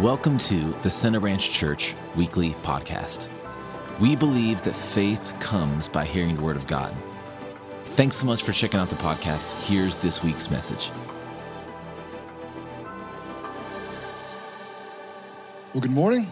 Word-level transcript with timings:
Welcome 0.00 0.38
to 0.38 0.72
the 0.82 0.90
Center 0.90 1.20
Branch 1.20 1.48
Church 1.52 1.94
Weekly 2.16 2.50
Podcast. 2.64 3.28
We 4.00 4.16
believe 4.16 4.60
that 4.64 4.74
faith 4.74 5.32
comes 5.38 5.88
by 5.88 6.04
hearing 6.04 6.34
the 6.34 6.42
Word 6.42 6.56
of 6.56 6.66
God. 6.66 6.92
Thanks 7.84 8.16
so 8.16 8.26
much 8.26 8.42
for 8.42 8.50
checking 8.50 8.80
out 8.80 8.90
the 8.90 8.96
podcast. 8.96 9.52
Here's 9.68 9.96
this 9.96 10.20
week's 10.20 10.50
message. 10.50 10.90
Well, 15.72 15.80
good 15.80 15.92
morning. 15.92 16.26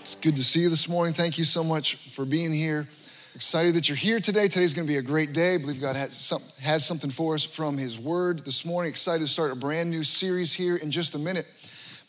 It's 0.00 0.14
good 0.14 0.36
to 0.36 0.44
see 0.44 0.60
you 0.60 0.68
this 0.68 0.88
morning. 0.88 1.14
Thank 1.14 1.38
you 1.38 1.44
so 1.44 1.64
much 1.64 1.96
for 1.96 2.24
being 2.24 2.52
here. 2.52 2.86
Excited 3.34 3.74
that 3.74 3.88
you're 3.88 3.96
here 3.96 4.20
today. 4.20 4.46
Today's 4.46 4.72
going 4.72 4.86
to 4.86 4.92
be 4.92 4.98
a 4.98 5.02
great 5.02 5.32
day. 5.32 5.56
I 5.56 5.58
believe 5.58 5.80
God 5.80 5.96
has, 5.96 6.14
some, 6.14 6.42
has 6.60 6.86
something 6.86 7.10
for 7.10 7.34
us 7.34 7.44
from 7.44 7.76
His 7.76 7.98
Word 7.98 8.44
this 8.44 8.64
morning. 8.64 8.90
Excited 8.90 9.24
to 9.24 9.30
start 9.30 9.50
a 9.50 9.56
brand 9.56 9.90
new 9.90 10.04
series 10.04 10.52
here 10.52 10.76
in 10.76 10.92
just 10.92 11.16
a 11.16 11.18
minute. 11.18 11.48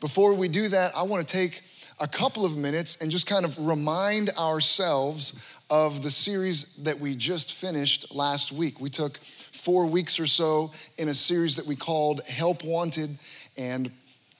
Before 0.04 0.34
we 0.34 0.50
do 0.50 0.68
that, 0.68 0.92
I 0.98 1.04
want 1.04 1.26
to 1.26 1.34
take 1.34 1.62
a 1.98 2.10
couple 2.10 2.44
of 2.44 2.58
minutes 2.58 3.02
and 3.02 3.10
just 3.10 3.26
kind 3.26 3.46
of 3.46 3.58
remind 3.66 4.32
ourselves 4.32 5.58
of 5.70 6.04
the 6.04 6.12
series 6.12 6.76
that 6.84 7.00
we 7.00 7.16
just 7.16 7.54
finished 7.54 8.14
last 8.14 8.52
week. 8.52 8.82
We 8.82 8.90
took 8.90 9.16
four 9.16 9.86
weeks 9.86 10.20
or 10.20 10.26
so 10.26 10.74
in 10.98 11.08
a 11.08 11.14
series 11.14 11.56
that 11.56 11.66
we 11.66 11.78
called 11.78 12.20
Help 12.28 12.66
Wanted. 12.66 13.18
And 13.58 13.90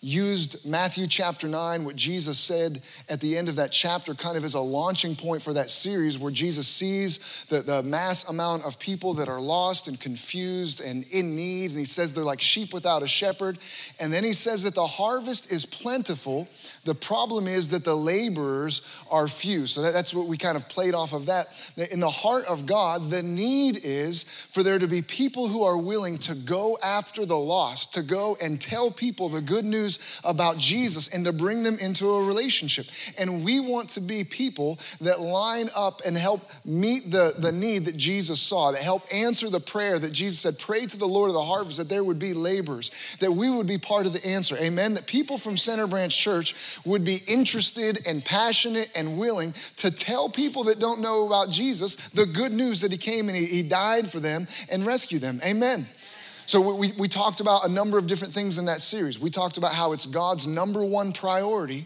used 0.04 0.68
Matthew 0.68 1.08
chapter 1.08 1.48
9, 1.48 1.86
what 1.86 1.96
Jesus 1.96 2.38
said 2.38 2.82
at 3.08 3.22
the 3.22 3.38
end 3.38 3.48
of 3.48 3.56
that 3.56 3.72
chapter, 3.72 4.14
kind 4.14 4.38
of 4.38 4.44
as 4.44 4.54
a 4.54 4.60
launching 4.60 5.16
point 5.16 5.42
for 5.42 5.54
that 5.54 5.70
series, 5.70 6.20
where 6.20 6.32
Jesus 6.32 6.68
sees 6.68 7.46
the, 7.50 7.62
the 7.62 7.82
mass 7.84 8.28
amount 8.28 8.66
of 8.66 8.78
people 8.80 9.14
that 9.16 9.30
are 9.30 9.40
lost 9.40 9.88
and 9.88 9.98
confused 9.98 10.82
and 10.82 11.06
in 11.06 11.38
need. 11.38 11.72
And 11.72 11.80
he 11.80 11.86
says 11.86 12.12
they're 12.12 12.24
like 12.24 12.42
sheep 12.42 12.74
without 12.74 13.02
a 13.02 13.08
shepherd. 13.08 13.58
And 14.00 14.12
then 14.12 14.26
he 14.26 14.34
says 14.34 14.64
that 14.64 14.76
the 14.76 14.86
harvest 14.86 15.52
is 15.52 15.66
plentiful. 15.66 16.50
The 16.86 16.96
problem 16.96 17.48
is 17.48 17.70
that 17.70 17.86
the 17.86 17.96
laborers 17.96 18.82
are 19.10 19.28
few. 19.28 19.68
So 19.68 19.82
that, 19.84 19.94
that's 19.94 20.14
what 20.14 20.28
we 20.28 20.38
kind 20.38 20.58
of 20.58 20.68
played 20.68 20.94
off 20.94 21.14
of 21.14 21.28
that. 21.28 21.48
In 21.92 22.02
the 22.02 22.10
heart 22.10 22.46
of 22.46 22.66
God, 22.66 23.10
the 23.10 23.24
need 23.24 23.80
is 23.84 24.24
for 24.24 24.64
there 24.64 24.80
to 24.80 24.88
be 24.88 25.02
people 25.02 25.48
who 25.48 25.64
are 25.64 25.78
willing 25.78 26.18
to 26.20 26.36
go 26.36 26.78
after 26.84 27.26
the 27.26 27.38
lost, 27.38 27.94
to 27.94 28.04
go 28.04 28.36
and 28.44 28.60
tell 28.60 28.92
people 28.92 29.30
the 29.30 29.42
good 29.42 29.64
news 29.64 30.20
about 30.26 30.58
Jesus 30.58 31.08
and 31.08 31.24
to 31.24 31.32
bring 31.32 31.64
them 31.64 31.78
into 31.80 32.10
a 32.10 32.26
relationship. 32.26 32.88
And 33.18 33.46
we 33.46 33.62
want 33.62 33.90
to 33.90 34.02
be 34.02 34.26
people 34.26 34.78
that 35.00 35.22
line 35.22 35.70
up 35.76 36.02
and 36.06 36.18
help 36.18 36.42
meet 36.66 37.12
the, 37.12 37.34
the 37.38 37.52
need 37.52 37.86
that 37.86 37.96
Jesus 37.96 38.42
saw, 38.42 38.72
that 38.72 38.82
help 38.82 39.04
answer 39.14 39.50
the 39.50 39.62
prayer 39.62 40.00
that 40.00 40.12
Jesus 40.12 40.40
said, 40.40 40.60
pray 40.60 40.86
to 40.86 40.98
the 40.98 41.08
Lord 41.08 41.30
of 41.30 41.34
the 41.34 41.44
harvest 41.44 41.78
that 41.78 41.88
there 41.90 42.04
would 42.04 42.20
be 42.20 42.34
laborers, 42.34 42.92
that 43.20 43.32
we 43.32 43.50
would 43.50 43.68
be 43.68 43.78
part 43.78 44.06
of 44.06 44.12
the 44.12 44.28
answer. 44.28 44.58
Amen. 44.58 44.96
That 44.96 45.08
people 45.08 45.38
from 45.38 45.56
Center 45.56 45.88
Branch 45.88 46.16
Church 46.16 46.54
would 46.86 47.04
be 47.06 47.22
interested 47.28 48.06
and 48.08 48.24
passionate 48.24 48.90
and 48.96 49.18
willing 49.18 49.54
to 49.78 49.92
tell 49.92 50.30
people 50.30 50.66
that 50.66 50.80
don't 50.80 51.02
know 51.02 51.26
about 51.28 51.50
Jesus 51.50 51.96
the 52.10 52.26
good 52.26 52.52
news 52.52 52.82
that 52.82 52.92
he 52.92 52.98
came 52.98 53.28
and 53.28 53.38
he, 53.38 53.46
he 53.46 53.64
died 53.64 54.10
for 54.10 54.20
them 54.20 54.48
and 54.72 54.86
rescued 54.86 55.22
them. 55.22 55.40
Amen. 55.46 55.86
So 56.46 56.76
we, 56.76 56.92
we 56.98 57.08
talked 57.08 57.40
about 57.40 57.66
a 57.66 57.70
number 57.70 57.98
of 57.98 58.08
different 58.08 58.34
things 58.34 58.58
in 58.58 58.66
that 58.66 58.82
series. 58.82 59.20
We 59.20 59.30
talked 59.30 59.58
about 59.58 59.74
how 59.74 59.94
it's 59.94 60.06
God's 60.06 60.46
number 60.46 60.84
one 60.84 61.14
priority 61.14 61.86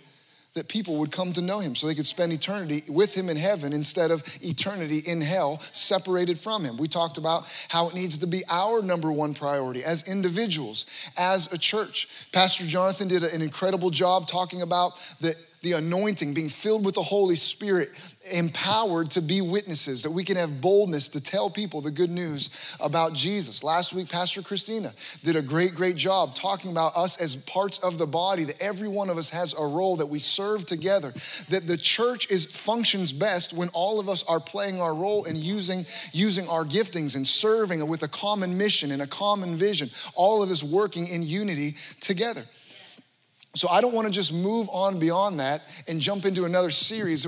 that 0.57 0.67
people 0.67 0.97
would 0.97 1.11
come 1.11 1.33
to 1.33 1.41
know 1.41 1.59
him 1.59 1.75
so 1.75 1.87
they 1.87 1.95
could 1.95 2.05
spend 2.05 2.33
eternity 2.33 2.83
with 2.89 3.15
him 3.15 3.29
in 3.29 3.37
heaven 3.37 3.73
instead 3.73 4.11
of 4.11 4.23
eternity 4.41 4.99
in 4.99 5.21
hell 5.21 5.59
separated 5.71 6.37
from 6.37 6.63
him. 6.63 6.77
We 6.77 6.87
talked 6.87 7.17
about 7.17 7.47
how 7.69 7.87
it 7.87 7.95
needs 7.95 8.17
to 8.19 8.27
be 8.27 8.43
our 8.49 8.81
number 8.81 9.11
one 9.11 9.33
priority 9.33 9.83
as 9.83 10.07
individuals, 10.07 10.85
as 11.17 11.51
a 11.53 11.57
church. 11.57 12.27
Pastor 12.31 12.65
Jonathan 12.65 13.07
did 13.07 13.23
an 13.23 13.41
incredible 13.41 13.89
job 13.89 14.27
talking 14.27 14.61
about 14.61 14.99
the 15.19 15.35
the 15.61 15.73
anointing, 15.73 16.33
being 16.33 16.49
filled 16.49 16.85
with 16.85 16.95
the 16.95 17.01
Holy 17.01 17.35
Spirit, 17.35 17.89
empowered 18.31 19.09
to 19.11 19.21
be 19.21 19.41
witnesses, 19.41 20.03
that 20.03 20.11
we 20.11 20.23
can 20.23 20.37
have 20.37 20.61
boldness 20.61 21.09
to 21.09 21.21
tell 21.21 21.49
people 21.49 21.81
the 21.81 21.91
good 21.91 22.09
news 22.09 22.75
about 22.79 23.13
Jesus. 23.13 23.63
Last 23.63 23.93
week, 23.93 24.09
Pastor 24.09 24.41
Christina 24.41 24.93
did 25.23 25.35
a 25.35 25.41
great, 25.41 25.73
great 25.73 25.95
job 25.95 26.35
talking 26.35 26.71
about 26.71 26.95
us 26.95 27.19
as 27.19 27.35
parts 27.35 27.79
of 27.79 27.97
the 27.97 28.05
body, 28.05 28.43
that 28.43 28.61
every 28.61 28.87
one 28.87 29.09
of 29.09 29.17
us 29.17 29.29
has 29.31 29.53
a 29.53 29.65
role, 29.65 29.95
that 29.95 30.07
we 30.07 30.19
serve 30.19 30.65
together, 30.65 31.13
that 31.49 31.67
the 31.67 31.77
church 31.77 32.29
is 32.29 32.45
functions 32.45 33.11
best 33.11 33.53
when 33.53 33.69
all 33.69 33.99
of 33.99 34.09
us 34.09 34.23
are 34.27 34.39
playing 34.39 34.79
our 34.79 34.93
role 34.93 35.25
and 35.25 35.37
using, 35.37 35.85
using 36.11 36.47
our 36.49 36.65
giftings 36.65 37.15
and 37.15 37.25
serving 37.25 37.85
with 37.87 38.03
a 38.03 38.07
common 38.07 38.57
mission 38.57 38.91
and 38.91 39.01
a 39.01 39.07
common 39.07 39.55
vision, 39.55 39.89
all 40.13 40.43
of 40.43 40.51
us 40.51 40.63
working 40.63 41.07
in 41.07 41.23
unity 41.23 41.75
together. 41.99 42.43
So 43.55 43.67
I 43.69 43.81
don't 43.81 43.93
want 43.93 44.07
to 44.07 44.13
just 44.13 44.33
move 44.33 44.67
on 44.71 44.99
beyond 44.99 45.39
that 45.39 45.63
and 45.87 45.99
jump 45.99 46.25
into 46.25 46.45
another 46.45 46.69
series. 46.69 47.27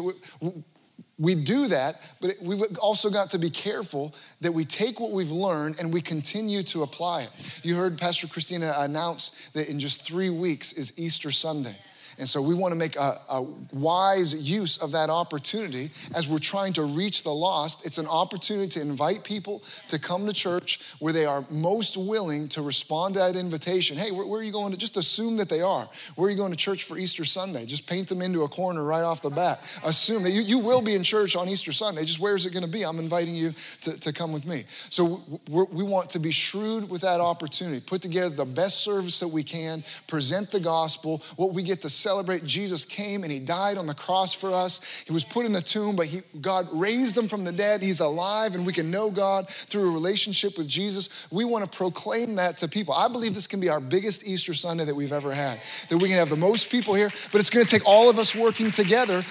We 1.17 1.35
do 1.35 1.67
that, 1.67 2.01
but 2.21 2.31
we've 2.41 2.61
also 2.81 3.09
got 3.09 3.31
to 3.31 3.39
be 3.39 3.49
careful 3.49 4.15
that 4.41 4.53
we 4.53 4.63
take 4.63 4.99
what 4.99 5.11
we've 5.11 5.31
learned 5.31 5.79
and 5.79 5.93
we 5.93 6.01
continue 6.01 6.63
to 6.63 6.83
apply 6.83 7.23
it. 7.23 7.61
You 7.63 7.75
heard 7.75 7.97
Pastor 7.97 8.27
Christina 8.27 8.73
announce 8.77 9.49
that 9.49 9.69
in 9.69 9.79
just 9.79 10.01
three 10.01 10.29
weeks 10.29 10.71
is 10.73 10.97
Easter 10.97 11.31
Sunday. 11.31 11.75
And 12.19 12.27
so 12.27 12.41
we 12.41 12.53
want 12.53 12.73
to 12.73 12.77
make 12.77 12.97
a, 12.97 13.17
a, 13.29 13.41
wise 13.71 14.49
use 14.49 14.77
of 14.77 14.91
that 14.91 15.09
opportunity 15.09 15.91
as 16.13 16.27
we're 16.27 16.39
trying 16.39 16.73
to 16.73 16.83
reach 16.83 17.23
the 17.23 17.31
lost. 17.31 17.85
It's 17.85 17.97
an 17.97 18.07
opportunity 18.07 18.67
to 18.69 18.81
invite 18.81 19.23
people 19.23 19.63
to 19.87 19.97
come 19.97 20.25
to 20.25 20.33
church 20.33 20.95
where 20.99 21.13
they 21.13 21.25
are 21.25 21.45
most 21.49 21.95
willing 21.95 22.49
to 22.49 22.61
respond 22.61 23.13
to 23.13 23.21
that 23.21 23.35
invitation. 23.37 23.95
Hey, 23.95 24.11
where, 24.11 24.25
where 24.25 24.41
are 24.41 24.43
you 24.43 24.51
going 24.51 24.71
to? 24.71 24.77
Just 24.77 24.97
assume 24.97 25.37
that 25.37 25.47
they 25.47 25.61
are. 25.61 25.87
Where 26.15 26.27
are 26.27 26.31
you 26.31 26.35
going 26.35 26.51
to 26.51 26.57
church 26.57 26.83
for 26.83 26.97
Easter 26.97 27.23
Sunday? 27.23 27.65
Just 27.65 27.87
paint 27.87 28.09
them 28.09 28.21
into 28.21 28.43
a 28.43 28.49
corner 28.49 28.83
right 28.83 29.03
off 29.03 29.21
the 29.21 29.29
bat. 29.29 29.61
Assume 29.85 30.23
that 30.23 30.31
you, 30.31 30.41
you 30.41 30.59
will 30.59 30.81
be 30.81 30.95
in 30.95 31.03
church 31.03 31.37
on 31.37 31.47
Easter 31.47 31.71
Sunday. 31.71 32.03
Just 32.03 32.19
where 32.19 32.35
is 32.35 32.45
it 32.45 32.51
going 32.51 32.65
to 32.65 32.71
be? 32.71 32.83
I'm 32.83 32.99
inviting 32.99 33.35
you 33.35 33.53
to, 33.81 33.97
to 33.99 34.11
come 34.11 34.33
with 34.33 34.45
me. 34.45 34.63
So 34.67 35.21
we 35.49 35.83
want 35.83 36.09
to 36.11 36.19
be 36.19 36.31
shrewd 36.31 36.89
with 36.89 37.01
that 37.01 37.21
opportunity, 37.21 37.79
put 37.79 38.01
together 38.01 38.35
the 38.35 38.45
best 38.45 38.83
service 38.83 39.19
that 39.21 39.29
we 39.29 39.43
can, 39.43 39.83
present 40.07 40.51
the 40.51 40.59
gospel, 40.59 41.23
what 41.37 41.53
we 41.53 41.63
get 41.63 41.81
to 41.83 41.89
celebrate 42.09 42.43
Jesus 42.43 42.85
came 42.85 43.21
and 43.21 43.31
he 43.31 43.37
died 43.37 43.77
on 43.77 43.85
the 43.85 43.93
cross 43.93 44.33
for 44.33 44.51
us. 44.51 45.03
He 45.05 45.13
was 45.13 45.23
put 45.23 45.45
in 45.45 45.53
the 45.53 45.61
tomb, 45.61 45.95
but 45.95 46.07
he, 46.07 46.21
God 46.41 46.67
raised 46.71 47.15
him 47.15 47.27
from 47.27 47.43
the 47.43 47.51
dead. 47.51 47.83
He's 47.83 47.99
alive, 47.99 48.55
and 48.55 48.65
we 48.65 48.73
can 48.73 48.89
know 48.89 49.11
God 49.11 49.47
through 49.47 49.91
a 49.91 49.93
relationship 49.93 50.57
with 50.57 50.67
Jesus. 50.67 51.27
We 51.31 51.45
want 51.45 51.71
to 51.71 51.77
proclaim 51.77 52.33
that 52.37 52.57
to 52.57 52.67
people. 52.67 52.95
I 52.95 53.09
believe 53.09 53.35
this 53.35 53.45
can 53.45 53.59
be 53.59 53.69
our 53.69 53.79
biggest 53.79 54.27
Easter 54.27 54.55
Sunday 54.55 54.85
that 54.85 54.95
we've 54.95 55.13
ever 55.13 55.31
had, 55.31 55.59
that 55.89 55.99
we 55.99 56.09
can 56.09 56.17
have 56.17 56.29
the 56.29 56.35
most 56.35 56.71
people 56.71 56.95
here, 56.95 57.11
but 57.31 57.41
it's 57.41 57.51
going 57.51 57.63
to 57.63 57.69
take 57.69 57.87
all 57.87 58.09
of 58.09 58.17
us 58.17 58.33
working 58.33 58.71
together, 58.71 59.23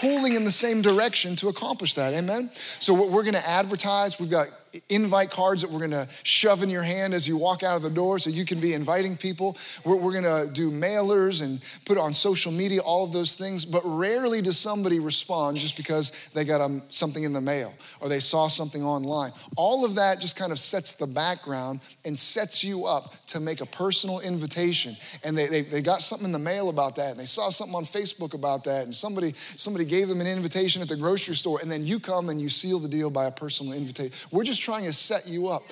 pulling 0.00 0.32
in 0.32 0.44
the 0.44 0.50
same 0.50 0.80
direction 0.80 1.36
to 1.36 1.48
accomplish 1.48 1.92
that. 1.92 2.14
Amen? 2.14 2.48
So, 2.54 2.94
what 2.94 3.10
we're 3.10 3.24
going 3.24 3.34
to 3.34 3.46
advertise. 3.46 4.18
We've 4.18 4.30
got 4.30 4.48
invite 4.88 5.30
cards 5.30 5.62
that 5.62 5.70
we're 5.70 5.80
gonna 5.80 6.08
shove 6.22 6.62
in 6.62 6.68
your 6.68 6.82
hand 6.82 7.14
as 7.14 7.26
you 7.26 7.36
walk 7.36 7.62
out 7.62 7.76
of 7.76 7.82
the 7.82 7.90
door 7.90 8.18
so 8.18 8.30
you 8.30 8.44
can 8.44 8.60
be 8.60 8.74
inviting 8.74 9.16
people. 9.16 9.56
We're, 9.84 9.96
we're 9.96 10.12
gonna 10.12 10.46
do 10.52 10.70
mailers 10.70 11.42
and 11.42 11.62
put 11.84 11.98
on 11.98 12.12
social 12.12 12.52
media, 12.52 12.80
all 12.80 13.04
of 13.04 13.12
those 13.12 13.36
things, 13.36 13.64
but 13.64 13.82
rarely 13.84 14.40
does 14.40 14.58
somebody 14.58 14.98
respond 14.98 15.56
just 15.56 15.76
because 15.76 16.30
they 16.34 16.44
got 16.44 16.60
um, 16.60 16.82
something 16.88 17.22
in 17.22 17.32
the 17.32 17.40
mail 17.40 17.72
or 18.00 18.08
they 18.08 18.20
saw 18.20 18.48
something 18.48 18.82
online. 18.82 19.32
All 19.56 19.84
of 19.84 19.94
that 19.96 20.20
just 20.20 20.36
kind 20.36 20.52
of 20.52 20.58
sets 20.58 20.94
the 20.94 21.06
background 21.06 21.80
and 22.04 22.18
sets 22.18 22.64
you 22.64 22.86
up 22.86 23.14
to 23.26 23.40
make 23.40 23.60
a 23.60 23.66
personal 23.66 24.20
invitation. 24.20 24.96
And 25.24 25.36
they, 25.36 25.46
they, 25.46 25.62
they 25.62 25.82
got 25.82 26.00
something 26.00 26.26
in 26.26 26.32
the 26.32 26.38
mail 26.38 26.68
about 26.68 26.96
that 26.96 27.12
and 27.12 27.20
they 27.20 27.24
saw 27.24 27.50
something 27.50 27.74
on 27.74 27.84
Facebook 27.84 28.34
about 28.34 28.64
that 28.64 28.84
and 28.84 28.94
somebody, 28.94 29.32
somebody 29.32 29.84
gave 29.84 30.08
them 30.08 30.20
an 30.20 30.26
invitation 30.26 30.82
at 30.82 30.88
the 30.88 30.96
grocery 30.96 31.34
store 31.34 31.58
and 31.62 31.70
then 31.70 31.84
you 31.84 32.00
come 32.00 32.28
and 32.28 32.40
you 32.40 32.48
seal 32.48 32.78
the 32.78 32.88
deal 32.88 33.10
by 33.10 33.26
a 33.26 33.30
personal 33.30 33.72
invitation. 33.72 34.12
We're 34.30 34.44
just 34.44 34.62
trying 34.64 34.84
to 34.84 34.92
set 34.92 35.28
you 35.28 35.48
up. 35.48 35.62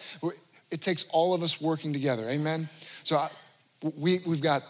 It 0.70 0.80
takes 0.80 1.04
all 1.12 1.34
of 1.34 1.42
us 1.42 1.60
working 1.60 1.92
together. 1.92 2.28
Amen. 2.28 2.68
So 3.04 3.16
I, 3.16 3.28
we 3.96 4.20
we've 4.26 4.42
got. 4.42 4.62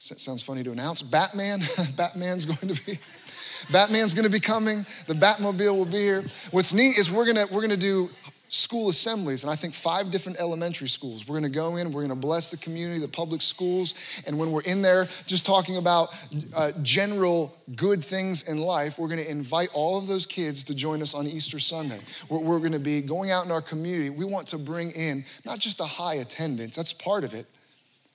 Sounds 0.00 0.42
funny 0.44 0.62
to 0.62 0.70
announce. 0.70 1.02
Batman. 1.02 1.60
Batman's 1.96 2.44
going 2.44 2.74
to 2.74 2.86
be. 2.86 2.98
Batman's 3.72 4.14
going 4.14 4.24
to 4.24 4.30
be 4.30 4.40
coming. 4.40 4.86
The 5.06 5.14
Batmobile 5.14 5.76
will 5.76 5.84
be 5.84 5.98
here. 5.98 6.22
What's 6.52 6.72
neat 6.72 6.96
is 6.98 7.10
we're 7.10 7.24
to 7.36 7.52
we're 7.52 7.60
to 7.70 7.76
do 7.76 8.10
school 8.48 8.88
assemblies, 8.88 9.44
and 9.44 9.52
I 9.52 9.56
think 9.56 9.74
five 9.74 10.10
different 10.10 10.40
elementary 10.40 10.88
schools. 10.88 11.28
We're 11.28 11.36
gonna 11.36 11.50
go 11.50 11.76
in, 11.76 11.92
we're 11.92 12.02
gonna 12.02 12.16
bless 12.16 12.50
the 12.50 12.56
community, 12.56 13.00
the 13.00 13.08
public 13.08 13.42
schools, 13.42 13.94
and 14.26 14.38
when 14.38 14.50
we're 14.50 14.62
in 14.62 14.82
there 14.82 15.06
just 15.26 15.44
talking 15.44 15.76
about 15.76 16.14
uh, 16.56 16.72
general 16.82 17.54
good 17.76 18.02
things 18.02 18.48
in 18.48 18.58
life, 18.58 18.98
we're 18.98 19.08
gonna 19.08 19.22
invite 19.22 19.68
all 19.74 19.98
of 19.98 20.06
those 20.06 20.26
kids 20.26 20.64
to 20.64 20.74
join 20.74 21.02
us 21.02 21.14
on 21.14 21.26
Easter 21.26 21.58
Sunday. 21.58 22.00
We're, 22.28 22.40
we're 22.40 22.60
gonna 22.60 22.78
be 22.78 23.02
going 23.02 23.30
out 23.30 23.44
in 23.44 23.50
our 23.50 23.62
community. 23.62 24.10
We 24.10 24.24
want 24.24 24.48
to 24.48 24.58
bring 24.58 24.90
in 24.92 25.24
not 25.44 25.58
just 25.58 25.80
a 25.80 25.84
high 25.84 26.14
attendance, 26.14 26.74
that's 26.74 26.92
part 26.92 27.24
of 27.24 27.34
it, 27.34 27.46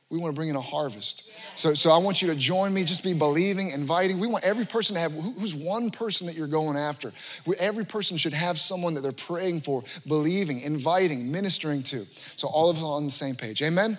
we 0.09 0.19
want 0.19 0.33
to 0.33 0.35
bring 0.35 0.49
in 0.49 0.55
a 0.55 0.61
harvest. 0.61 1.31
So, 1.57 1.73
so 1.73 1.89
I 1.89 1.97
want 1.97 2.21
you 2.21 2.27
to 2.29 2.35
join 2.35 2.73
me, 2.73 2.83
just 2.83 3.03
be 3.03 3.13
believing, 3.13 3.71
inviting. 3.71 4.19
We 4.19 4.27
want 4.27 4.43
every 4.43 4.65
person 4.65 4.93
to 4.95 5.01
have, 5.01 5.11
who's 5.11 5.55
one 5.55 5.89
person 5.89 6.27
that 6.27 6.35
you're 6.35 6.47
going 6.47 6.77
after? 6.77 7.11
Every 7.59 7.85
person 7.85 8.17
should 8.17 8.33
have 8.33 8.59
someone 8.59 8.93
that 8.93 9.01
they're 9.01 9.11
praying 9.11 9.61
for, 9.61 9.83
believing, 10.07 10.61
inviting, 10.61 11.31
ministering 11.31 11.81
to. 11.83 12.05
So 12.35 12.47
all 12.47 12.69
of 12.69 12.77
us 12.77 12.83
on 12.83 13.05
the 13.05 13.11
same 13.11 13.35
page. 13.35 13.61
Amen? 13.63 13.97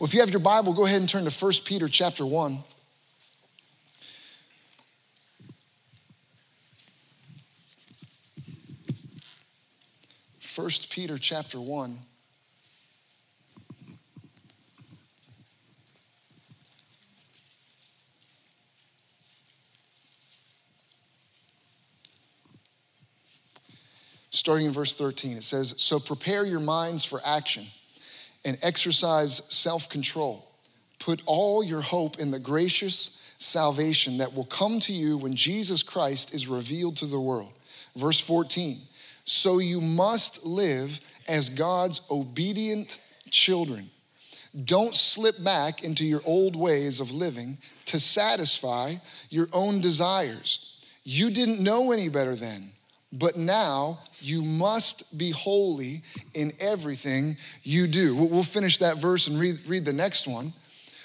Well, 0.00 0.08
if 0.08 0.14
you 0.14 0.20
have 0.20 0.30
your 0.30 0.40
Bible, 0.40 0.72
go 0.72 0.86
ahead 0.86 1.00
and 1.00 1.08
turn 1.08 1.24
to 1.24 1.30
1 1.30 1.52
Peter 1.64 1.88
chapter 1.88 2.26
1. 2.26 2.58
First 10.40 10.90
Peter 10.90 11.16
chapter 11.18 11.60
1. 11.60 11.98
Starting 24.36 24.66
in 24.66 24.72
verse 24.72 24.94
13. 24.94 25.38
It 25.38 25.42
says, 25.42 25.74
So 25.78 25.98
prepare 25.98 26.44
your 26.44 26.60
minds 26.60 27.04
for 27.04 27.20
action 27.24 27.64
and 28.44 28.58
exercise 28.62 29.42
self 29.48 29.88
control. 29.88 30.46
Put 30.98 31.22
all 31.24 31.64
your 31.64 31.80
hope 31.80 32.18
in 32.18 32.30
the 32.30 32.38
gracious 32.38 33.34
salvation 33.38 34.18
that 34.18 34.34
will 34.34 34.44
come 34.44 34.78
to 34.80 34.92
you 34.92 35.16
when 35.16 35.34
Jesus 35.34 35.82
Christ 35.82 36.34
is 36.34 36.48
revealed 36.48 36.96
to 36.98 37.06
the 37.06 37.20
world. 37.20 37.52
Verse 37.96 38.20
14. 38.20 38.78
So 39.24 39.58
you 39.58 39.80
must 39.80 40.44
live 40.44 41.00
as 41.28 41.48
God's 41.48 42.02
obedient 42.10 43.00
children. 43.30 43.90
Don't 44.64 44.94
slip 44.94 45.42
back 45.42 45.82
into 45.82 46.04
your 46.04 46.20
old 46.24 46.56
ways 46.56 47.00
of 47.00 47.12
living 47.12 47.58
to 47.86 47.98
satisfy 47.98 48.96
your 49.30 49.48
own 49.52 49.80
desires. 49.80 50.78
You 51.04 51.30
didn't 51.30 51.60
know 51.60 51.92
any 51.92 52.08
better 52.08 52.34
then. 52.34 52.72
But 53.12 53.36
now 53.36 54.00
you 54.18 54.42
must 54.42 55.16
be 55.16 55.30
holy 55.30 56.02
in 56.34 56.52
everything 56.60 57.36
you 57.62 57.86
do. 57.86 58.14
We'll 58.14 58.42
finish 58.42 58.78
that 58.78 58.98
verse 58.98 59.28
and 59.28 59.38
read, 59.38 59.58
read 59.66 59.84
the 59.84 59.92
next 59.92 60.26
one. 60.26 60.52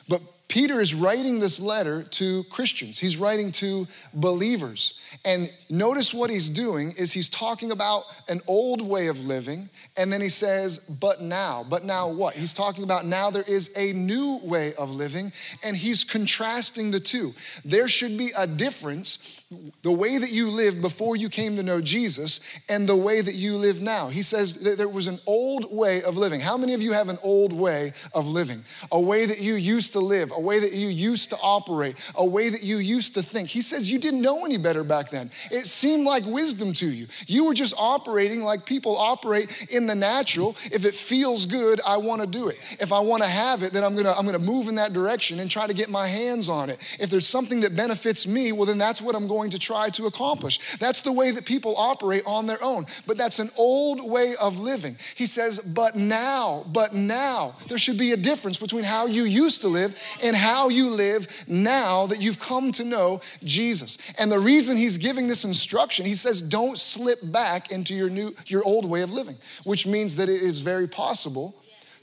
But 0.09 0.21
Peter 0.51 0.81
is 0.81 0.93
writing 0.93 1.39
this 1.39 1.61
letter 1.61 2.03
to 2.03 2.43
Christians. 2.49 2.99
He's 2.99 3.15
writing 3.15 3.53
to 3.53 3.87
believers. 4.13 4.99
And 5.23 5.49
notice 5.69 6.13
what 6.13 6.29
he's 6.29 6.49
doing 6.49 6.91
is 6.99 7.13
he's 7.13 7.29
talking 7.29 7.71
about 7.71 8.03
an 8.27 8.41
old 8.47 8.81
way 8.81 9.07
of 9.07 9.25
living 9.25 9.69
and 9.95 10.11
then 10.11 10.19
he 10.19 10.27
says, 10.27 10.79
"But 10.79 11.21
now." 11.21 11.65
But 11.69 11.85
now 11.85 12.09
what? 12.09 12.35
He's 12.35 12.51
talking 12.51 12.83
about 12.83 13.05
now 13.05 13.29
there 13.29 13.45
is 13.47 13.71
a 13.77 13.93
new 13.93 14.41
way 14.43 14.73
of 14.73 14.93
living 14.93 15.31
and 15.63 15.75
he's 15.75 16.03
contrasting 16.03 16.91
the 16.91 16.99
two. 16.99 17.33
There 17.63 17.87
should 17.87 18.17
be 18.17 18.31
a 18.35 18.45
difference 18.45 19.41
the 19.81 19.91
way 19.91 20.17
that 20.17 20.31
you 20.31 20.49
lived 20.49 20.81
before 20.81 21.17
you 21.17 21.29
came 21.29 21.57
to 21.57 21.63
know 21.63 21.81
Jesus 21.81 22.39
and 22.69 22.87
the 22.87 22.95
way 22.95 23.19
that 23.19 23.35
you 23.35 23.57
live 23.57 23.81
now. 23.81 24.07
He 24.07 24.21
says 24.21 24.55
there 24.55 24.87
was 24.87 25.07
an 25.07 25.19
old 25.25 25.73
way 25.75 26.01
of 26.03 26.15
living. 26.15 26.39
How 26.39 26.57
many 26.57 26.73
of 26.73 26.81
you 26.81 26.93
have 26.93 27.09
an 27.09 27.19
old 27.21 27.51
way 27.51 27.93
of 28.13 28.27
living? 28.27 28.63
A 28.91 28.99
way 28.99 29.25
that 29.25 29.41
you 29.41 29.55
used 29.55 29.91
to 29.93 29.99
live, 29.99 30.31
way 30.41 30.59
that 30.59 30.73
you 30.73 30.87
used 30.87 31.29
to 31.29 31.37
operate, 31.41 31.95
a 32.15 32.25
way 32.25 32.49
that 32.49 32.63
you 32.63 32.77
used 32.77 33.13
to 33.15 33.21
think. 33.21 33.49
He 33.49 33.61
says 33.61 33.89
you 33.89 33.99
didn't 33.99 34.21
know 34.21 34.45
any 34.45 34.57
better 34.57 34.83
back 34.83 35.09
then. 35.09 35.31
It 35.51 35.65
seemed 35.65 36.05
like 36.05 36.25
wisdom 36.25 36.73
to 36.73 36.85
you. 36.85 37.07
You 37.27 37.45
were 37.45 37.53
just 37.53 37.73
operating 37.77 38.43
like 38.43 38.65
people 38.65 38.97
operate 38.97 39.67
in 39.71 39.87
the 39.87 39.95
natural. 39.95 40.55
If 40.65 40.85
it 40.85 40.93
feels 40.93 41.45
good, 41.45 41.79
I 41.85 41.97
want 41.97 42.21
to 42.21 42.27
do 42.27 42.49
it. 42.49 42.57
If 42.79 42.91
I 42.91 42.99
want 42.99 43.23
to 43.23 43.29
have 43.29 43.63
it, 43.63 43.73
then 43.73 43.83
I'm 43.83 43.93
going 43.93 44.05
to 44.05 44.17
I'm 44.17 44.25
going 44.25 44.37
to 44.37 44.39
move 44.39 44.67
in 44.67 44.75
that 44.75 44.93
direction 44.93 45.39
and 45.39 45.49
try 45.49 45.67
to 45.67 45.73
get 45.73 45.89
my 45.89 46.07
hands 46.07 46.49
on 46.49 46.69
it. 46.69 46.77
If 46.99 47.09
there's 47.09 47.27
something 47.27 47.61
that 47.61 47.75
benefits 47.75 48.27
me, 48.27 48.51
well 48.51 48.65
then 48.65 48.77
that's 48.77 49.01
what 49.01 49.15
I'm 49.15 49.27
going 49.27 49.51
to 49.51 49.59
try 49.59 49.89
to 49.89 50.05
accomplish. 50.05 50.77
That's 50.77 51.01
the 51.01 51.11
way 51.11 51.31
that 51.31 51.45
people 51.45 51.75
operate 51.77 52.23
on 52.25 52.47
their 52.47 52.61
own. 52.63 52.85
But 53.05 53.17
that's 53.17 53.39
an 53.39 53.49
old 53.57 54.11
way 54.11 54.33
of 54.41 54.59
living. 54.59 54.97
He 55.15 55.25
says, 55.25 55.59
but 55.59 55.95
now, 55.95 56.65
but 56.71 56.93
now, 56.93 57.55
there 57.67 57.77
should 57.77 57.97
be 57.97 58.11
a 58.11 58.17
difference 58.17 58.57
between 58.57 58.83
how 58.83 59.05
you 59.05 59.23
used 59.23 59.61
to 59.61 59.67
live 59.67 59.97
and 60.23 60.30
how 60.35 60.69
you 60.69 60.89
live 60.89 61.45
now 61.47 62.07
that 62.07 62.21
you've 62.21 62.39
come 62.39 62.71
to 62.73 62.83
know 62.83 63.21
Jesus. 63.43 63.97
And 64.19 64.31
the 64.31 64.39
reason 64.39 64.77
he's 64.77 64.97
giving 64.97 65.27
this 65.27 65.43
instruction, 65.43 66.05
he 66.05 66.15
says, 66.15 66.41
don't 66.41 66.77
slip 66.77 67.19
back 67.23 67.71
into 67.71 67.93
your 67.93 68.09
new, 68.09 68.33
your 68.47 68.63
old 68.65 68.89
way 68.89 69.01
of 69.01 69.11
living, 69.11 69.35
which 69.63 69.87
means 69.87 70.17
that 70.17 70.29
it 70.29 70.41
is 70.41 70.59
very 70.59 70.87
possible 70.87 71.55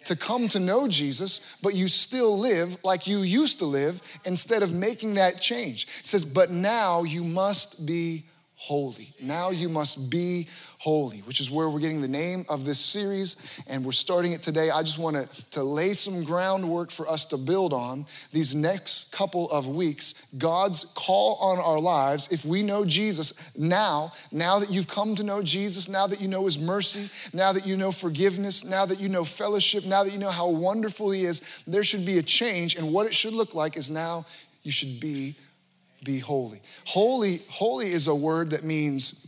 to 0.05 0.17
come 0.17 0.49
to 0.49 0.61
know 0.61 0.89
Jesus, 0.89 1.59
but 1.63 1.75
you 1.75 1.87
still 1.87 2.39
live 2.39 2.83
like 2.83 3.07
you 3.07 3.19
used 3.19 3.59
to 3.59 3.67
live 3.67 4.01
instead 4.25 4.63
of 4.63 4.73
making 4.73 5.15
that 5.15 5.41
change. 5.41 5.87
It 6.01 6.07
says, 6.07 6.25
but 6.25 6.51
now 6.51 7.03
you 7.03 7.23
must 7.23 7.85
be 7.85 8.25
holy. 8.55 9.13
Now 9.21 9.51
you 9.51 9.69
must 9.69 10.11
be 10.11 10.49
holy, 10.79 11.19
which 11.19 11.41
is 11.41 11.51
where 11.51 11.69
we're 11.69 11.81
getting 11.81 12.01
the 12.01 12.09
name 12.09 12.45
of 12.49 12.65
this 12.65 12.79
series, 12.79 13.61
and 13.69 13.85
we're 13.85 13.91
starting 13.91 14.31
it 14.31 14.43
today. 14.43 14.71
I 14.71 14.83
just 14.83 14.99
want 14.99 15.17
to, 15.17 15.51
to 15.51 15.65
lay 15.65 15.93
some 15.93 16.23
groundwork 16.23 16.93
for 16.93 17.09
us 17.09 17.27
to 17.27 17.37
build 17.37 17.73
on 17.73 18.07
these 18.33 18.55
next 18.55 19.11
couple 19.11 19.51
of 19.51 19.67
weeks. 19.67 20.29
God's 20.39 20.85
call 20.95 21.37
on 21.41 21.59
our 21.59 21.81
lives, 21.81 22.29
if 22.33 22.45
we 22.45 22.63
know 22.63 22.85
Jesus 22.85 23.59
now, 23.59 24.13
now 24.31 24.61
that 24.61 24.71
you've 24.71 24.87
come 24.87 25.17
to 25.17 25.25
know 25.25 25.43
Jesus, 25.43 25.89
now 25.89 26.07
that 26.07 26.21
you 26.21 26.29
know 26.29 26.45
his 26.45 26.59
mercy, 26.59 27.11
now 27.33 27.53
that 27.53 27.67
you 27.67 27.77
know 27.77 27.91
forgiveness, 27.91 28.65
now 28.65 28.87
that 28.87 29.01
you 29.01 29.09
know 29.09 29.25
fellowship, 29.25 29.85
now 29.85 30.05
that 30.05 30.13
you 30.13 30.19
know 30.19 30.31
how 30.31 30.49
wonderful 30.49 31.11
he 31.11 31.25
is, 31.25 31.65
there 31.67 31.83
should 31.83 32.07
be 32.07 32.19
a 32.19 32.23
change, 32.23 32.77
and 32.77 32.93
what 32.93 33.07
it 33.07 33.15
should 33.15 33.35
look 33.35 33.53
like 33.53 33.77
is 33.77 33.91
now 33.91 34.25
you 34.63 34.71
should 34.71 35.01
be 35.01 35.35
be 36.05 36.21
holy. 36.21 36.61
Holy 36.87 37.41
holy 37.49 37.87
is 37.87 38.07
a 38.07 38.15
word 38.15 38.51
that 38.51 38.65
means 38.65 39.28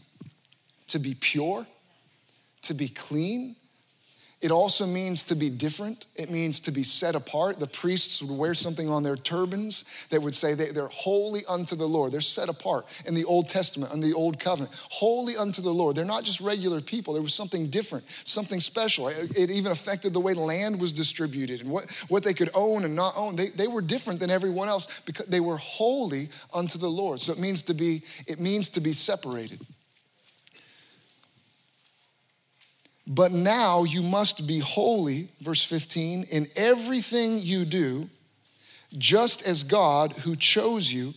to 0.90 0.98
be 0.98 1.14
pure, 1.18 1.66
to 2.62 2.74
be 2.74 2.88
clean. 2.88 3.56
It 4.40 4.50
also 4.50 4.86
means 4.86 5.22
to 5.24 5.34
be 5.34 5.50
different. 5.50 6.06
It 6.16 6.30
means 6.30 6.60
to 6.60 6.70
be 6.70 6.82
set 6.82 7.14
apart. 7.14 7.60
The 7.60 7.66
priests 7.66 8.22
would 8.22 8.38
wear 8.38 8.54
something 8.54 8.88
on 8.88 9.02
their 9.02 9.16
turbans 9.16 10.06
that 10.08 10.22
would 10.22 10.34
say 10.34 10.54
they, 10.54 10.80
are 10.80 10.88
holy 10.88 11.42
unto 11.46 11.76
the 11.76 11.86
Lord. 11.86 12.12
They're 12.12 12.22
set 12.22 12.48
apart 12.48 12.86
in 13.04 13.14
the 13.14 13.26
Old 13.26 13.50
Testament, 13.50 13.92
in 13.92 14.00
the 14.00 14.14
Old 14.14 14.40
Covenant. 14.40 14.74
Holy 14.88 15.36
unto 15.36 15.60
the 15.60 15.72
Lord. 15.72 15.94
They're 15.94 16.06
not 16.06 16.24
just 16.24 16.40
regular 16.40 16.80
people. 16.80 17.12
There 17.12 17.22
was 17.22 17.34
something 17.34 17.68
different, 17.68 18.08
something 18.08 18.60
special. 18.60 19.08
It, 19.08 19.36
it 19.36 19.50
even 19.50 19.72
affected 19.72 20.14
the 20.14 20.20
way 20.20 20.32
land 20.32 20.80
was 20.80 20.94
distributed 20.94 21.60
and 21.60 21.70
what, 21.70 21.90
what 22.08 22.24
they 22.24 22.32
could 22.32 22.50
own 22.54 22.86
and 22.86 22.96
not 22.96 23.12
own. 23.18 23.36
They, 23.36 23.48
they 23.48 23.68
were 23.68 23.82
different 23.82 24.20
than 24.20 24.30
everyone 24.30 24.68
else 24.68 25.00
because 25.00 25.26
they 25.26 25.40
were 25.40 25.58
holy 25.58 26.30
unto 26.54 26.78
the 26.78 26.88
Lord. 26.88 27.20
So 27.20 27.32
it 27.32 27.38
means 27.38 27.62
to 27.64 27.74
be, 27.74 28.00
it 28.26 28.40
means 28.40 28.70
to 28.70 28.80
be 28.80 28.94
separated. 28.94 29.60
But 33.12 33.32
now 33.32 33.82
you 33.82 34.04
must 34.04 34.46
be 34.46 34.60
holy, 34.60 35.30
verse 35.40 35.64
15, 35.64 36.26
in 36.30 36.46
everything 36.54 37.40
you 37.40 37.64
do, 37.64 38.08
just 38.96 39.44
as 39.44 39.64
God 39.64 40.12
who 40.12 40.36
chose 40.36 40.92
you 40.92 41.14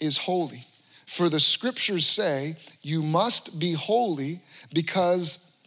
is 0.00 0.18
holy. 0.18 0.64
For 1.06 1.28
the 1.28 1.38
scriptures 1.38 2.04
say, 2.04 2.56
You 2.82 3.00
must 3.00 3.60
be 3.60 3.74
holy 3.74 4.40
because 4.74 5.64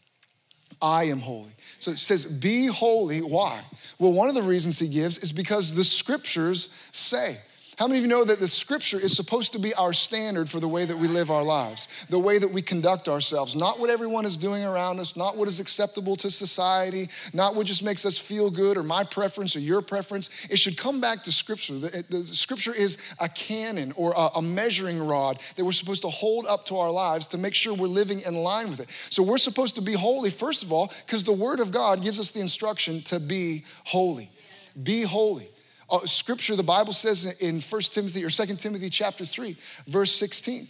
I 0.82 1.06
am 1.06 1.20
holy. 1.20 1.52
So 1.80 1.92
it 1.92 2.00
says, 2.00 2.26
Be 2.26 2.68
holy. 2.68 3.20
Why? 3.20 3.62
Well, 4.00 4.12
one 4.12 4.28
of 4.28 4.36
the 4.36 4.42
reasons 4.44 4.80
he 4.80 4.90
gives 4.90 5.20
is 5.20 5.32
because 5.32 5.76
the 5.76 5.86
scriptures 5.86 6.68
say. 6.92 7.38
How 7.80 7.88
many 7.88 8.00
of 8.00 8.04
you 8.04 8.10
know 8.10 8.26
that 8.26 8.42
the 8.42 8.48
scripture 8.50 9.00
is 9.00 9.16
supposed 9.16 9.54
to 9.54 9.60
be 9.60 9.74
our 9.76 9.94
standard 9.94 10.50
for 10.50 10.60
the 10.60 10.68
way 10.68 10.84
that 10.84 10.98
we 10.98 11.08
live 11.08 11.32
our 11.32 11.46
lives, 11.46 12.06
the 12.10 12.20
way 12.20 12.38
that 12.38 12.52
we 12.52 12.62
conduct 12.62 13.08
ourselves? 13.08 13.56
Not 13.56 13.80
what 13.80 13.90
everyone 13.90 14.26
is 14.26 14.36
doing 14.36 14.66
around 14.66 15.00
us, 15.00 15.16
not 15.16 15.38
what 15.38 15.48
is 15.48 15.62
acceptable 15.62 16.18
to 16.18 16.30
society, 16.30 17.08
not 17.34 17.56
what 17.56 17.68
just 17.68 17.82
makes 17.82 18.06
us 18.06 18.18
feel 18.18 18.50
good 18.50 18.76
or 18.76 18.84
my 18.84 19.06
preference 19.06 19.56
or 19.56 19.62
your 19.62 19.82
preference. 19.82 20.46
It 20.50 20.60
should 20.60 20.78
come 20.78 21.00
back 21.00 21.24
to 21.24 21.32
scripture. 21.32 21.76
The, 21.76 22.04
the 22.10 22.22
scripture 22.22 22.74
is 22.76 22.98
a 23.18 23.30
canon 23.30 23.94
or 23.96 24.12
a, 24.12 24.40
a 24.40 24.42
measuring 24.42 25.08
rod 25.08 25.40
that 25.56 25.64
we're 25.64 25.72
supposed 25.72 26.02
to 26.02 26.10
hold 26.10 26.48
up 26.48 26.66
to 26.66 26.76
our 26.80 26.92
lives 26.92 27.28
to 27.28 27.38
make 27.38 27.56
sure 27.56 27.74
we're 27.74 27.88
living 27.88 28.20
in 28.28 28.34
line 28.34 28.70
with 28.70 28.82
it. 28.82 28.90
So 28.90 29.24
we're 29.24 29.38
supposed 29.38 29.76
to 29.76 29.82
be 29.82 29.94
holy, 29.94 30.32
first 30.32 30.64
of 30.64 30.74
all, 30.74 30.92
because 31.06 31.24
the 31.24 31.32
word 31.32 31.62
of 31.62 31.72
God 31.72 32.04
gives 32.04 32.20
us 32.20 32.32
the 32.32 32.42
instruction 32.42 33.04
to 33.04 33.22
be 33.22 33.64
holy. 33.86 34.30
Be 34.84 35.04
holy. 35.04 35.48
Uh, 35.92 36.00
scripture, 36.00 36.56
the 36.56 36.64
Bible 36.64 36.94
says 36.94 37.26
in 37.42 37.60
1 37.60 37.82
Timothy 37.84 38.24
or 38.24 38.30
2 38.30 38.56
Timothy 38.56 38.90
chapter 38.90 39.26
3, 39.26 39.56
verse 39.88 40.14
16, 40.14 40.68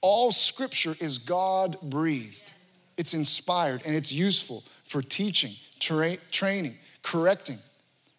all 0.00 0.32
scripture 0.32 0.94
is 1.00 1.18
God 1.18 1.76
breathed. 1.82 2.52
It's 2.96 3.14
inspired 3.14 3.82
and 3.86 3.94
it's 3.94 4.12
useful 4.12 4.64
for 4.82 5.02
teaching, 5.02 5.52
tra- 5.78 6.16
training, 6.32 6.74
correcting, 7.02 7.58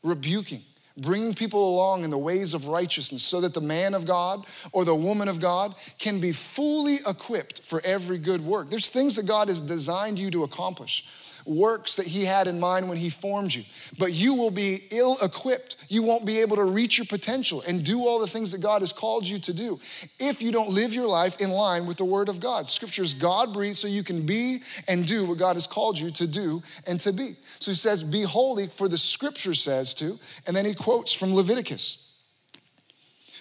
rebuking, 0.04 0.62
bringing 0.98 1.34
people 1.34 1.70
along 1.70 2.04
in 2.04 2.10
the 2.10 2.18
ways 2.18 2.54
of 2.54 2.68
righteousness 2.68 3.24
so 3.24 3.42
that 3.42 3.54
the 3.54 3.62
man 3.62 3.94
of 3.94 4.06
God 4.06 4.46
or 4.72 4.86
the 4.86 4.96
woman 4.96 5.28
of 5.28 5.42
God 5.42 5.74
can 5.98 6.20
be 6.20 6.32
fully 6.32 6.98
equipped 7.08 7.62
for 7.62 7.82
every 7.84 8.18
good 8.18 8.42
work. 8.42 8.70
There's 8.70 8.90
things 8.90 9.16
that 9.16 9.26
God 9.26 9.48
has 9.48 9.62
designed 9.62 10.20
you 10.20 10.32
to 10.32 10.44
accomplish 10.44 11.06
works 11.50 11.96
that 11.96 12.08
He 12.08 12.26
had 12.26 12.48
in 12.48 12.60
mind 12.60 12.88
when 12.88 12.98
He 12.98 13.10
formed 13.10 13.54
you. 13.54 13.64
But 13.98 14.14
you 14.14 14.36
will 14.36 14.52
be 14.52 14.80
ill 14.92 15.18
equipped. 15.22 15.78
You 15.90 16.04
won't 16.04 16.26
be 16.26 16.40
able 16.40 16.56
to 16.58 16.64
reach 16.64 16.98
your 16.98 17.08
potential 17.08 17.64
and 17.68 17.84
do 17.84 18.06
all 18.06 18.20
the 18.20 18.28
things 18.28 18.52
that 18.52 18.62
God 18.62 18.82
has 18.82 18.94
called 18.94 19.28
you 19.28 19.40
to 19.40 19.54
do 19.54 19.80
if 20.20 20.42
you 20.42 20.52
don't 20.52 20.70
live 20.70 20.94
your 20.94 21.08
life 21.08 21.42
in 21.42 21.50
line 21.50 21.86
with 21.86 21.98
the 21.98 22.06
Word 22.06 22.30
of 22.30 22.40
God. 22.40 22.70
Scripture 22.70 23.04
is 23.04 23.14
God 23.14 23.54
breathed 23.54 23.78
so 23.78 23.88
you 23.88 24.04
can 24.04 24.26
be 24.26 24.60
and 24.88 25.06
do 25.06 25.26
what 25.26 25.38
God 25.38 25.56
has 25.56 25.68
called 25.68 25.98
you 25.98 26.12
to 26.12 26.28
do 26.28 26.62
and 26.88 27.00
to 27.02 27.12
be. 27.12 27.32
So 27.60 27.72
He 27.72 27.76
says, 27.76 28.04
Be 28.04 28.24
holy, 28.24 28.68
for 28.68 28.88
the 28.88 28.98
Scripture 28.98 29.54
says 29.54 29.94
to. 29.96 30.18
And 30.48 30.56
then 30.56 30.66
He 30.66 30.74
quotes 30.74 31.14
from 31.14 31.34
Leviticus. 31.34 32.06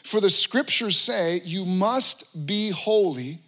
For 0.08 0.22
the 0.22 0.30
scriptures 0.30 0.96
say, 0.96 1.42
You 1.44 1.66
must 1.66 2.46
be 2.46 2.70
holy 2.70 3.40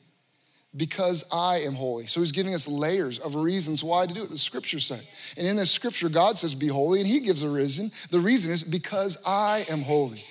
because 0.77 1.25
I 1.33 1.59
am 1.59 1.75
holy. 1.75 2.07
So 2.07 2.21
he's 2.21 2.33
giving 2.33 2.55
us 2.55 2.69
layers 2.69 3.19
of 3.19 3.35
reasons 3.35 3.83
why 3.83 4.07
to 4.07 4.15
do 4.15 4.23
it. 4.23 4.31
The 4.31 4.39
scriptures 4.39 4.87
say. 4.87 5.01
And 5.37 5.47
in 5.47 5.57
this 5.57 5.71
scripture, 5.71 6.09
God 6.09 6.39
says, 6.39 6.55
Be 6.55 6.69
holy, 6.69 7.01
and 7.01 7.09
he 7.09 7.21
gives 7.21 7.43
a 7.43 7.49
reason. 7.49 7.91
The 8.11 8.21
reason 8.21 8.53
is 8.53 8.63
because 8.63 9.19
I 9.27 9.65
am 9.69 9.83
holy. 9.83 10.25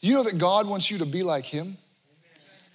You 0.00 0.14
know 0.14 0.22
that 0.22 0.38
God 0.38 0.66
wants 0.66 0.90
you 0.90 0.98
to 0.98 1.06
be 1.06 1.22
like 1.22 1.44
him? 1.44 1.76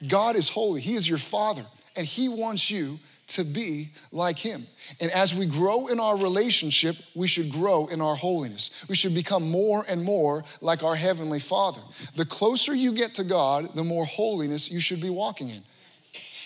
God 0.08 0.36
is 0.36 0.50
holy, 0.50 0.82
he 0.82 0.96
is 0.96 1.08
your 1.08 1.20
father, 1.20 1.66
and 1.96 2.06
he 2.06 2.28
wants 2.28 2.72
you 2.72 3.00
to 3.28 3.44
be 3.44 3.90
like 4.12 4.38
him. 4.38 4.66
And 5.00 5.10
as 5.12 5.34
we 5.34 5.46
grow 5.46 5.88
in 5.88 6.00
our 6.00 6.18
relationship, 6.18 6.96
we 7.16 7.28
should 7.28 7.52
grow 7.52 7.88
in 7.88 8.02
our 8.02 8.16
holiness. 8.16 8.86
We 8.90 8.96
should 8.96 9.16
become 9.16 9.50
more 9.50 9.84
and 9.90 10.04
more 10.04 10.44
like 10.60 10.84
our 10.84 10.96
Heavenly 10.96 11.40
Father. 11.40 11.82
The 12.16 12.26
closer 12.26 12.76
you 12.76 12.94
get 12.94 13.16
to 13.16 13.24
God, 13.24 13.74
the 13.76 13.84
more 13.84 14.06
holiness 14.06 14.70
you 14.70 14.80
should 14.80 15.02
be 15.02 15.10
walking 15.10 15.50
in. 15.50 15.62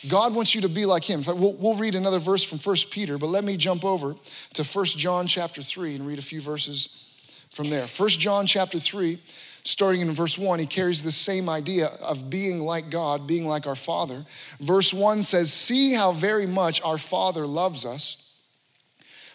God 0.08 0.36
wants 0.36 0.56
you 0.56 0.62
to 0.62 0.70
be 0.70 0.86
like 0.86 1.04
him. 1.04 1.24
We'll, 1.26 1.56
we'll 1.56 1.76
read 1.76 1.96
another 1.96 2.20
verse 2.20 2.44
from 2.44 2.60
1 2.60 2.76
Peter, 2.92 3.18
but 3.18 3.28
let 3.28 3.44
me 3.44 3.58
jump 3.58 3.84
over 3.84 4.16
to 4.54 4.64
1 4.64 4.86
John 4.86 5.28
chapter 5.28 5.62
3 5.62 5.96
and 5.96 6.08
read 6.08 6.20
a 6.20 6.24
few 6.24 6.42
verses 6.42 7.48
from 7.52 7.70
there. 7.70 7.86
1 7.86 8.10
John 8.10 8.46
chapter 8.46 8.80
3 8.80 9.20
starting 9.66 10.02
in 10.02 10.12
verse 10.12 10.38
1, 10.38 10.60
he 10.60 10.66
carries 10.66 11.04
the 11.04 11.12
same 11.12 11.50
idea 11.50 11.88
of 12.02 12.30
being 12.30 12.60
like 12.60 12.92
God, 12.92 13.26
being 13.26 13.48
like 13.48 13.66
our 13.66 13.76
Father. 13.76 14.24
Verse 14.60 14.94
1 14.94 15.24
says, 15.24 15.52
See 15.52 15.94
how 15.94 16.12
very 16.12 16.46
much 16.46 16.82
our 16.84 17.00
Father 17.00 17.48
loves 17.48 17.84
us, 17.84 18.38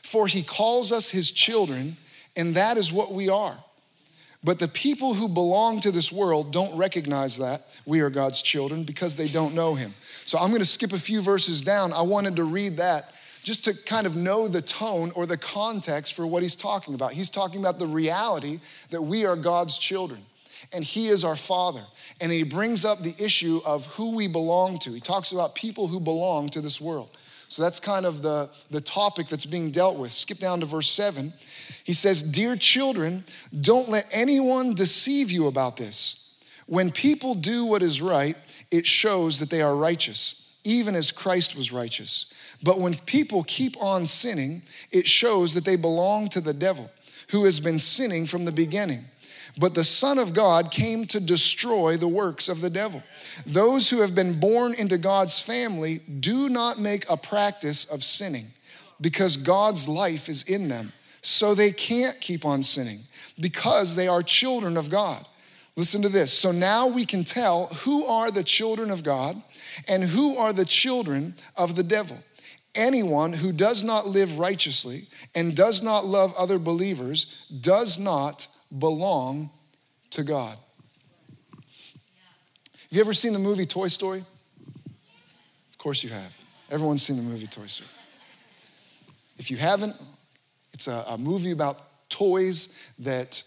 for 0.02 0.28
he 0.28 0.42
calls 0.42 0.92
us 0.92 1.10
his 1.10 1.32
children, 1.32 1.96
and 2.36 2.54
that 2.54 2.76
is 2.76 2.92
what 2.92 3.12
we 3.12 3.28
are. 3.28 3.58
But 4.42 4.58
the 4.58 4.68
people 4.68 5.14
who 5.14 5.28
belong 5.28 5.80
to 5.80 5.90
this 5.90 6.10
world 6.10 6.52
don't 6.52 6.78
recognize 6.78 7.38
that 7.38 7.62
we 7.84 8.00
are 8.00 8.08
God's 8.08 8.40
children 8.40 8.84
because 8.84 9.16
they 9.16 9.28
don't 9.28 9.54
know 9.54 9.74
him. 9.74 9.92
So 10.24 10.38
I'm 10.38 10.48
going 10.48 10.60
to 10.60 10.66
skip 10.66 10.92
a 10.92 10.98
few 10.98 11.22
verses 11.22 11.62
down. 11.62 11.92
I 11.92 12.02
wanted 12.02 12.36
to 12.36 12.44
read 12.44 12.76
that 12.78 13.14
just 13.42 13.64
to 13.64 13.74
kind 13.86 14.06
of 14.06 14.16
know 14.16 14.48
the 14.48 14.60
tone 14.60 15.10
or 15.14 15.26
the 15.26 15.36
context 15.36 16.14
for 16.14 16.26
what 16.26 16.42
he's 16.42 16.56
talking 16.56 16.94
about. 16.94 17.12
He's 17.12 17.30
talking 17.30 17.60
about 17.60 17.78
the 17.78 17.86
reality 17.86 18.60
that 18.90 19.02
we 19.02 19.24
are 19.24 19.36
God's 19.36 19.78
children 19.78 20.20
and 20.72 20.84
he 20.84 21.08
is 21.08 21.24
our 21.24 21.36
father. 21.36 21.82
And 22.20 22.30
he 22.30 22.42
brings 22.42 22.84
up 22.84 23.00
the 23.00 23.14
issue 23.22 23.60
of 23.64 23.86
who 23.86 24.14
we 24.14 24.28
belong 24.28 24.78
to. 24.80 24.92
He 24.92 25.00
talks 25.00 25.32
about 25.32 25.54
people 25.54 25.88
who 25.88 26.00
belong 26.00 26.48
to 26.50 26.60
this 26.60 26.80
world. 26.80 27.08
So 27.48 27.62
that's 27.62 27.80
kind 27.80 28.06
of 28.06 28.22
the, 28.22 28.48
the 28.70 28.80
topic 28.80 29.26
that's 29.26 29.46
being 29.46 29.70
dealt 29.70 29.98
with. 29.98 30.12
Skip 30.12 30.38
down 30.38 30.60
to 30.60 30.66
verse 30.66 30.90
7. 30.90 31.32
He 31.82 31.92
says, 31.92 32.22
Dear 32.22 32.54
children, 32.54 33.24
don't 33.58 33.88
let 33.88 34.06
anyone 34.12 34.74
deceive 34.74 35.30
you 35.30 35.48
about 35.48 35.76
this. 35.76 36.16
When 36.66 36.92
people 36.92 37.34
do 37.34 37.64
what 37.64 37.82
is 37.82 38.00
right, 38.00 38.36
it 38.70 38.86
shows 38.86 39.40
that 39.40 39.50
they 39.50 39.62
are 39.62 39.74
righteous, 39.74 40.56
even 40.64 40.94
as 40.94 41.10
Christ 41.10 41.56
was 41.56 41.72
righteous. 41.72 42.56
But 42.62 42.78
when 42.78 42.94
people 43.06 43.42
keep 43.44 43.80
on 43.82 44.06
sinning, 44.06 44.62
it 44.90 45.06
shows 45.06 45.54
that 45.54 45.64
they 45.64 45.76
belong 45.76 46.28
to 46.28 46.40
the 46.40 46.52
devil, 46.52 46.90
who 47.30 47.44
has 47.44 47.60
been 47.60 47.78
sinning 47.78 48.26
from 48.26 48.44
the 48.44 48.52
beginning. 48.52 49.04
But 49.58 49.74
the 49.74 49.84
Son 49.84 50.18
of 50.18 50.32
God 50.32 50.70
came 50.70 51.06
to 51.06 51.20
destroy 51.20 51.96
the 51.96 52.08
works 52.08 52.48
of 52.48 52.60
the 52.60 52.70
devil. 52.70 53.02
Those 53.46 53.90
who 53.90 54.00
have 54.00 54.14
been 54.14 54.38
born 54.38 54.74
into 54.74 54.98
God's 54.98 55.40
family 55.40 55.98
do 56.20 56.48
not 56.48 56.78
make 56.78 57.10
a 57.10 57.16
practice 57.16 57.84
of 57.84 58.04
sinning 58.04 58.46
because 59.00 59.36
God's 59.36 59.88
life 59.88 60.28
is 60.28 60.44
in 60.44 60.68
them. 60.68 60.92
So 61.22 61.54
they 61.54 61.72
can't 61.72 62.18
keep 62.20 62.44
on 62.44 62.62
sinning 62.62 63.00
because 63.38 63.96
they 63.96 64.08
are 64.08 64.22
children 64.22 64.76
of 64.76 64.90
God. 64.90 65.26
Listen 65.76 66.02
to 66.02 66.08
this. 66.08 66.32
So 66.32 66.52
now 66.52 66.88
we 66.88 67.04
can 67.04 67.24
tell 67.24 67.66
who 67.84 68.04
are 68.04 68.30
the 68.30 68.42
children 68.44 68.90
of 68.90 69.02
God 69.04 69.40
and 69.88 70.02
who 70.02 70.36
are 70.36 70.52
the 70.52 70.64
children 70.64 71.34
of 71.56 71.76
the 71.76 71.82
devil. 71.82 72.18
Anyone 72.74 73.32
who 73.32 73.52
does 73.52 73.82
not 73.82 74.06
live 74.06 74.38
righteously 74.38 75.04
and 75.34 75.56
does 75.56 75.82
not 75.82 76.06
love 76.06 76.32
other 76.38 76.58
believers 76.58 77.46
does 77.60 77.98
not 77.98 78.46
belong 78.76 79.50
to 80.10 80.22
God. 80.22 80.58
Have 81.56 82.96
you 82.96 83.00
ever 83.00 83.14
seen 83.14 83.32
the 83.32 83.38
movie 83.38 83.66
Toy 83.66 83.88
Story? 83.88 84.22
Of 85.70 85.78
course 85.78 86.02
you 86.02 86.10
have. 86.10 86.40
Everyone's 86.70 87.02
seen 87.02 87.16
the 87.16 87.22
movie 87.22 87.46
Toy 87.46 87.66
Story. 87.66 87.90
If 89.36 89.50
you 89.50 89.56
haven't, 89.56 89.96
it's 90.74 90.88
a, 90.88 91.04
a 91.08 91.18
movie 91.18 91.52
about 91.52 91.76
toys 92.08 92.92
that 92.98 93.42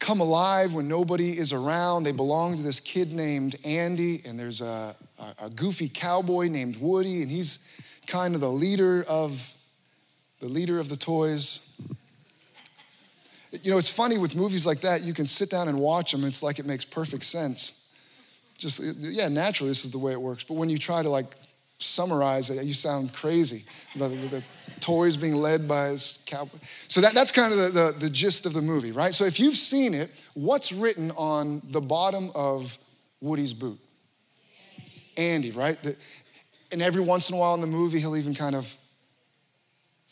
come 0.00 0.20
alive 0.20 0.72
when 0.74 0.88
nobody 0.88 1.38
is 1.38 1.52
around. 1.52 2.02
They 2.02 2.12
belong 2.12 2.56
to 2.56 2.62
this 2.62 2.80
kid 2.80 3.12
named 3.12 3.56
Andy, 3.64 4.20
and 4.26 4.38
there's 4.38 4.60
a, 4.60 4.96
a, 5.18 5.46
a 5.46 5.50
goofy 5.50 5.88
cowboy 5.88 6.48
named 6.48 6.78
Woody, 6.80 7.22
and 7.22 7.30
he's 7.30 8.02
kind 8.06 8.34
of 8.34 8.40
the 8.40 8.50
leader 8.50 9.04
of 9.08 9.54
the 10.40 10.48
leader 10.48 10.80
of 10.80 10.88
the 10.88 10.96
toys. 10.96 11.78
You 13.62 13.70
know, 13.70 13.78
it's 13.78 13.92
funny 13.92 14.16
with 14.16 14.34
movies 14.34 14.66
like 14.66 14.80
that, 14.80 15.02
you 15.02 15.12
can 15.12 15.26
sit 15.26 15.50
down 15.50 15.68
and 15.68 15.78
watch 15.78 16.12
them, 16.12 16.24
it's 16.24 16.42
like 16.42 16.58
it 16.58 16.66
makes 16.66 16.84
perfect 16.84 17.24
sense. 17.24 17.92
Just, 18.56 18.80
yeah, 18.98 19.28
naturally, 19.28 19.70
this 19.70 19.84
is 19.84 19.90
the 19.90 19.98
way 19.98 20.12
it 20.12 20.20
works. 20.20 20.44
But 20.44 20.54
when 20.54 20.68
you 20.70 20.78
try 20.78 21.02
to 21.02 21.08
like 21.08 21.34
summarize 21.80 22.50
it, 22.50 22.64
you 22.64 22.72
sound 22.72 23.12
crazy. 23.12 23.64
The, 23.96 24.08
the, 24.08 24.44
toys 24.80 25.16
being 25.16 25.36
led 25.36 25.68
by 25.68 25.90
this 25.90 26.18
cowboy. 26.26 26.58
So 26.88 27.00
that, 27.02 27.14
that's 27.14 27.32
kind 27.32 27.52
of 27.52 27.58
the, 27.58 27.68
the, 27.68 27.94
the 27.98 28.10
gist 28.10 28.46
of 28.46 28.54
the 28.54 28.62
movie, 28.62 28.92
right? 28.92 29.14
So 29.14 29.24
if 29.24 29.38
you've 29.38 29.54
seen 29.54 29.94
it, 29.94 30.10
what's 30.34 30.72
written 30.72 31.10
on 31.12 31.62
the 31.66 31.80
bottom 31.80 32.30
of 32.34 32.76
Woody's 33.20 33.52
boot? 33.52 33.78
Andy, 35.16 35.50
right? 35.50 35.76
The, 35.82 35.96
and 36.72 36.80
every 36.80 37.02
once 37.02 37.28
in 37.28 37.36
a 37.36 37.38
while 37.38 37.54
in 37.54 37.60
the 37.60 37.66
movie, 37.66 38.00
he'll 38.00 38.16
even 38.16 38.34
kind 38.34 38.54
of 38.56 38.74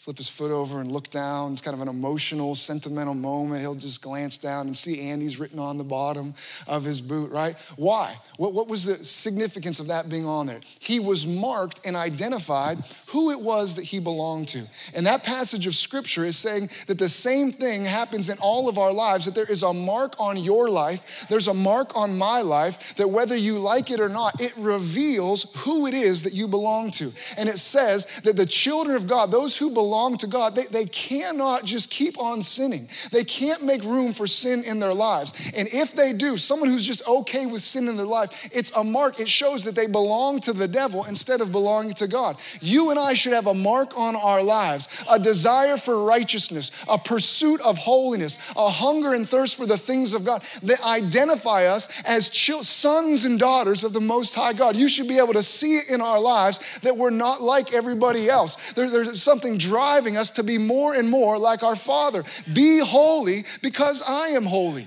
flip 0.09 0.17
his 0.17 0.29
foot 0.31 0.51
over 0.51 0.81
and 0.81 0.91
look 0.91 1.11
down. 1.11 1.53
It's 1.53 1.61
kind 1.61 1.75
of 1.75 1.83
an 1.83 1.89
emotional, 1.89 2.55
sentimental 2.55 3.13
moment. 3.13 3.61
He'll 3.61 3.75
just 3.75 4.01
glance 4.01 4.39
down 4.39 4.67
and 4.67 4.75
see 4.75 5.11
Andy's 5.11 5.39
written 5.39 5.59
on 5.59 5.77
the 5.77 5.85
bottom 5.85 6.33
of 6.67 6.83
his 6.83 7.03
boot, 7.03 7.31
right? 7.31 7.55
Why? 7.77 8.17
What, 8.39 8.55
what 8.55 8.69
was 8.69 8.87
the 8.87 8.95
significance 9.05 9.81
of 9.81 9.89
that 9.89 10.09
being 10.09 10.25
on 10.25 10.47
there? 10.47 10.61
He 10.81 10.99
was 10.99 11.27
marked 11.27 11.85
and 11.85 11.95
identified 11.95 12.79
who 13.09 13.33
it 13.33 13.41
was 13.43 13.77
that 13.77 13.85
he 13.85 13.99
belonged 13.99 14.49
to. 14.49 14.65
And 14.95 15.05
that 15.05 15.25
passage 15.25 15.67
of 15.67 15.75
scripture 15.75 16.25
is 16.25 16.39
saying 16.39 16.71
that 16.87 16.99
the 16.99 17.11
same 17.11 17.53
thing 17.53 17.85
happens 17.85 18.31
in 18.31 18.39
all 18.41 18.71
of 18.71 18.79
our 18.79 18.95
lives, 18.95 19.27
that 19.27 19.35
there 19.35 19.51
is 19.51 19.63
a 19.63 19.75
mark 19.75 20.19
on 20.19 20.39
your 20.39 20.71
life, 20.71 21.27
there's 21.29 21.49
a 21.49 21.55
mark 21.55 21.95
on 21.99 22.17
my 22.17 22.41
life, 22.41 22.97
that 22.97 23.09
whether 23.09 23.37
you 23.37 23.59
like 23.59 23.91
it 23.91 24.01
or 24.01 24.09
not, 24.09 24.41
it 24.41 24.55
reveals 24.57 25.55
who 25.67 25.87
it 25.87 25.93
is 25.93 26.23
that 26.23 26.33
you 26.33 26.49
belong 26.49 26.91
to. 26.93 27.13
And 27.37 27.47
it 27.47 27.59
says 27.59 28.07
that 28.23 28.37
the 28.37 28.47
children 28.47 28.97
of 28.97 29.07
God, 29.07 29.31
those 29.31 29.59
who 29.59 29.69
belong, 29.69 29.98
belong 29.99 30.17
to 30.17 30.29
God, 30.29 30.55
they, 30.55 30.67
they 30.67 30.85
cannot 30.85 31.65
just 31.65 31.91
keep 31.91 32.21
on 32.21 32.41
sinning. 32.41 32.89
They 33.11 33.25
can't 33.25 33.65
make 33.65 33.83
room 33.83 34.13
for 34.13 34.29
sin 34.29 34.63
in 34.63 34.79
their 34.79 34.95
lives. 34.95 35.33
And 35.57 35.67
if 35.73 35.93
they 35.93 36.13
do, 36.13 36.37
someone 36.37 36.69
who's 36.69 36.87
just 36.87 37.05
okay 37.09 37.47
with 37.47 37.63
sin 37.63 37.89
in 37.89 37.97
their 37.97 38.07
life, 38.07 38.49
it's 38.53 38.71
a 38.77 38.85
mark. 38.85 39.19
It 39.19 39.29
shows 39.29 39.65
that 39.65 39.75
they 39.75 39.89
belong 39.89 40.39
to 40.41 40.53
the 40.53 40.69
devil 40.69 41.05
instead 41.09 41.41
of 41.41 41.51
belonging 41.51 41.95
to 41.95 42.07
God. 42.07 42.37
You 42.61 42.91
and 42.91 42.99
I 42.99 43.15
should 43.15 43.33
have 43.33 43.49
a 43.49 43.55
mark 43.55 43.99
on 43.99 44.15
our 44.15 44.41
lives, 44.41 45.05
a 45.11 45.19
desire 45.19 45.77
for 45.77 46.05
righteousness, 46.05 46.71
a 46.89 46.97
pursuit 46.97 47.61
of 47.63 47.77
holiness, 47.79 48.39
a 48.57 48.71
hunger 48.71 49.15
and 49.15 49.29
thirst 49.29 49.57
for 49.57 49.67
the 49.67 49.79
things 49.79 50.13
of 50.13 50.25
God 50.25 50.45
that 50.63 50.81
identify 50.85 51.65
us 51.65 51.89
as 52.05 52.31
sons 52.63 53.25
and 53.25 53.41
daughters 53.41 53.83
of 53.83 53.93
the 53.93 54.01
Most 54.01 54.37
High 54.37 54.53
God. 54.53 54.77
You 54.77 54.89
should 54.89 55.09
be 55.09 55.19
able 55.19 55.33
to 55.33 55.43
see 55.43 55.77
it 55.79 55.91
in 55.91 56.01
our 56.01 56.21
lives 56.21 56.79
that 56.83 56.97
we're 56.97 57.11
not 57.11 57.43
like 57.43 57.75
everybody 57.75 58.29
else. 58.29 58.75
There, 58.75 58.89
there's 58.89 59.21
something 59.21 59.59
dry 59.59 59.88
driving 59.89 60.19
us 60.19 60.31
to 60.31 60.43
be 60.43 60.59
more 60.59 60.95
and 60.95 61.09
more 61.09 61.39
like 61.39 61.63
our 61.63 61.77
Father. 61.77 62.23
Be 62.53 62.79
holy 62.79 63.45
because 63.63 64.03
I 64.07 64.29
am 64.29 64.45
holy. 64.45 64.87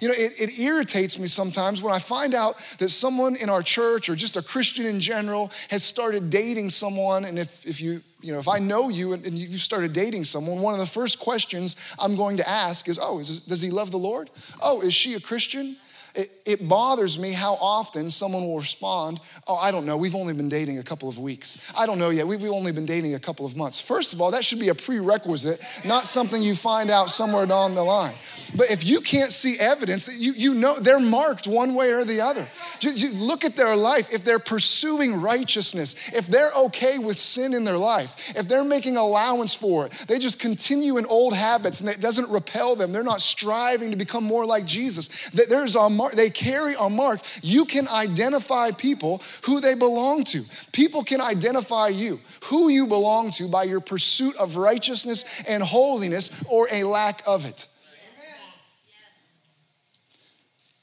You 0.00 0.08
know, 0.08 0.14
it, 0.14 0.32
it, 0.40 0.58
irritates 0.58 1.20
me 1.20 1.28
sometimes 1.28 1.80
when 1.80 1.94
I 1.94 2.00
find 2.00 2.34
out 2.34 2.58
that 2.78 2.88
someone 2.88 3.36
in 3.36 3.48
our 3.48 3.62
church 3.62 4.08
or 4.08 4.16
just 4.16 4.36
a 4.36 4.42
Christian 4.42 4.86
in 4.86 4.98
general 4.98 5.52
has 5.70 5.84
started 5.84 6.30
dating 6.30 6.70
someone. 6.70 7.24
And 7.24 7.38
if, 7.38 7.64
if 7.64 7.80
you, 7.80 8.02
you 8.20 8.32
know, 8.32 8.40
if 8.40 8.48
I 8.48 8.58
know 8.58 8.88
you 8.88 9.12
and, 9.12 9.24
and 9.24 9.38
you've 9.38 9.60
started 9.60 9.92
dating 9.92 10.24
someone, 10.24 10.60
one 10.60 10.74
of 10.74 10.80
the 10.80 10.86
first 10.86 11.20
questions 11.20 11.76
I'm 12.00 12.16
going 12.16 12.38
to 12.38 12.48
ask 12.48 12.88
is, 12.88 12.98
oh, 13.00 13.20
is, 13.20 13.38
does 13.46 13.62
he 13.62 13.70
love 13.70 13.92
the 13.92 13.98
Lord? 13.98 14.30
Oh, 14.60 14.82
is 14.82 14.92
she 14.92 15.14
a 15.14 15.20
Christian? 15.20 15.76
It, 16.14 16.30
it, 16.46 16.68
bothers 16.68 17.18
me 17.18 17.32
how 17.32 17.54
often 17.54 18.08
someone 18.08 18.44
will 18.44 18.58
respond, 18.58 19.18
Oh, 19.48 19.56
I 19.56 19.72
don't 19.72 19.84
know, 19.84 19.96
we've 19.96 20.14
only 20.14 20.32
been 20.32 20.48
dating 20.48 20.78
a 20.78 20.84
couple 20.84 21.08
of 21.08 21.18
weeks. 21.18 21.72
I 21.76 21.86
don't 21.86 21.98
know 21.98 22.10
yet, 22.10 22.28
we've 22.28 22.44
only 22.44 22.70
been 22.70 22.86
dating 22.86 23.14
a 23.14 23.18
couple 23.18 23.44
of 23.44 23.56
months. 23.56 23.80
First 23.80 24.12
of 24.12 24.20
all, 24.20 24.30
that 24.30 24.44
should 24.44 24.60
be 24.60 24.68
a 24.68 24.76
prerequisite, 24.76 25.60
not 25.84 26.04
something 26.04 26.40
you 26.40 26.54
find 26.54 26.88
out 26.88 27.10
somewhere 27.10 27.46
down 27.46 27.74
the 27.74 27.82
line. 27.82 28.14
But 28.56 28.70
if 28.70 28.84
you 28.84 29.00
can't 29.00 29.32
see 29.32 29.58
evidence, 29.58 30.08
you, 30.16 30.34
you 30.34 30.54
know 30.54 30.78
they're 30.78 31.00
marked 31.00 31.48
one 31.48 31.74
way 31.74 31.90
or 31.90 32.04
the 32.04 32.20
other. 32.20 32.46
You, 32.80 33.10
look 33.10 33.44
at 33.44 33.56
their 33.56 33.74
life, 33.74 34.14
if 34.14 34.24
they're 34.24 34.38
pursuing 34.38 35.20
righteousness, 35.20 35.96
if 36.14 36.28
they're 36.28 36.52
okay 36.66 36.98
with 36.98 37.16
sin 37.16 37.54
in 37.54 37.64
their 37.64 37.76
life, 37.76 38.36
if 38.36 38.46
they're 38.46 38.64
making 38.64 38.96
allowance 38.96 39.52
for 39.52 39.86
it, 39.86 39.92
they 40.06 40.20
just 40.20 40.38
continue 40.38 40.96
in 40.96 41.06
old 41.06 41.34
habits 41.34 41.80
and 41.80 41.88
it 41.88 42.00
doesn't 42.00 42.28
repel 42.30 42.76
them, 42.76 42.92
they're 42.92 43.02
not 43.02 43.20
striving 43.20 43.90
to 43.90 43.96
become 43.96 44.22
more 44.22 44.46
like 44.46 44.64
Jesus. 44.64 45.30
There's 45.30 45.74
a 45.74 45.90
mark, 46.04 46.14
they 46.14 46.30
carry 46.30 46.74
a 46.78 46.90
mark. 46.90 47.20
You 47.42 47.64
can 47.64 47.88
identify 47.88 48.70
people 48.70 49.22
who 49.44 49.60
they 49.60 49.74
belong 49.74 50.24
to. 50.24 50.44
People 50.72 51.02
can 51.02 51.20
identify 51.20 51.88
you, 51.88 52.20
who 52.44 52.68
you 52.68 52.86
belong 52.86 53.30
to, 53.32 53.48
by 53.48 53.64
your 53.64 53.80
pursuit 53.80 54.36
of 54.36 54.56
righteousness 54.56 55.24
and 55.48 55.62
holiness 55.62 56.44
or 56.50 56.66
a 56.70 56.84
lack 56.84 57.22
of 57.26 57.46
it. 57.46 57.66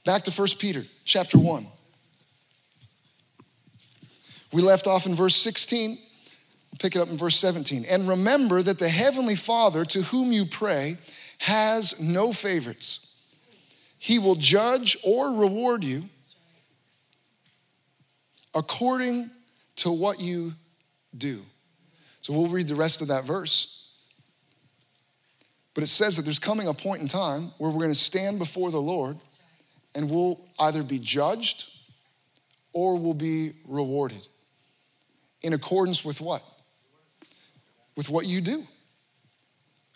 Back 0.03 0.23
to 0.23 0.31
1 0.31 0.47
Peter 0.57 0.83
chapter 1.05 1.37
1. 1.37 1.67
We 4.51 4.61
left 4.61 4.87
off 4.87 5.05
in 5.05 5.13
verse 5.13 5.35
16. 5.35 5.91
We'll 5.91 5.97
pick 6.79 6.95
it 6.95 6.99
up 6.99 7.09
in 7.09 7.17
verse 7.17 7.37
17. 7.37 7.85
And 7.89 8.07
remember 8.07 8.63
that 8.63 8.79
the 8.79 8.89
heavenly 8.89 9.35
Father 9.35 9.85
to 9.85 10.01
whom 10.01 10.31
you 10.31 10.45
pray 10.45 10.97
has 11.37 11.99
no 11.99 12.33
favorites. 12.33 13.10
He 14.01 14.17
will 14.17 14.33
judge 14.33 14.97
or 15.03 15.31
reward 15.31 15.83
you 15.83 16.05
according 18.55 19.29
to 19.75 19.91
what 19.91 20.19
you 20.19 20.53
do. 21.15 21.39
So 22.21 22.33
we'll 22.33 22.47
read 22.47 22.67
the 22.67 22.73
rest 22.73 23.03
of 23.03 23.09
that 23.09 23.25
verse. 23.25 23.91
But 25.75 25.83
it 25.83 25.87
says 25.87 26.17
that 26.17 26.23
there's 26.23 26.39
coming 26.39 26.67
a 26.67 26.73
point 26.73 27.03
in 27.03 27.07
time 27.07 27.51
where 27.59 27.69
we're 27.69 27.77
going 27.77 27.89
to 27.89 27.95
stand 27.95 28.39
before 28.39 28.71
the 28.71 28.81
Lord 28.81 29.17
and 29.93 30.09
we'll 30.09 30.39
either 30.57 30.81
be 30.81 30.97
judged 30.97 31.71
or 32.73 32.97
we'll 32.97 33.13
be 33.13 33.51
rewarded. 33.67 34.27
In 35.43 35.53
accordance 35.53 36.03
with 36.03 36.21
what? 36.21 36.41
With 37.95 38.09
what 38.09 38.25
you 38.25 38.41
do 38.41 38.65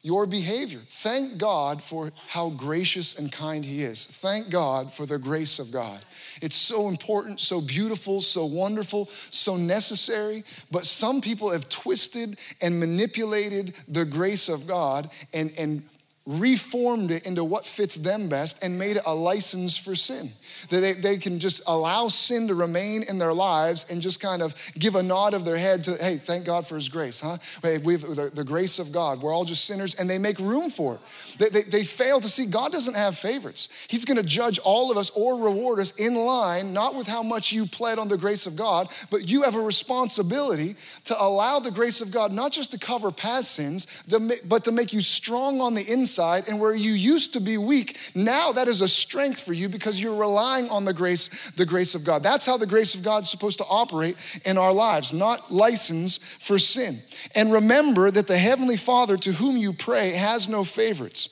your 0.05 0.27
behavior. 0.27 0.81
Thank 0.87 1.39
God 1.39 1.81
for 1.81 2.11
how 2.27 2.51
gracious 2.51 3.17
and 3.17 3.31
kind 3.31 3.65
He 3.65 3.81
is. 3.81 4.05
Thank 4.05 4.51
God 4.51 4.93
for 4.93 5.07
the 5.07 5.17
grace 5.17 5.57
of 5.57 5.71
God. 5.71 5.99
It's 6.43 6.55
so 6.55 6.89
important, 6.89 7.39
so 7.39 7.59
beautiful, 7.59 8.21
so 8.21 8.45
wonderful, 8.45 9.07
so 9.31 9.57
necessary. 9.57 10.43
But 10.69 10.85
some 10.85 11.21
people 11.21 11.51
have 11.51 11.69
twisted 11.69 12.37
and 12.61 12.79
manipulated 12.79 13.73
the 13.87 14.05
grace 14.05 14.47
of 14.47 14.67
God 14.67 15.09
and, 15.33 15.51
and 15.57 15.81
reformed 16.25 17.11
it 17.11 17.27
into 17.27 17.43
what 17.43 17.65
fits 17.65 17.95
them 17.95 18.27
best 18.27 18.63
and 18.63 18.79
made 18.79 18.97
it 18.97 19.03
a 19.05 19.13
license 19.13 19.77
for 19.77 19.93
sin. 19.93 20.31
That 20.69 20.79
they, 20.79 20.93
they 20.93 21.17
can 21.17 21.39
just 21.39 21.61
allow 21.67 22.07
sin 22.07 22.47
to 22.47 22.55
remain 22.55 23.03
in 23.03 23.19
their 23.19 23.33
lives 23.33 23.85
and 23.91 24.01
just 24.01 24.19
kind 24.19 24.41
of 24.41 24.55
give 24.79 24.95
a 24.95 25.03
nod 25.03 25.35
of 25.35 25.45
their 25.45 25.57
head 25.57 25.83
to, 25.83 25.91
hey, 25.91 26.17
thank 26.17 26.45
God 26.45 26.65
for 26.65 26.75
his 26.75 26.89
grace, 26.89 27.19
huh? 27.19 27.37
Hey, 27.61 27.77
we've 27.77 28.01
the, 28.01 28.31
the 28.33 28.43
grace 28.43 28.79
of 28.79 28.91
God. 28.91 29.21
We're 29.21 29.33
all 29.33 29.45
just 29.45 29.65
sinners, 29.65 29.93
and 29.95 30.09
they 30.09 30.17
make 30.17 30.39
room 30.39 30.71
for 30.71 30.95
it. 30.95 31.01
They, 31.37 31.49
they, 31.49 31.61
they 31.61 31.83
fail 31.83 32.19
to 32.19 32.29
see 32.29 32.47
God 32.47 32.71
doesn't 32.71 32.95
have 32.95 33.17
favorites. 33.17 33.85
He's 33.87 34.05
gonna 34.05 34.23
judge 34.23 34.57
all 34.59 34.91
of 34.91 34.97
us 34.97 35.11
or 35.11 35.37
reward 35.37 35.79
us 35.79 35.91
in 35.97 36.15
line, 36.15 36.73
not 36.73 36.95
with 36.95 37.07
how 37.07 37.21
much 37.21 37.51
you 37.51 37.67
pled 37.67 37.99
on 37.99 38.07
the 38.07 38.17
grace 38.17 38.47
of 38.47 38.55
God, 38.55 38.87
but 39.11 39.29
you 39.29 39.43
have 39.43 39.55
a 39.55 39.61
responsibility 39.61 40.75
to 41.03 41.21
allow 41.21 41.59
the 41.59 41.71
grace 41.71 42.01
of 42.01 42.11
God 42.11 42.31
not 42.31 42.51
just 42.51 42.71
to 42.71 42.79
cover 42.79 43.11
past 43.11 43.51
sins, 43.51 44.03
but 44.47 44.63
to 44.63 44.71
make 44.71 44.91
you 44.91 45.01
strong 45.01 45.61
on 45.61 45.75
the 45.75 45.85
inside. 45.91 46.14
And 46.19 46.59
where 46.59 46.75
you 46.75 46.91
used 46.91 47.33
to 47.33 47.39
be 47.39 47.57
weak, 47.57 47.97
now 48.15 48.51
that 48.51 48.67
is 48.67 48.81
a 48.81 48.87
strength 48.87 49.39
for 49.39 49.53
you 49.53 49.69
because 49.69 50.01
you're 50.01 50.15
relying 50.15 50.35
relying 50.35 50.69
on 50.69 50.85
the 50.85 50.93
grace, 50.93 51.51
the 51.51 51.65
grace 51.65 51.95
of 51.95 52.03
God. 52.03 52.23
That's 52.23 52.45
how 52.45 52.57
the 52.57 52.67
grace 52.67 52.95
of 52.95 53.03
God 53.03 53.23
is 53.23 53.29
supposed 53.29 53.57
to 53.59 53.65
operate 53.69 54.17
in 54.45 54.57
our 54.57 54.73
lives, 54.73 55.13
not 55.13 55.51
license 55.51 56.17
for 56.17 56.59
sin. 56.59 56.99
And 57.35 57.51
remember 57.51 58.11
that 58.11 58.27
the 58.27 58.37
Heavenly 58.37 58.77
Father 58.77 59.17
to 59.17 59.31
whom 59.31 59.57
you 59.57 59.73
pray 59.73 60.11
has 60.11 60.49
no 60.49 60.63
favorites. 60.63 61.29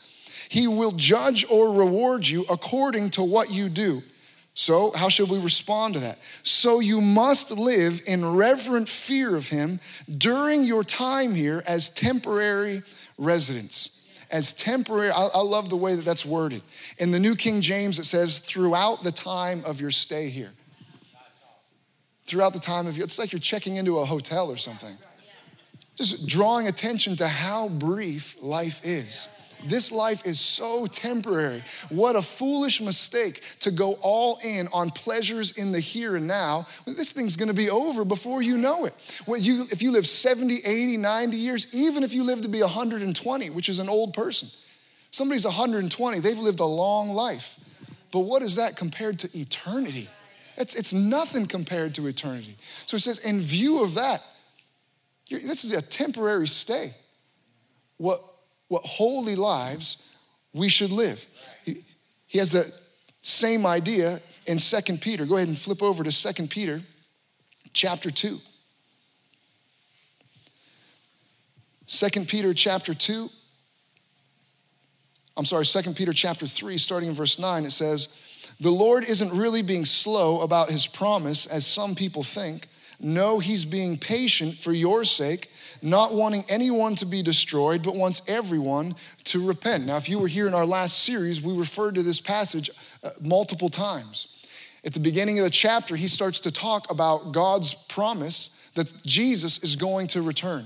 He 0.50 0.68
will 0.68 0.92
judge 0.92 1.46
or 1.50 1.74
reward 1.74 2.28
you 2.28 2.46
according 2.50 3.12
to 3.12 3.24
what 3.24 3.52
you 3.52 3.70
do. 3.70 4.02
So, 4.56 4.92
how 4.92 5.10
should 5.10 5.32
we 5.32 5.40
respond 5.40 5.96
to 5.96 6.00
that? 6.02 6.20
So, 6.44 6.80
you 6.80 7.02
must 7.02 7.52
live 7.52 8.02
in 8.06 8.36
reverent 8.36 8.88
fear 8.88 9.36
of 9.36 9.50
Him 9.50 9.80
during 10.16 10.64
your 10.64 10.84
time 10.84 11.34
here 11.34 11.64
as 11.68 11.90
temporary 11.90 12.84
residents 13.18 14.03
as 14.34 14.52
temporary. 14.52 15.12
I, 15.12 15.28
I, 15.28 15.42
love 15.42 15.70
the 15.70 15.78
way 15.78 15.96
that 15.96 16.04
that's 16.04 16.26
worded. 16.26 16.64
In 16.98 17.12
the 17.12 17.20
New 17.20 17.36
King 17.36 17.62
James, 17.62 18.00
it 18.00 18.06
says, 18.06 18.40
throughout 18.40 19.04
the 19.04 19.12
time 19.12 19.64
of 19.64 19.80
your 19.80 19.92
stay 19.92 20.30
here. 20.30 20.52
Throughout 22.26 22.54
the 22.54 22.60
time 22.60 22.88
of 22.88 22.98
your, 22.98 23.06
it's 23.06 23.20
like 23.20 23.32
you're 23.32 23.40
checking 23.40 23.76
into 23.76 24.00
a 24.00 24.06
hotel 24.06 24.50
or 24.50 24.58
something. 24.58 24.98
Just 25.96 26.28
drawing 26.28 26.68
attention 26.68 27.16
to 27.18 27.28
how 27.28 27.70
brief 27.70 28.42
life 28.42 28.82
is. 28.84 29.30
This 29.66 29.92
life 29.92 30.26
is 30.26 30.40
so 30.40 30.86
temporary. 30.86 31.64
What 31.90 32.16
a 32.16 32.22
foolish 32.22 32.82
mistake 32.82 33.42
to 33.62 33.72
go 33.72 33.94
all 34.02 34.40
in 34.44 34.68
on 34.74 34.90
pleasures 34.90 35.58
in 35.58 35.72
the 35.72 35.80
here 35.80 36.16
and 36.16 36.28
now. 36.28 36.68
This 36.86 37.12
thing's 37.12 37.36
gonna 37.36 37.54
be 37.54 37.70
over 37.70 38.06
before 38.06 38.42
you 38.42 38.58
know 38.58 38.86
it. 38.86 38.94
You, 39.28 39.64
if 39.72 39.82
you 39.82 39.92
live 39.92 40.06
70, 40.08 40.60
80, 40.66 40.98
90 40.98 41.38
years, 41.38 41.74
even 41.74 42.04
if 42.04 42.14
you 42.14 42.24
live 42.24 42.42
to 42.42 42.50
be 42.50 42.62
120, 42.62 43.50
which 43.52 43.70
is 43.70 43.80
an 43.80 43.90
old 43.90 44.14
person, 44.14 44.50
somebody's 45.12 45.46
120, 45.46 46.20
they've 46.20 46.40
lived 46.40 46.60
a 46.60 46.66
long 46.66 47.10
life. 47.10 47.60
But 48.12 48.22
what 48.22 48.44
is 48.44 48.58
that 48.58 48.76
compared 48.76 49.20
to 49.20 49.38
eternity? 49.38 50.08
It's, 50.58 50.76
it's 50.76 50.94
nothing 50.94 51.48
compared 51.48 51.96
to 51.96 52.08
eternity. 52.08 52.56
So 52.86 52.98
it 52.98 53.02
says, 53.02 53.20
in 53.20 53.42
view 53.42 53.84
of 53.84 53.96
that, 53.96 54.22
this 55.30 55.64
is 55.64 55.72
a 55.72 55.82
temporary 55.82 56.48
stay. 56.48 56.94
What, 57.98 58.20
what 58.68 58.84
holy 58.84 59.36
lives 59.36 60.18
we 60.54 60.70
should 60.70 60.92
live. 60.92 61.26
He, 61.66 61.76
he 62.28 62.40
has 62.40 62.52
the 62.52 62.72
same 63.22 63.66
idea 63.66 64.20
in 64.48 64.60
Second 64.60 65.02
Peter. 65.02 65.26
Go 65.26 65.38
ahead 65.38 65.48
and 65.48 65.58
flip 65.58 65.82
over 65.82 66.04
to 66.04 66.12
Second 66.12 66.50
Peter 66.50 66.82
chapter 67.74 68.10
2. 68.10 68.38
2 71.88 72.26
Peter 72.26 72.54
chapter 72.54 72.94
2. 72.94 73.30
I'm 75.36 75.46
sorry, 75.46 75.66
2 75.66 75.94
Peter 75.94 76.14
chapter 76.14 76.46
3, 76.46 76.78
starting 76.78 77.10
in 77.10 77.16
verse 77.16 77.40
9, 77.40 77.66
it 77.66 77.72
says, 77.72 78.56
The 78.60 78.70
Lord 78.70 79.04
isn't 79.04 79.32
really 79.32 79.64
being 79.64 79.86
slow 79.86 80.42
about 80.42 80.70
his 80.70 80.86
promise, 80.86 81.46
as 81.46 81.66
some 81.66 81.96
people 81.96 82.24
think. 82.24 82.68
No, 83.00 83.40
he's 83.40 83.66
being 83.66 83.98
patient 83.98 84.56
for 84.56 84.72
your 84.72 85.04
sake 85.04 85.50
not 85.84 86.14
wanting 86.14 86.44
anyone 86.50 86.96
to 86.96 87.06
be 87.06 87.22
destroyed, 87.22 87.84
but 87.84 87.96
wants 87.96 88.28
everyone 88.30 88.96
to 89.26 89.46
repent. 89.46 89.86
Now, 89.86 89.98
if 89.98 90.08
you 90.08 90.20
were 90.20 90.28
here 90.28 90.48
in 90.48 90.54
our 90.54 90.66
last 90.66 91.04
series, 91.04 91.42
we 91.42 91.54
referred 91.54 91.96
to 91.96 92.04
this 92.04 92.22
passage 92.22 92.70
uh, 93.04 93.10
multiple 93.22 93.70
times. 93.70 94.48
At 94.86 94.94
the 94.94 95.00
beginning 95.00 95.40
of 95.40 95.46
the 95.46 95.52
chapter, 95.52 95.96
he 95.96 96.08
starts 96.08 96.40
to 96.42 96.52
talk 96.52 96.90
about 96.92 97.32
God's 97.32 97.74
promise 97.74 98.72
that 98.76 98.92
Jesus 99.04 99.64
is 99.64 99.76
going 99.76 100.08
to 100.08 100.22
return. 100.22 100.66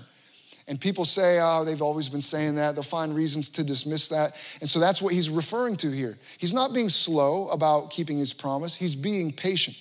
And 0.67 0.79
people 0.79 1.05
say, 1.05 1.39
oh, 1.41 1.63
they've 1.63 1.81
always 1.81 2.09
been 2.09 2.21
saying 2.21 2.55
that. 2.55 2.75
They'll 2.75 2.83
find 2.83 3.15
reasons 3.15 3.49
to 3.51 3.63
dismiss 3.63 4.09
that. 4.09 4.35
And 4.59 4.69
so 4.69 4.79
that's 4.79 5.01
what 5.01 5.13
he's 5.13 5.29
referring 5.29 5.77
to 5.77 5.89
here. 5.89 6.17
He's 6.37 6.53
not 6.53 6.73
being 6.73 6.89
slow 6.89 7.47
about 7.49 7.89
keeping 7.89 8.17
his 8.17 8.33
promise, 8.33 8.75
he's 8.75 8.95
being 8.95 9.31
patient. 9.31 9.77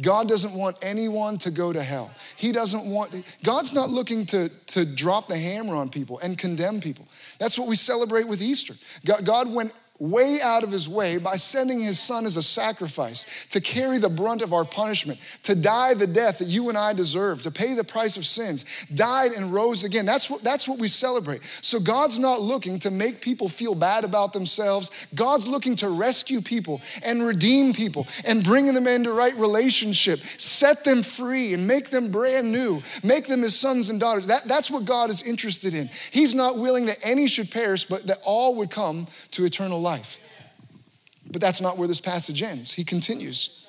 God 0.00 0.28
doesn't 0.28 0.52
want 0.52 0.76
anyone 0.82 1.38
to 1.38 1.50
go 1.50 1.72
to 1.72 1.82
hell. 1.82 2.10
He 2.36 2.52
doesn't 2.52 2.86
want, 2.86 3.22
God's 3.44 3.72
not 3.72 3.90
looking 3.90 4.26
to, 4.26 4.48
to 4.68 4.84
drop 4.84 5.28
the 5.28 5.36
hammer 5.36 5.74
on 5.74 5.88
people 5.88 6.18
and 6.20 6.38
condemn 6.38 6.80
people. 6.80 7.06
That's 7.38 7.58
what 7.58 7.68
we 7.68 7.76
celebrate 7.76 8.28
with 8.28 8.40
Easter. 8.40 8.74
God, 9.04 9.24
God 9.24 9.52
went 9.52 9.72
way 10.00 10.38
out 10.42 10.64
of 10.64 10.72
his 10.72 10.88
way 10.88 11.18
by 11.18 11.36
sending 11.36 11.78
his 11.78 12.00
son 12.00 12.24
as 12.24 12.38
a 12.38 12.42
sacrifice 12.42 13.46
to 13.50 13.60
carry 13.60 13.98
the 13.98 14.08
brunt 14.08 14.40
of 14.40 14.54
our 14.54 14.64
punishment, 14.64 15.20
to 15.42 15.54
die 15.54 15.92
the 15.92 16.06
death 16.06 16.38
that 16.38 16.48
you 16.48 16.70
and 16.70 16.78
I 16.78 16.94
deserve, 16.94 17.42
to 17.42 17.50
pay 17.50 17.74
the 17.74 17.84
price 17.84 18.16
of 18.16 18.24
sins, 18.24 18.64
died 18.94 19.32
and 19.32 19.52
rose 19.52 19.84
again. 19.84 20.06
That's 20.06 20.30
what, 20.30 20.42
that's 20.42 20.66
what 20.66 20.78
we 20.78 20.88
celebrate. 20.88 21.44
So 21.44 21.78
God's 21.78 22.18
not 22.18 22.40
looking 22.40 22.78
to 22.80 22.90
make 22.90 23.20
people 23.20 23.48
feel 23.48 23.74
bad 23.74 24.04
about 24.04 24.32
themselves. 24.32 25.06
God's 25.14 25.46
looking 25.46 25.76
to 25.76 25.90
rescue 25.90 26.40
people 26.40 26.80
and 27.04 27.22
redeem 27.22 27.74
people 27.74 28.06
and 28.26 28.42
bring 28.42 28.72
them 28.72 28.86
into 28.86 29.12
right 29.12 29.36
relationship, 29.36 30.20
set 30.20 30.82
them 30.84 31.02
free 31.02 31.52
and 31.52 31.68
make 31.68 31.90
them 31.90 32.10
brand 32.10 32.50
new, 32.50 32.80
make 33.04 33.26
them 33.26 33.42
his 33.42 33.58
sons 33.58 33.90
and 33.90 34.00
daughters. 34.00 34.28
That, 34.28 34.44
that's 34.44 34.70
what 34.70 34.86
God 34.86 35.10
is 35.10 35.22
interested 35.22 35.74
in. 35.74 35.90
He's 36.10 36.34
not 36.34 36.56
willing 36.56 36.86
that 36.86 36.98
any 37.02 37.26
should 37.26 37.50
perish, 37.50 37.84
but 37.84 38.06
that 38.06 38.18
all 38.24 38.54
would 38.54 38.70
come 38.70 39.06
to 39.32 39.44
eternal 39.44 39.80
life 39.80 39.89
life. 39.90 40.18
But 41.30 41.40
that's 41.40 41.60
not 41.60 41.78
where 41.78 41.88
this 41.88 42.00
passage 42.00 42.42
ends. 42.42 42.72
He 42.72 42.84
continues. 42.84 43.66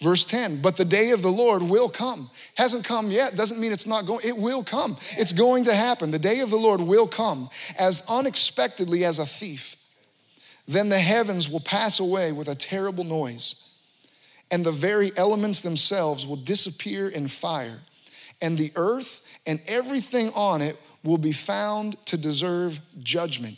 Verse 0.00 0.24
10, 0.24 0.60
but 0.60 0.76
the 0.76 0.84
day 0.84 1.12
of 1.12 1.22
the 1.22 1.30
Lord 1.30 1.62
will 1.62 1.88
come. 1.88 2.28
Hasn't 2.56 2.84
come 2.84 3.12
yet, 3.12 3.36
doesn't 3.36 3.60
mean 3.60 3.72
it's 3.72 3.86
not 3.86 4.06
going, 4.06 4.20
it 4.26 4.36
will 4.36 4.64
come. 4.64 4.96
It's 5.16 5.32
going 5.32 5.64
to 5.64 5.74
happen. 5.74 6.10
The 6.10 6.18
day 6.18 6.40
of 6.40 6.50
the 6.50 6.56
Lord 6.56 6.80
will 6.80 7.06
come 7.06 7.48
as 7.78 8.02
unexpectedly 8.08 9.04
as 9.04 9.20
a 9.20 9.26
thief. 9.26 9.76
Then 10.66 10.88
the 10.88 10.98
heavens 10.98 11.48
will 11.48 11.60
pass 11.60 12.00
away 12.00 12.32
with 12.32 12.48
a 12.48 12.56
terrible 12.56 13.04
noise, 13.04 13.70
and 14.50 14.64
the 14.64 14.72
very 14.72 15.12
elements 15.16 15.60
themselves 15.60 16.26
will 16.26 16.42
disappear 16.42 17.08
in 17.08 17.28
fire, 17.28 17.78
and 18.42 18.58
the 18.58 18.72
earth 18.74 19.22
and 19.46 19.60
everything 19.68 20.30
on 20.34 20.60
it 20.60 20.76
will 21.04 21.18
be 21.18 21.32
found 21.32 22.04
to 22.06 22.16
deserve 22.16 22.80
judgment. 23.00 23.56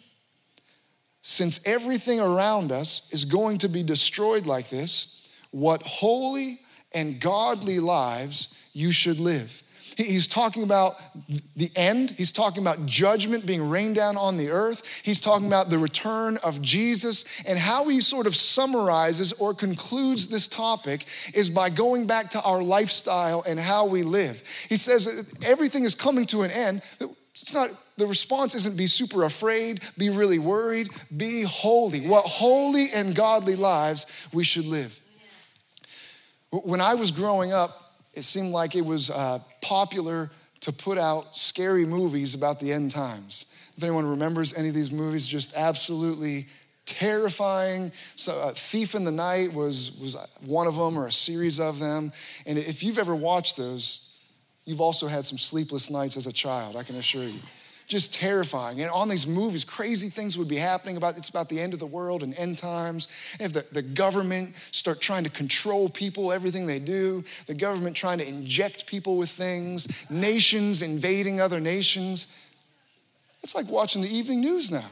Since 1.28 1.66
everything 1.66 2.20
around 2.20 2.70
us 2.70 3.12
is 3.12 3.24
going 3.24 3.58
to 3.58 3.68
be 3.68 3.82
destroyed 3.82 4.46
like 4.46 4.70
this, 4.70 5.28
what 5.50 5.82
holy 5.82 6.60
and 6.94 7.18
godly 7.20 7.80
lives 7.80 8.70
you 8.72 8.92
should 8.92 9.18
live. 9.18 9.60
He's 9.96 10.28
talking 10.28 10.62
about 10.62 10.94
the 11.56 11.68
end. 11.74 12.12
He's 12.12 12.30
talking 12.30 12.62
about 12.62 12.86
judgment 12.86 13.44
being 13.44 13.68
rained 13.68 13.96
down 13.96 14.16
on 14.16 14.36
the 14.36 14.50
earth. 14.50 15.02
He's 15.04 15.18
talking 15.18 15.48
about 15.48 15.68
the 15.68 15.78
return 15.78 16.38
of 16.44 16.62
Jesus. 16.62 17.24
And 17.44 17.58
how 17.58 17.88
he 17.88 18.00
sort 18.00 18.28
of 18.28 18.36
summarizes 18.36 19.32
or 19.32 19.52
concludes 19.52 20.28
this 20.28 20.46
topic 20.46 21.06
is 21.34 21.50
by 21.50 21.70
going 21.70 22.06
back 22.06 22.30
to 22.30 22.42
our 22.42 22.62
lifestyle 22.62 23.42
and 23.48 23.58
how 23.58 23.86
we 23.86 24.04
live. 24.04 24.44
He 24.68 24.76
says 24.76 25.34
everything 25.44 25.82
is 25.82 25.96
coming 25.96 26.26
to 26.26 26.42
an 26.42 26.52
end. 26.52 26.82
It's 27.00 27.52
not, 27.52 27.70
the 27.96 28.06
response 28.06 28.54
isn't 28.54 28.76
be 28.76 28.86
super 28.86 29.24
afraid, 29.24 29.80
be 29.96 30.10
really 30.10 30.38
worried, 30.38 30.88
be 31.16 31.42
holy. 31.42 32.00
What 32.00 32.24
holy 32.24 32.88
and 32.94 33.14
godly 33.14 33.56
lives 33.56 34.28
we 34.32 34.44
should 34.44 34.66
live. 34.66 35.00
When 36.50 36.80
I 36.80 36.94
was 36.94 37.10
growing 37.10 37.52
up, 37.52 37.70
it 38.12 38.22
seemed 38.22 38.52
like 38.52 38.74
it 38.74 38.84
was 38.84 39.10
uh, 39.10 39.40
popular 39.62 40.30
to 40.60 40.72
put 40.72 40.98
out 40.98 41.36
scary 41.36 41.84
movies 41.84 42.34
about 42.34 42.60
the 42.60 42.72
end 42.72 42.90
times. 42.90 43.46
If 43.76 43.82
anyone 43.82 44.06
remembers 44.06 44.56
any 44.56 44.68
of 44.68 44.74
these 44.74 44.90
movies, 44.90 45.26
just 45.26 45.56
absolutely 45.56 46.46
terrifying. 46.86 47.92
So, 48.14 48.40
uh, 48.40 48.52
Thief 48.52 48.94
in 48.94 49.04
the 49.04 49.12
Night 49.12 49.52
was, 49.52 49.98
was 50.00 50.16
one 50.44 50.66
of 50.66 50.76
them, 50.76 50.98
or 50.98 51.06
a 51.06 51.12
series 51.12 51.60
of 51.60 51.78
them. 51.78 52.12
And 52.46 52.58
if 52.58 52.82
you've 52.82 52.98
ever 52.98 53.14
watched 53.14 53.56
those, 53.56 54.16
you've 54.64 54.80
also 54.80 55.08
had 55.08 55.24
some 55.24 55.36
sleepless 55.36 55.90
nights 55.90 56.16
as 56.16 56.26
a 56.26 56.32
child, 56.32 56.76
I 56.76 56.84
can 56.84 56.96
assure 56.96 57.24
you 57.24 57.40
just 57.86 58.12
terrifying. 58.12 58.80
And 58.80 58.90
on 58.90 59.08
these 59.08 59.26
movies, 59.26 59.64
crazy 59.64 60.08
things 60.08 60.36
would 60.36 60.48
be 60.48 60.56
happening 60.56 60.96
about 60.96 61.16
it's 61.16 61.28
about 61.28 61.48
the 61.48 61.60
end 61.60 61.72
of 61.72 61.78
the 61.78 61.86
world 61.86 62.22
and 62.22 62.36
end 62.38 62.58
times. 62.58 63.08
And 63.38 63.42
if 63.42 63.52
the, 63.52 63.74
the 63.74 63.82
government 63.82 64.54
start 64.72 65.00
trying 65.00 65.24
to 65.24 65.30
control 65.30 65.88
people, 65.88 66.32
everything 66.32 66.66
they 66.66 66.80
do, 66.80 67.22
the 67.46 67.54
government 67.54 67.94
trying 67.94 68.18
to 68.18 68.28
inject 68.28 68.86
people 68.86 69.16
with 69.16 69.30
things, 69.30 70.10
nations 70.10 70.82
invading 70.82 71.40
other 71.40 71.60
nations. 71.60 72.52
It's 73.42 73.54
like 73.54 73.68
watching 73.68 74.02
the 74.02 74.14
evening 74.14 74.40
news 74.40 74.70
now. 74.70 74.84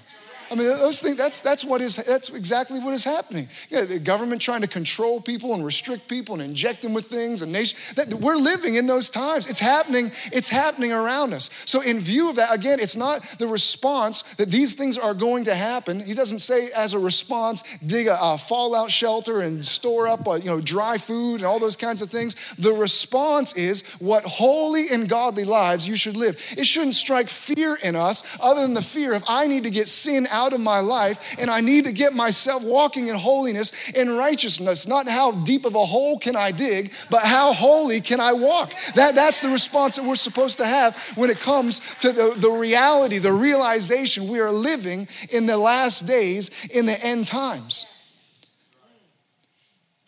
I 0.51 0.55
mean, 0.55 0.67
those 0.67 1.01
things, 1.01 1.17
that's, 1.17 1.41
that's, 1.41 1.65
what 1.65 1.81
is, 1.81 1.97
that's 1.97 2.29
exactly 2.31 2.79
what 2.81 2.95
is 2.95 3.05
happening. 3.05 3.49
Yeah, 3.71 3.83
the 3.83 3.99
government 3.99 4.41
trying 4.41 4.61
to 4.63 4.69
control 4.69 5.21
people 5.21 5.55
and 5.55 5.65
restrict 5.65 6.09
people 6.09 6.35
and 6.35 6.43
inject 6.43 6.83
them 6.83 6.95
with 6.95 7.07
things 7.07 7.43
and 7.43 7.53
nation. 7.53 7.79
That, 7.97 8.15
we're 8.15 8.37
living 8.37 8.77
in 8.77 8.87
those 8.87 9.11
times. 9.11 9.49
It's 9.49 9.61
happening, 9.61 10.11
it's 10.33 10.49
happening 10.49 10.93
around 10.93 11.33
us. 11.33 11.51
So 11.65 11.81
in 11.81 12.01
view 12.01 12.31
of 12.31 12.37
that, 12.37 12.55
again, 12.55 12.79
it's 12.81 12.97
not 12.97 13.23
the 13.39 13.47
response 13.47 14.23
that 14.35 14.51
these 14.51 14.75
things 14.75 14.99
are 14.99 15.15
going 15.15 15.45
to 15.45 15.55
happen. 15.55 16.01
He 16.01 16.15
doesn't 16.15 16.41
say 16.41 16.69
as 16.77 16.95
a 16.95 16.99
response, 16.99 17.63
dig 17.79 18.07
a, 18.07 18.19
a 18.21 18.39
fallout 18.39 18.91
shelter 18.91 19.41
and 19.41 19.65
store 19.65 20.09
up, 20.09 20.27
a, 20.27 20.31
uh, 20.31 20.37
you 20.37 20.47
know, 20.47 20.61
dry 20.61 20.99
food 20.99 21.37
and 21.37 21.45
all 21.45 21.59
those 21.59 21.77
kinds 21.77 22.03
of 22.03 22.11
things. 22.11 22.55
The 22.57 22.73
response 22.73 23.55
is 23.55 23.83
what 23.99 24.25
holy 24.25 24.87
and 24.93 25.09
godly 25.09 25.45
lives 25.45 25.89
you 25.89 25.97
should 25.97 26.17
live. 26.17 26.37
It 26.57 26.67
shouldn't 26.67 26.95
strike 26.95 27.29
fear 27.29 27.77
in 27.83 27.97
us 27.97 28.23
other 28.41 28.63
than 28.63 28.75
the 28.75 28.83
fear 28.83 29.15
of 29.15 29.25
I 29.27 29.47
need 29.47 29.65
to 29.65 29.71
get 29.71 29.89
sin 29.89 30.27
out 30.35 30.53
of 30.53 30.61
my 30.61 30.81
life 30.81 31.37
and 31.39 31.49
I 31.49 31.61
need 31.61 31.85
to 31.85 31.93
get 31.93 32.13
myself 32.13 32.63
walking 32.65 33.07
in 33.07 33.15
holiness 33.15 33.73
and 33.97 34.19
righteousness. 34.19 34.87
Not 34.87 35.09
how 35.09 35.33
deep 35.33 35.65
of 35.65 35.75
a 35.75 35.85
hole 35.87 36.19
can 36.19 36.35
I 36.35 36.51
dig, 36.51 36.93
but 37.09 37.23
how 37.23 37.53
holy 37.53 38.01
can 38.01 38.21
I 38.21 38.33
walk? 38.33 38.75
That, 38.97 39.15
that's 39.15 39.41
the 39.41 39.49
response 39.49 39.97
that 39.97 40.05
we're 40.05 40.17
supposed 40.17 40.59
to 40.59 40.67
have 40.67 40.97
when 41.15 41.31
it 41.31 41.39
comes 41.39 41.81
to 41.97 42.13
the, 42.13 42.35
the 42.37 42.51
reality, 42.51 43.19
the 43.19 43.33
realization 43.33 44.29
we 44.29 44.41
are 44.41 44.53
living 44.53 45.07
in 45.31 45.47
the 45.47 45.57
last 45.57 46.07
days, 46.07 46.51
in 46.75 46.87
the 46.87 46.99
end 47.05 47.27
times. 47.27 47.87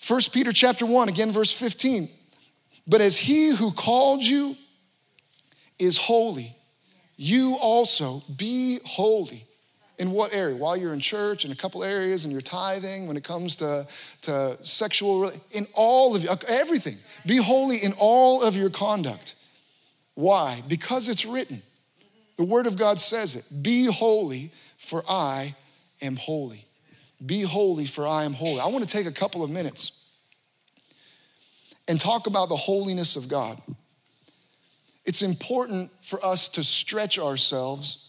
1 0.06 0.20
Peter 0.32 0.52
chapter 0.52 0.86
1, 0.86 1.08
again, 1.08 1.30
verse 1.32 1.52
15. 1.52 2.08
But 2.86 3.00
as 3.00 3.16
he 3.16 3.54
who 3.54 3.72
called 3.72 4.22
you 4.22 4.56
is 5.78 5.96
holy, 5.96 6.54
you 7.16 7.56
also 7.60 8.22
be 8.36 8.78
holy 8.84 9.45
in 9.98 10.10
what 10.10 10.34
area? 10.34 10.56
While 10.56 10.76
you're 10.76 10.92
in 10.92 11.00
church, 11.00 11.44
in 11.44 11.52
a 11.52 11.54
couple 11.54 11.82
areas, 11.82 12.24
in 12.24 12.30
your 12.30 12.40
tithing, 12.40 13.06
when 13.06 13.16
it 13.16 13.24
comes 13.24 13.56
to, 13.56 13.86
to 14.22 14.56
sexual, 14.64 15.30
in 15.52 15.66
all 15.74 16.14
of 16.14 16.44
everything. 16.48 16.96
Be 17.24 17.36
holy 17.36 17.78
in 17.78 17.92
all 17.98 18.42
of 18.42 18.56
your 18.56 18.70
conduct. 18.70 19.34
Why? 20.14 20.62
Because 20.68 21.08
it's 21.08 21.24
written. 21.24 21.62
The 22.36 22.44
Word 22.44 22.66
of 22.66 22.76
God 22.76 22.98
says 22.98 23.34
it. 23.34 23.62
Be 23.62 23.86
holy, 23.86 24.50
for 24.76 25.02
I 25.08 25.54
am 26.02 26.16
holy. 26.16 26.64
Be 27.24 27.42
holy, 27.42 27.86
for 27.86 28.06
I 28.06 28.24
am 28.24 28.34
holy. 28.34 28.60
I 28.60 28.66
want 28.66 28.86
to 28.86 28.94
take 28.94 29.06
a 29.06 29.12
couple 29.12 29.42
of 29.42 29.50
minutes 29.50 30.14
and 31.88 31.98
talk 31.98 32.26
about 32.26 32.48
the 32.48 32.56
holiness 32.56 33.16
of 33.16 33.28
God. 33.28 33.60
It's 35.06 35.22
important 35.22 35.90
for 36.02 36.22
us 36.24 36.48
to 36.50 36.64
stretch 36.64 37.18
ourselves 37.18 38.05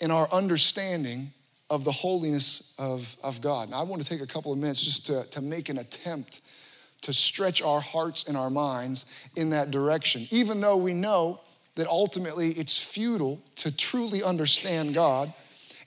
in 0.00 0.10
our 0.10 0.28
understanding 0.32 1.30
of 1.70 1.84
the 1.84 1.92
holiness 1.92 2.74
of, 2.78 3.14
of 3.22 3.40
God. 3.40 3.70
Now, 3.70 3.80
I 3.80 3.82
want 3.82 4.02
to 4.02 4.08
take 4.08 4.22
a 4.22 4.26
couple 4.26 4.52
of 4.52 4.58
minutes 4.58 4.82
just 4.82 5.06
to, 5.06 5.24
to 5.30 5.40
make 5.42 5.68
an 5.68 5.78
attempt 5.78 6.40
to 7.02 7.12
stretch 7.12 7.62
our 7.62 7.80
hearts 7.80 8.24
and 8.28 8.36
our 8.36 8.50
minds 8.50 9.06
in 9.36 9.50
that 9.50 9.70
direction, 9.70 10.26
even 10.30 10.60
though 10.60 10.76
we 10.76 10.94
know 10.94 11.40
that 11.76 11.86
ultimately 11.86 12.48
it's 12.50 12.76
futile 12.76 13.40
to 13.56 13.76
truly 13.76 14.22
understand 14.22 14.94
God 14.94 15.32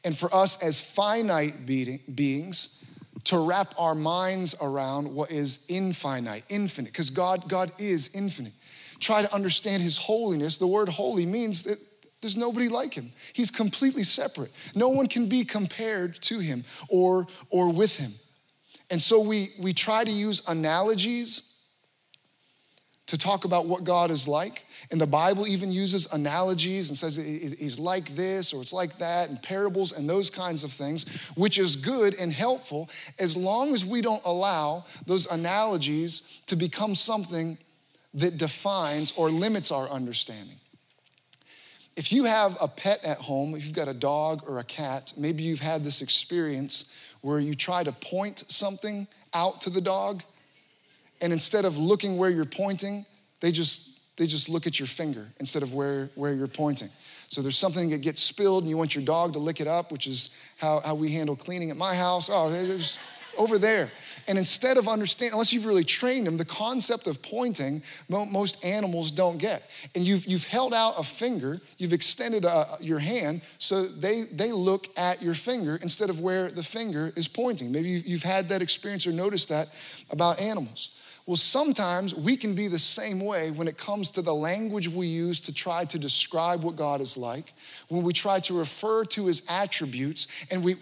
and 0.03 0.17
for 0.17 0.33
us 0.33 0.61
as 0.63 0.79
finite 0.79 1.65
beings 1.65 2.77
to 3.25 3.37
wrap 3.37 3.73
our 3.77 3.93
minds 3.93 4.55
around 4.61 5.13
what 5.13 5.31
is 5.31 5.65
infinite, 5.69 6.43
infinite, 6.49 6.91
because 6.91 7.09
God, 7.09 7.47
God 7.47 7.71
is 7.77 8.15
infinite. 8.15 8.53
Try 8.99 9.21
to 9.21 9.33
understand 9.33 9.83
his 9.83 9.97
holiness. 9.97 10.57
The 10.57 10.67
word 10.67 10.89
holy 10.89 11.25
means 11.25 11.63
that 11.63 11.77
there's 12.21 12.37
nobody 12.37 12.69
like 12.69 12.93
him. 12.93 13.11
He's 13.33 13.49
completely 13.49 14.03
separate. 14.03 14.51
No 14.75 14.89
one 14.89 15.07
can 15.07 15.27
be 15.27 15.43
compared 15.43 16.15
to 16.23 16.39
him 16.39 16.63
or, 16.89 17.25
or 17.49 17.71
with 17.71 17.97
him. 17.97 18.13
And 18.91 19.01
so 19.01 19.21
we, 19.21 19.47
we 19.59 19.73
try 19.73 20.03
to 20.03 20.11
use 20.11 20.47
analogies 20.47 21.47
to 23.07 23.17
talk 23.17 23.43
about 23.43 23.65
what 23.65 23.83
God 23.83 24.11
is 24.11 24.27
like. 24.27 24.65
And 24.91 24.99
the 24.99 25.07
Bible 25.07 25.47
even 25.47 25.71
uses 25.71 26.11
analogies 26.13 26.89
and 26.89 26.97
says 26.97 27.15
he's 27.15 27.79
like 27.79 28.09
this 28.15 28.53
or 28.53 28.61
it's 28.61 28.71
like 28.71 28.97
that, 28.99 29.29
and 29.29 29.41
parables 29.41 29.91
and 29.91 30.09
those 30.09 30.29
kinds 30.29 30.63
of 30.63 30.71
things, 30.71 31.29
which 31.35 31.57
is 31.57 31.75
good 31.75 32.15
and 32.19 32.31
helpful 32.31 32.89
as 33.19 33.35
long 33.35 33.73
as 33.73 33.85
we 33.85 34.01
don't 34.01 34.23
allow 34.25 34.85
those 35.07 35.29
analogies 35.29 36.41
to 36.47 36.55
become 36.55 36.95
something 36.95 37.57
that 38.13 38.37
defines 38.37 39.11
or 39.17 39.29
limits 39.29 39.71
our 39.71 39.89
understanding. 39.89 40.60
If 41.95 42.11
you 42.13 42.23
have 42.23 42.57
a 42.61 42.67
pet 42.67 43.03
at 43.03 43.17
home, 43.17 43.53
if 43.53 43.65
you've 43.65 43.75
got 43.75 43.87
a 43.87 43.93
dog 43.93 44.43
or 44.47 44.59
a 44.59 44.63
cat, 44.63 45.13
maybe 45.17 45.43
you've 45.43 45.59
had 45.59 45.83
this 45.83 46.01
experience 46.01 47.13
where 47.21 47.39
you 47.39 47.53
try 47.53 47.83
to 47.83 47.91
point 47.91 48.39
something 48.47 49.07
out 49.33 49.61
to 49.61 49.69
the 49.69 49.81
dog, 49.81 50.23
and 51.21 51.31
instead 51.31 51.65
of 51.65 51.77
looking 51.77 52.17
where 52.17 52.29
you're 52.29 52.45
pointing, 52.45 53.05
they 53.41 53.51
just 53.51 53.91
they 54.17 54.27
just 54.27 54.49
look 54.49 54.67
at 54.67 54.79
your 54.79 54.87
finger 54.87 55.27
instead 55.39 55.63
of 55.63 55.73
where, 55.73 56.09
where 56.15 56.33
you're 56.33 56.47
pointing. 56.47 56.89
So 57.29 57.41
there's 57.41 57.57
something 57.57 57.89
that 57.89 58.01
gets 58.01 58.21
spilled 58.21 58.63
and 58.63 58.69
you 58.69 58.77
want 58.77 58.93
your 58.93 59.03
dog 59.03 59.33
to 59.33 59.39
lick 59.39 59.61
it 59.61 59.67
up, 59.67 59.91
which 59.91 60.05
is 60.05 60.29
how, 60.57 60.81
how 60.81 60.95
we 60.95 61.11
handle 61.11 61.35
cleaning 61.35 61.71
at 61.71 61.77
my 61.77 61.95
house. 61.95 62.29
Oh, 62.31 62.53
it's 62.53 62.99
over 63.37 63.57
there. 63.57 63.89
And 64.27 64.37
instead 64.37 64.77
of 64.77 64.87
understanding, 64.87 65.33
unless 65.33 65.53
you've 65.53 65.65
really 65.65 65.83
trained 65.83 66.27
them, 66.27 66.37
the 66.37 66.45
concept 66.45 67.07
of 67.07 67.21
pointing, 67.21 67.81
most 68.09 68.63
animals 68.65 69.11
don't 69.11 69.37
get. 69.37 69.63
And 69.95 70.05
you've, 70.05 70.25
you've 70.25 70.47
held 70.47 70.73
out 70.73 70.99
a 70.99 71.03
finger, 71.03 71.59
you've 71.77 71.93
extended 71.93 72.45
a, 72.45 72.49
uh, 72.49 72.77
your 72.79 72.99
hand, 72.99 73.41
so 73.57 73.83
they, 73.83 74.23
they 74.23 74.51
look 74.51 74.87
at 74.97 75.21
your 75.21 75.33
finger 75.33 75.79
instead 75.81 76.09
of 76.09 76.19
where 76.19 76.49
the 76.49 76.63
finger 76.63 77.11
is 77.15 77.27
pointing. 77.27 77.71
Maybe 77.71 77.89
you've 77.89 78.23
had 78.23 78.49
that 78.49 78.61
experience 78.61 79.07
or 79.07 79.11
noticed 79.11 79.49
that 79.49 79.69
about 80.11 80.41
animals. 80.41 80.91
Well, 81.27 81.37
sometimes 81.37 82.15
we 82.15 82.35
can 82.35 82.55
be 82.55 82.67
the 82.67 82.79
same 82.79 83.23
way 83.23 83.51
when 83.51 83.67
it 83.67 83.77
comes 83.77 84.11
to 84.11 84.21
the 84.21 84.33
language 84.33 84.87
we 84.87 85.05
use 85.05 85.39
to 85.41 85.53
try 85.53 85.85
to 85.85 85.99
describe 85.99 86.63
what 86.63 86.75
God 86.75 86.99
is 86.99 87.15
like, 87.15 87.53
when 87.89 88.03
we 88.03 88.11
try 88.11 88.39
to 88.41 88.57
refer 88.57 89.05
to 89.05 89.27
his 89.27 89.43
attributes, 89.49 90.27
and 90.51 90.63
we, 90.63 90.75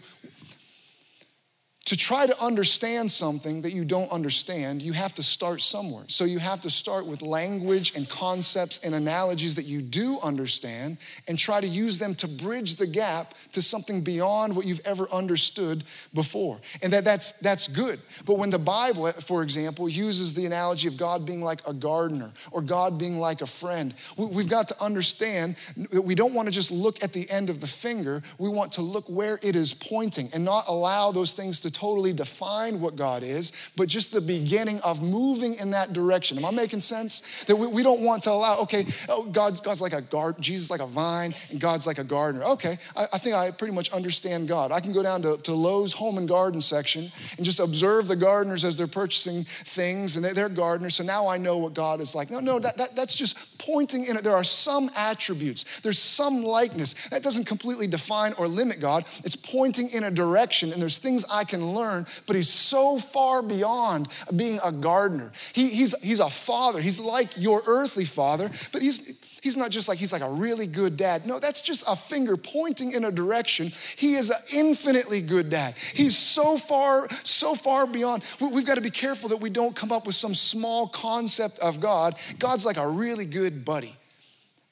to 1.89 1.97
try 1.97 2.27
to 2.27 2.39
understand 2.39 3.11
something 3.11 3.63
that 3.63 3.73
you 3.73 3.83
don't 3.83 4.11
understand, 4.11 4.79
you 4.79 4.93
have 4.93 5.11
to 5.11 5.23
start 5.23 5.59
somewhere. 5.59 6.03
So 6.05 6.23
you 6.23 6.37
have 6.37 6.61
to 6.61 6.69
start 6.69 7.07
with 7.07 7.23
language 7.23 7.95
and 7.95 8.07
concepts 8.07 8.77
and 8.85 8.93
analogies 8.93 9.55
that 9.55 9.65
you 9.65 9.81
do 9.81 10.19
understand 10.23 10.97
and 11.27 11.35
try 11.35 11.59
to 11.59 11.65
use 11.65 11.97
them 11.97 12.13
to 12.13 12.27
bridge 12.27 12.75
the 12.75 12.85
gap 12.85 13.33
to 13.53 13.63
something 13.63 14.01
beyond 14.01 14.55
what 14.55 14.67
you've 14.67 14.85
ever 14.85 15.07
understood 15.11 15.83
before. 16.13 16.59
And 16.83 16.93
that 16.93 17.05
that's 17.05 17.31
that's 17.39 17.67
good. 17.67 17.99
But 18.23 18.37
when 18.37 18.51
the 18.51 18.59
Bible, 18.59 19.11
for 19.13 19.41
example, 19.41 19.89
uses 19.89 20.35
the 20.35 20.45
analogy 20.45 20.87
of 20.87 20.95
God 20.95 21.25
being 21.25 21.41
like 21.41 21.67
a 21.67 21.73
gardener 21.73 22.31
or 22.51 22.61
God 22.61 22.99
being 22.99 23.17
like 23.17 23.41
a 23.41 23.47
friend, 23.47 23.95
we've 24.15 24.47
got 24.47 24.67
to 24.67 24.75
understand 24.79 25.55
that 25.91 26.03
we 26.03 26.13
don't 26.13 26.35
want 26.35 26.47
to 26.47 26.53
just 26.53 26.69
look 26.69 27.03
at 27.03 27.13
the 27.13 27.27
end 27.31 27.49
of 27.49 27.61
the 27.61 27.67
finger. 27.67 28.21
We 28.37 28.47
want 28.47 28.73
to 28.73 28.83
look 28.83 29.05
where 29.07 29.39
it 29.41 29.55
is 29.55 29.73
pointing 29.73 30.29
and 30.35 30.45
not 30.45 30.65
allow 30.67 31.11
those 31.11 31.33
things 31.33 31.61
to 31.61 31.78
totally 31.79 32.11
define 32.11 32.81
what 32.81 32.97
God 32.97 33.23
is, 33.23 33.71
but 33.77 33.87
just 33.87 34.11
the 34.11 34.19
beginning 34.19 34.79
of 34.83 35.01
moving 35.01 35.53
in 35.55 35.71
that 35.71 35.93
direction. 35.93 36.37
Am 36.37 36.43
I 36.43 36.51
making 36.51 36.81
sense? 36.81 37.45
That 37.45 37.55
we, 37.55 37.67
we 37.67 37.83
don't 37.83 38.01
want 38.01 38.23
to 38.23 38.31
allow, 38.31 38.59
okay, 38.59 38.85
oh, 39.07 39.29
God's, 39.31 39.61
God's 39.61 39.81
like 39.81 39.93
a 39.93 40.01
garden, 40.01 40.41
Jesus 40.41 40.69
like 40.69 40.81
a 40.81 40.85
vine, 40.85 41.33
and 41.49 41.59
God's 41.59 41.87
like 41.87 41.97
a 41.97 42.03
gardener. 42.03 42.43
Okay, 42.43 42.77
I, 42.97 43.05
I, 43.13 43.17
think 43.17 43.35
I 43.35 43.51
pretty 43.51 43.73
much 43.73 43.91
understand 43.91 44.49
God. 44.49 44.73
I 44.73 44.81
can 44.81 44.91
go 44.91 45.01
down 45.01 45.21
to, 45.21 45.37
to 45.37 45.53
Lowe's 45.53 45.93
home 45.93 46.17
and 46.17 46.27
garden 46.27 46.59
section 46.59 47.09
and 47.37 47.45
just 47.45 47.61
observe 47.61 48.07
the 48.07 48.15
gardeners 48.17 48.65
as 48.65 48.75
they're 48.75 48.87
purchasing 48.87 49.45
things, 49.45 50.17
and 50.17 50.25
they're, 50.25 50.33
they're 50.33 50.49
gardeners, 50.49 50.95
so 50.95 51.03
now 51.03 51.27
I 51.27 51.37
know 51.37 51.59
what 51.59 51.73
God 51.73 52.01
is 52.01 52.13
like. 52.13 52.29
No, 52.29 52.41
no, 52.41 52.59
that, 52.59 52.77
that, 52.77 52.95
that's 52.95 53.15
just 53.15 53.57
pointing 53.57 54.03
in 54.03 54.17
it. 54.17 54.23
There 54.23 54.35
are 54.35 54.43
some 54.43 54.89
attributes, 54.97 55.79
there's 55.79 55.99
some 55.99 56.43
likeness. 56.43 57.07
That 57.09 57.23
doesn't 57.23 57.45
completely 57.45 57.87
define 57.87 58.33
or 58.33 58.49
limit 58.49 58.81
God, 58.81 59.05
it's 59.23 59.37
pointing 59.37 59.89
in 59.93 60.03
a 60.03 60.11
direction, 60.11 60.73
and 60.73 60.81
there's 60.81 60.97
things 60.97 61.23
I 61.31 61.45
can 61.45 61.68
learn, 61.69 62.05
but 62.27 62.35
he's 62.35 62.49
so 62.49 62.97
far 62.97 63.41
beyond 63.41 64.07
being 64.35 64.59
a 64.63 64.71
gardener. 64.71 65.31
He, 65.53 65.69
he's, 65.69 65.99
he's 66.01 66.19
a 66.19 66.29
father. 66.29 66.81
He's 66.81 66.99
like 66.99 67.37
your 67.37 67.61
earthly 67.67 68.05
father, 68.05 68.49
but 68.71 68.81
he's, 68.81 69.19
he's 69.41 69.57
not 69.57 69.71
just 69.71 69.87
like 69.87 69.97
he's 69.97 70.13
like 70.13 70.21
a 70.21 70.29
really 70.29 70.67
good 70.67 70.97
dad. 70.97 71.25
No, 71.25 71.39
that's 71.39 71.61
just 71.61 71.83
a 71.87 71.95
finger 71.95 72.37
pointing 72.37 72.91
in 72.91 73.05
a 73.05 73.11
direction. 73.11 73.71
He 73.97 74.15
is 74.15 74.29
an 74.29 74.37
infinitely 74.53 75.21
good 75.21 75.49
dad. 75.49 75.75
He's 75.93 76.17
so 76.17 76.57
far, 76.57 77.07
so 77.23 77.55
far 77.55 77.87
beyond. 77.87 78.23
We've 78.39 78.65
got 78.65 78.75
to 78.75 78.81
be 78.81 78.91
careful 78.91 79.29
that 79.29 79.37
we 79.37 79.49
don't 79.49 79.75
come 79.75 79.91
up 79.91 80.05
with 80.05 80.15
some 80.15 80.33
small 80.33 80.87
concept 80.87 81.59
of 81.59 81.79
God. 81.79 82.15
God's 82.37 82.65
like 82.65 82.77
a 82.77 82.87
really 82.87 83.25
good 83.25 83.65
buddy. 83.65 83.95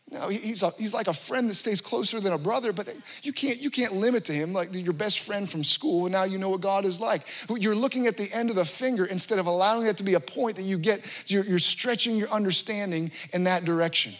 No, 0.09 0.29
he's, 0.29 0.63
a, 0.63 0.71
he's 0.77 0.93
like 0.93 1.07
a 1.07 1.13
friend 1.13 1.49
that 1.49 1.55
stays 1.55 1.81
closer 1.81 2.21
than 2.21 2.31
a 2.31 2.37
brother, 2.37 2.71
but 2.71 2.95
you 3.23 3.33
can't, 3.33 3.61
you 3.61 3.69
can't 3.69 3.93
limit 3.93 4.23
to 4.25 4.33
him 4.33 4.53
like 4.53 4.69
your 4.73 4.93
best 4.93 5.19
friend 5.19 5.49
from 5.49 5.65
school, 5.65 6.05
and 6.05 6.13
now 6.13 6.23
you 6.23 6.37
know 6.37 6.47
what 6.49 6.61
God 6.61 6.85
is 6.85 7.01
like. 7.01 7.23
You're 7.49 7.75
looking 7.75 8.07
at 8.07 8.15
the 8.15 8.29
end 8.33 8.49
of 8.49 8.55
the 8.55 8.63
finger 8.63 9.05
instead 9.05 9.37
of 9.37 9.47
allowing 9.47 9.83
that 9.83 9.97
to 9.97 10.03
be 10.03 10.13
a 10.13 10.21
point 10.21 10.55
that 10.55 10.63
you 10.63 10.77
get, 10.77 11.25
you're, 11.29 11.43
you're 11.43 11.59
stretching 11.59 12.15
your 12.15 12.29
understanding 12.29 13.11
in 13.33 13.43
that 13.45 13.65
direction. 13.65 14.13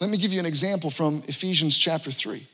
Let 0.00 0.08
me 0.08 0.16
give 0.16 0.32
you 0.32 0.40
an 0.40 0.46
example 0.46 0.88
from 0.88 1.16
Ephesians 1.28 1.76
chapter 1.76 2.10
3. 2.10 2.46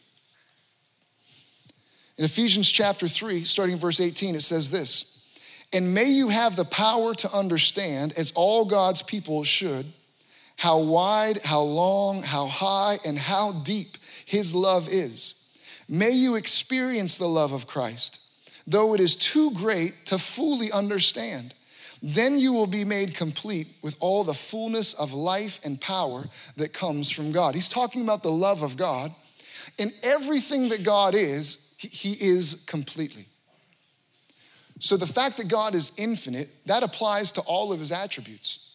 In 2.19 2.25
Ephesians 2.25 2.69
chapter 2.69 3.07
3, 3.07 3.45
starting 3.45 3.79
verse 3.79 4.01
18, 4.01 4.35
it 4.35 4.43
says 4.43 4.73
this 4.73 5.25
And 5.73 5.95
may 5.95 6.07
you 6.07 6.31
have 6.31 6.57
the 6.57 6.65
power 6.65 7.15
to 7.15 7.33
understand, 7.33 8.13
as 8.19 8.33
all 8.35 8.65
God's 8.65 9.03
people 9.03 9.45
should 9.45 9.87
how 10.61 10.79
wide, 10.79 11.39
how 11.43 11.63
long, 11.63 12.21
how 12.23 12.47
high, 12.47 12.99
and 13.07 13.19
how 13.19 13.51
deep 13.51 13.97
His 14.27 14.55
love 14.55 14.89
is. 14.91 15.49
May 15.89 16.11
you 16.11 16.35
experience 16.35 17.17
the 17.17 17.27
love 17.27 17.55
of 17.55 17.67
Christ, 17.67 18.21
though 18.67 18.93
it 18.93 19.01
is 19.01 19.17
too 19.17 19.53
great 19.55 20.05
to 20.05 20.19
fully 20.19 20.71
understand. 20.71 21.55
Then 22.03 22.39
you 22.39 22.53
will 22.53 22.67
be 22.67 22.85
made 22.85 23.15
complete 23.15 23.69
with 23.81 23.97
all 24.01 24.23
the 24.23 24.35
fullness 24.35 24.93
of 24.93 25.15
life 25.15 25.65
and 25.65 25.81
power 25.81 26.27
that 26.59 26.75
comes 26.75 27.11
from 27.11 27.33
God. 27.33 27.55
He's 27.55 27.71
talking 27.71 28.03
about 28.03 28.23
the 28.23 28.31
love 28.31 28.63
of 28.63 28.77
God. 28.77 29.15
In 29.79 29.91
everything 30.03 30.69
that 30.69 30.83
God 30.83 31.15
is, 31.15 31.75
He 31.79 32.11
is 32.21 32.67
completely. 32.67 33.25
So 34.79 34.99
the 34.99 35.07
fact 35.07 35.39
that 35.39 35.49
God 35.49 35.75
is 35.75 35.93
infinite, 35.97 36.53
that 36.67 36.83
applies 36.83 37.33
to 37.33 37.41
all 37.47 37.73
of 37.73 37.79
His 37.79 37.93
attributes. 37.93 38.70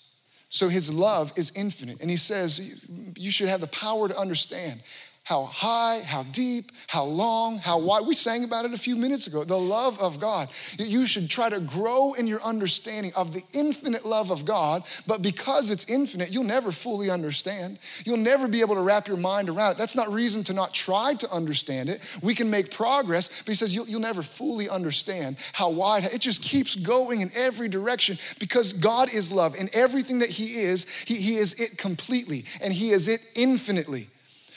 So 0.50 0.70
his 0.70 0.94
love 0.94 1.34
is 1.38 1.52
infinite. 1.56 2.02
And 2.02 2.10
he 2.10 2.18
says, 2.18 3.14
you 3.18 3.32
should 3.32 3.50
have 3.50 3.62
the 3.62 3.68
power 3.68 4.08
to 4.08 4.18
understand 4.18 4.82
how 5.26 5.46
high, 5.46 6.02
how 6.06 6.22
deep, 6.24 6.72
how 6.88 7.04
long, 7.04 7.58
how 7.58 7.80
wide. 7.80 8.06
We 8.06 8.14
sang 8.14 8.44
about 8.44 8.66
it 8.66 8.74
a 8.74 8.78
few 8.78 8.96
minutes 8.96 9.26
ago. 9.26 9.44
The 9.44 9.58
love 9.58 10.00
of 10.00 10.20
God. 10.20 10.50
You 10.78 11.08
should 11.08 11.32
try 11.32 11.50
to 11.50 11.60
grow 11.60 12.14
in 12.14 12.28
your 12.28 12.42
understanding 12.44 13.12
of 13.18 13.34
the 13.34 13.42
infinite 13.54 14.06
love 14.06 14.30
of 14.30 14.46
God, 14.46 14.84
but 15.08 15.24
because 15.24 15.72
it's 15.72 15.90
infinite, 15.90 16.32
you'll 16.32 16.44
never 16.44 16.72
fully 16.72 17.10
understand. 17.10 17.80
You'll 18.06 18.18
never 18.18 18.48
be 18.48 18.62
able 18.62 18.76
to 18.76 18.82
wrap 18.82 19.08
your 19.08 19.18
mind 19.18 19.50
around 19.50 19.72
it. 19.72 19.78
That's 19.80 19.96
not 19.96 20.14
reason 20.14 20.44
to 20.44 20.54
not 20.54 20.76
try 20.76 21.16
to 21.16 21.32
understand 21.32 21.90
it. 21.90 22.02
We 22.22 22.36
can 22.36 22.52
make 22.52 22.70
progress, 22.70 23.42
but 23.42 23.50
he 23.50 23.56
says 23.56 23.74
you'll, 23.74 23.88
you'll 23.88 24.02
never 24.02 24.22
fully 24.22 24.70
understand 24.70 25.38
how 25.54 25.72
wide. 25.72 26.04
It 26.04 26.22
just 26.22 26.44
keeps 26.44 26.76
going 26.76 27.22
in 27.22 27.30
every 27.36 27.68
direction 27.68 28.20
because 28.38 28.74
God 28.74 29.12
is 29.12 29.32
love. 29.32 29.56
and 29.60 29.72
everything 29.74 30.20
that 30.20 30.30
he 30.30 30.62
is, 30.62 30.88
he, 31.06 31.16
he 31.16 31.38
is 31.38 31.56
it 31.56 31.80
completely 31.80 32.46
and 32.64 32.72
he 32.72 32.92
is 32.92 33.08
it 33.08 33.22
infinitely. 33.36 34.08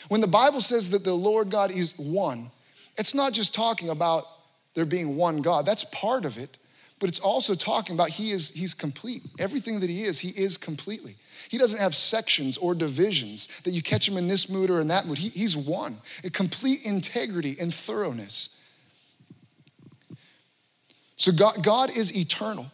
When 0.09 0.21
the 0.21 0.27
Bible 0.27 0.61
says 0.61 0.90
that 0.90 1.05
the 1.05 1.14
Lord 1.14 1.51
God 1.51 1.71
is 1.71 1.97
one, 1.99 2.51
it's 2.99 3.14
not 3.14 3.33
just 3.33 3.55
talking 3.55 3.90
about 3.90 4.25
there 4.75 4.87
being 4.87 5.16
one 5.16 5.42
God. 5.42 5.66
That's 5.66 5.85
part 5.85 6.25
of 6.25 6.38
it, 6.38 6.59
but 6.99 7.09
it's 7.09 7.21
also 7.21 7.55
talking 7.55 7.94
about 7.94 8.09
he 8.09 8.31
is 8.31 8.51
he's 8.51 8.75
complete. 8.75 9.23
Everything 9.38 9.81
that 9.81 9.90
he 9.90 10.03
is, 10.03 10.18
he 10.18 10.29
is 10.29 10.57
completely. 10.57 11.16
He 11.49 11.59
doesn't 11.59 11.81
have 11.81 11.94
sections 11.94 12.57
or 12.57 12.75
divisions 12.75 13.47
that 13.62 13.71
you 13.71 13.83
catch 13.83 14.09
him 14.09 14.16
in 14.16 14.29
this 14.29 14.51
mood 14.51 14.71
or 14.71 14.81
in 14.81 14.88
that 14.88 15.07
mood. 15.07 15.18
He, 15.18 15.29
he's 15.29 15.57
one, 15.57 15.97
a 16.25 16.31
complete 16.31 16.85
integrity 16.85 17.57
and 17.61 17.73
thoroughness. 17.73 18.55
So 21.16 21.33
God, 21.33 21.62
God 21.62 21.97
is 21.97 22.16
eternal. 22.16 22.71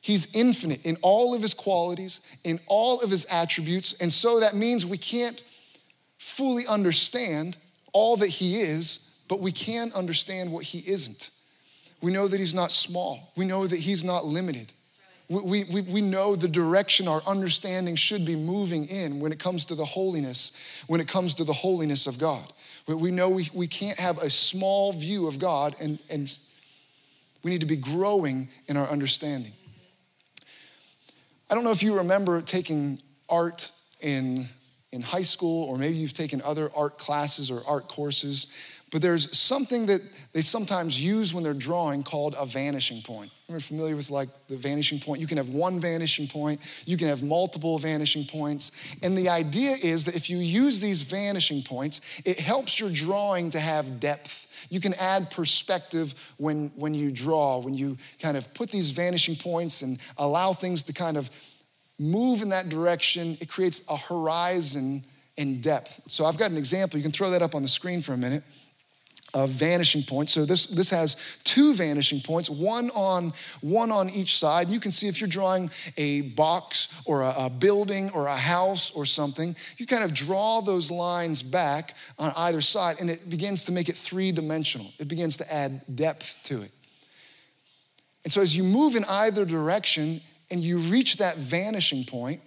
He's 0.00 0.36
infinite 0.36 0.86
in 0.86 0.96
all 1.02 1.34
of 1.34 1.42
his 1.42 1.54
qualities, 1.54 2.20
in 2.44 2.60
all 2.66 3.00
of 3.00 3.10
his 3.10 3.24
attributes. 3.24 3.94
And 4.00 4.12
so 4.12 4.40
that 4.40 4.54
means 4.54 4.86
we 4.86 4.98
can't 4.98 5.42
fully 6.26 6.66
understand 6.66 7.56
all 7.92 8.16
that 8.16 8.28
He 8.28 8.60
is, 8.60 9.22
but 9.28 9.40
we 9.40 9.52
can 9.52 9.92
understand 9.94 10.52
what 10.52 10.64
He 10.64 10.78
isn't. 10.90 11.30
We 12.02 12.12
know 12.12 12.26
that 12.26 12.38
He's 12.38 12.52
not 12.52 12.72
small, 12.72 13.32
we 13.36 13.44
know 13.44 13.66
that 13.66 13.78
He's 13.78 14.02
not 14.02 14.24
limited. 14.24 14.72
We, 15.28 15.64
we, 15.64 15.80
we 15.82 16.00
know 16.02 16.36
the 16.36 16.46
direction 16.46 17.08
our 17.08 17.20
understanding 17.26 17.96
should 17.96 18.24
be 18.24 18.36
moving 18.36 18.86
in 18.86 19.18
when 19.18 19.32
it 19.32 19.40
comes 19.40 19.64
to 19.66 19.74
the 19.74 19.84
holiness, 19.84 20.84
when 20.86 21.00
it 21.00 21.08
comes 21.08 21.34
to 21.34 21.44
the 21.44 21.52
holiness 21.52 22.06
of 22.06 22.20
God. 22.20 22.52
We 22.86 23.10
know 23.10 23.30
we, 23.30 23.50
we 23.52 23.66
can't 23.66 23.98
have 23.98 24.18
a 24.18 24.30
small 24.30 24.92
view 24.92 25.26
of 25.26 25.40
God 25.40 25.74
and, 25.82 25.98
and 26.12 26.32
we 27.42 27.50
need 27.50 27.60
to 27.60 27.66
be 27.66 27.74
growing 27.74 28.48
in 28.68 28.76
our 28.76 28.86
understanding. 28.86 29.50
I 31.50 31.56
don't 31.56 31.64
know 31.64 31.72
if 31.72 31.82
you 31.82 31.98
remember 31.98 32.40
taking 32.40 33.00
art 33.28 33.72
in 34.00 34.48
in 34.92 35.02
high 35.02 35.22
school, 35.22 35.64
or 35.68 35.78
maybe 35.78 35.96
you've 35.96 36.12
taken 36.12 36.40
other 36.42 36.68
art 36.76 36.98
classes 36.98 37.50
or 37.50 37.60
art 37.68 37.88
courses, 37.88 38.46
but 38.92 39.02
there's 39.02 39.36
something 39.36 39.86
that 39.86 40.00
they 40.32 40.40
sometimes 40.40 41.02
use 41.02 41.34
when 41.34 41.42
they're 41.42 41.54
drawing 41.54 42.04
called 42.04 42.36
a 42.38 42.46
vanishing 42.46 43.02
point. 43.02 43.32
You're 43.48 43.58
familiar 43.58 43.96
with 43.96 44.10
like 44.10 44.28
the 44.48 44.56
vanishing 44.56 45.00
point? 45.00 45.20
You 45.20 45.26
can 45.26 45.38
have 45.38 45.48
one 45.48 45.80
vanishing 45.80 46.28
point, 46.28 46.60
you 46.86 46.96
can 46.96 47.08
have 47.08 47.22
multiple 47.22 47.78
vanishing 47.78 48.24
points. 48.24 48.96
And 49.02 49.18
the 49.18 49.28
idea 49.28 49.72
is 49.82 50.04
that 50.04 50.14
if 50.14 50.30
you 50.30 50.38
use 50.38 50.80
these 50.80 51.02
vanishing 51.02 51.62
points, 51.62 52.22
it 52.24 52.38
helps 52.38 52.78
your 52.78 52.90
drawing 52.90 53.50
to 53.50 53.60
have 53.60 53.98
depth. 53.98 54.44
You 54.70 54.80
can 54.80 54.94
add 54.94 55.30
perspective 55.30 56.34
when, 56.38 56.68
when 56.76 56.94
you 56.94 57.10
draw, 57.10 57.58
when 57.58 57.74
you 57.74 57.98
kind 58.20 58.36
of 58.36 58.52
put 58.54 58.70
these 58.70 58.90
vanishing 58.90 59.36
points 59.36 59.82
and 59.82 59.98
allow 60.16 60.52
things 60.52 60.84
to 60.84 60.92
kind 60.92 61.16
of 61.16 61.28
move 61.98 62.42
in 62.42 62.50
that 62.50 62.68
direction, 62.68 63.36
it 63.40 63.48
creates 63.48 63.88
a 63.90 63.96
horizon 63.96 65.04
in 65.36 65.60
depth. 65.60 66.02
So 66.08 66.24
I've 66.24 66.38
got 66.38 66.50
an 66.50 66.56
example. 66.56 66.98
You 66.98 67.02
can 67.02 67.12
throw 67.12 67.30
that 67.30 67.42
up 67.42 67.54
on 67.54 67.62
the 67.62 67.68
screen 67.68 68.00
for 68.00 68.12
a 68.12 68.16
minute 68.16 68.42
of 69.34 69.50
vanishing 69.50 70.02
points. 70.02 70.32
So 70.32 70.46
this, 70.46 70.66
this 70.66 70.88
has 70.90 71.16
two 71.44 71.74
vanishing 71.74 72.20
points, 72.20 72.48
one 72.48 72.90
on, 72.90 73.34
one 73.60 73.90
on 73.90 74.08
each 74.08 74.38
side. 74.38 74.70
You 74.70 74.80
can 74.80 74.92
see 74.92 75.08
if 75.08 75.20
you're 75.20 75.28
drawing 75.28 75.70
a 75.98 76.22
box 76.22 76.88
or 77.04 77.22
a, 77.22 77.34
a 77.36 77.50
building 77.50 78.10
or 78.14 78.28
a 78.28 78.36
house 78.36 78.90
or 78.92 79.04
something, 79.04 79.54
you 79.76 79.86
kind 79.86 80.04
of 80.04 80.14
draw 80.14 80.62
those 80.62 80.90
lines 80.90 81.42
back 81.42 81.94
on 82.18 82.32
either 82.36 82.62
side 82.62 82.96
and 83.00 83.10
it 83.10 83.28
begins 83.28 83.66
to 83.66 83.72
make 83.72 83.90
it 83.90 83.96
three 83.96 84.32
dimensional. 84.32 84.86
It 84.98 85.08
begins 85.08 85.36
to 85.38 85.54
add 85.54 85.82
depth 85.94 86.40
to 86.44 86.62
it. 86.62 86.70
And 88.24 88.32
so 88.32 88.40
as 88.40 88.56
you 88.56 88.64
move 88.64 88.96
in 88.96 89.04
either 89.04 89.44
direction, 89.44 90.20
and 90.50 90.60
you 90.60 90.78
reach 90.78 91.16
that 91.16 91.36
vanishing 91.36 92.04
point, 92.04 92.40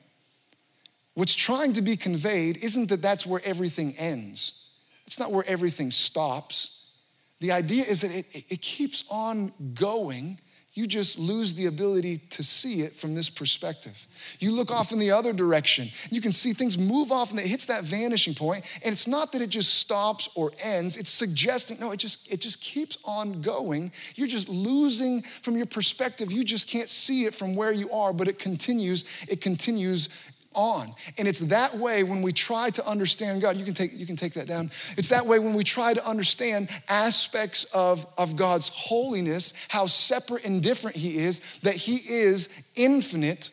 what's 1.13 1.35
trying 1.35 1.73
to 1.73 1.81
be 1.81 1.97
conveyed 1.97 2.63
isn't 2.63 2.89
that 2.89 3.01
that's 3.01 3.25
where 3.25 3.41
everything 3.43 3.93
ends. 3.97 4.71
It's 5.05 5.19
not 5.19 5.31
where 5.31 5.43
everything 5.47 5.91
stops. 5.91 6.91
The 7.39 7.51
idea 7.51 7.83
is 7.83 8.01
that 8.01 8.15
it, 8.15 8.25
it 8.51 8.61
keeps 8.61 9.03
on 9.11 9.51
going 9.73 10.39
you 10.79 10.87
just 10.87 11.19
lose 11.19 11.55
the 11.55 11.65
ability 11.65 12.19
to 12.29 12.41
see 12.41 12.81
it 12.81 12.95
from 12.95 13.13
this 13.13 13.29
perspective. 13.29 14.07
You 14.39 14.53
look 14.53 14.71
off 14.71 14.93
in 14.93 14.99
the 14.99 15.11
other 15.11 15.33
direction, 15.33 15.89
you 16.09 16.21
can 16.21 16.31
see 16.31 16.53
things 16.53 16.77
move 16.77 17.11
off 17.11 17.31
and 17.31 17.39
it 17.39 17.45
hits 17.45 17.65
that 17.65 17.83
vanishing 17.83 18.33
point, 18.33 18.63
and 18.85 18.93
it's 18.93 19.05
not 19.05 19.33
that 19.33 19.41
it 19.41 19.49
just 19.49 19.75
stops 19.75 20.29
or 20.35 20.51
ends, 20.63 20.95
it's 20.95 21.09
suggesting, 21.09 21.81
no, 21.81 21.91
it 21.91 21.97
just 21.97 22.31
it 22.31 22.39
just 22.39 22.61
keeps 22.61 22.97
on 23.03 23.41
going. 23.41 23.91
You're 24.15 24.29
just 24.29 24.47
losing 24.47 25.21
from 25.21 25.57
your 25.57 25.65
perspective. 25.65 26.31
You 26.31 26.45
just 26.45 26.69
can't 26.69 26.87
see 26.87 27.25
it 27.25 27.33
from 27.35 27.57
where 27.57 27.73
you 27.73 27.89
are, 27.89 28.13
but 28.13 28.29
it 28.29 28.39
continues, 28.39 29.03
it 29.27 29.41
continues 29.41 30.07
on. 30.55 30.93
And 31.17 31.27
it's 31.27 31.39
that 31.41 31.75
way 31.75 32.03
when 32.03 32.21
we 32.21 32.31
try 32.31 32.69
to 32.71 32.87
understand 32.87 33.41
God. 33.41 33.57
You 33.57 33.65
can 33.65 33.73
take, 33.73 33.91
you 33.93 34.05
can 34.05 34.15
take 34.15 34.33
that 34.33 34.47
down. 34.47 34.71
It's 34.97 35.09
that 35.09 35.25
way 35.25 35.39
when 35.39 35.53
we 35.53 35.63
try 35.63 35.93
to 35.93 36.07
understand 36.07 36.69
aspects 36.89 37.65
of, 37.65 38.05
of 38.17 38.35
God's 38.35 38.69
holiness, 38.69 39.53
how 39.69 39.85
separate 39.85 40.45
and 40.45 40.61
different 40.61 40.95
He 40.95 41.17
is, 41.19 41.59
that 41.59 41.75
He 41.75 41.95
is 41.95 42.49
infinite. 42.75 43.51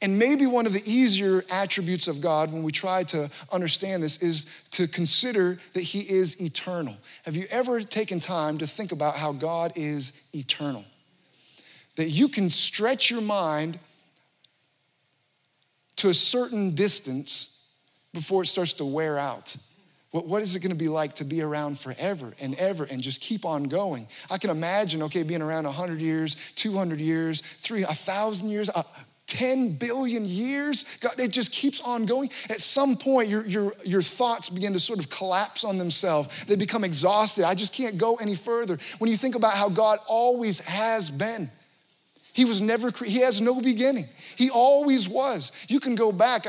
And 0.00 0.16
maybe 0.16 0.46
one 0.46 0.66
of 0.66 0.72
the 0.72 0.82
easier 0.90 1.42
attributes 1.50 2.06
of 2.06 2.20
God 2.20 2.52
when 2.52 2.62
we 2.62 2.70
try 2.70 3.02
to 3.04 3.28
understand 3.52 4.02
this 4.02 4.22
is 4.22 4.44
to 4.70 4.86
consider 4.86 5.58
that 5.74 5.82
He 5.82 6.00
is 6.00 6.40
eternal. 6.40 6.96
Have 7.24 7.34
you 7.34 7.46
ever 7.50 7.80
taken 7.80 8.20
time 8.20 8.58
to 8.58 8.66
think 8.66 8.92
about 8.92 9.16
how 9.16 9.32
God 9.32 9.72
is 9.74 10.28
eternal? 10.32 10.84
That 11.96 12.10
you 12.10 12.28
can 12.28 12.48
stretch 12.48 13.10
your 13.10 13.22
mind 13.22 13.80
to 15.98 16.08
a 16.08 16.14
certain 16.14 16.74
distance 16.74 17.72
before 18.12 18.42
it 18.42 18.46
starts 18.46 18.74
to 18.74 18.84
wear 18.84 19.18
out. 19.18 19.56
What, 20.10 20.26
what 20.26 20.42
is 20.42 20.56
it 20.56 20.60
gonna 20.60 20.74
be 20.74 20.88
like 20.88 21.14
to 21.16 21.24
be 21.24 21.42
around 21.42 21.78
forever 21.78 22.32
and 22.40 22.54
ever 22.54 22.84
and 22.84 23.02
just 23.02 23.20
keep 23.20 23.44
on 23.44 23.64
going? 23.64 24.06
I 24.30 24.38
can 24.38 24.50
imagine, 24.50 25.02
okay, 25.02 25.22
being 25.22 25.42
around 25.42 25.64
100 25.64 26.00
years, 26.00 26.52
200 26.54 27.00
years, 27.00 27.40
three, 27.40 27.84
1,000 27.84 28.48
years, 28.48 28.70
uh, 28.70 28.82
10 29.26 29.72
billion 29.72 30.24
years. 30.24 30.84
God, 31.00 31.18
it 31.18 31.30
just 31.30 31.52
keeps 31.52 31.80
on 31.82 32.06
going. 32.06 32.30
At 32.48 32.60
some 32.60 32.96
point, 32.96 33.28
your, 33.28 33.46
your, 33.46 33.72
your 33.84 34.00
thoughts 34.00 34.48
begin 34.48 34.72
to 34.72 34.80
sort 34.80 34.98
of 34.98 35.10
collapse 35.10 35.64
on 35.64 35.78
themselves. 35.78 36.44
They 36.44 36.56
become 36.56 36.82
exhausted. 36.82 37.44
I 37.44 37.54
just 37.54 37.74
can't 37.74 37.98
go 37.98 38.16
any 38.16 38.34
further. 38.34 38.78
When 38.98 39.10
you 39.10 39.16
think 39.16 39.34
about 39.34 39.52
how 39.52 39.68
God 39.68 39.98
always 40.06 40.60
has 40.60 41.10
been, 41.10 41.50
he 42.38 42.44
was 42.44 42.62
never, 42.62 42.92
he 43.04 43.18
has 43.22 43.40
no 43.40 43.60
beginning. 43.60 44.04
He 44.36 44.48
always 44.48 45.08
was. 45.08 45.50
You 45.66 45.80
can 45.80 45.96
go 45.96 46.12
back. 46.12 46.46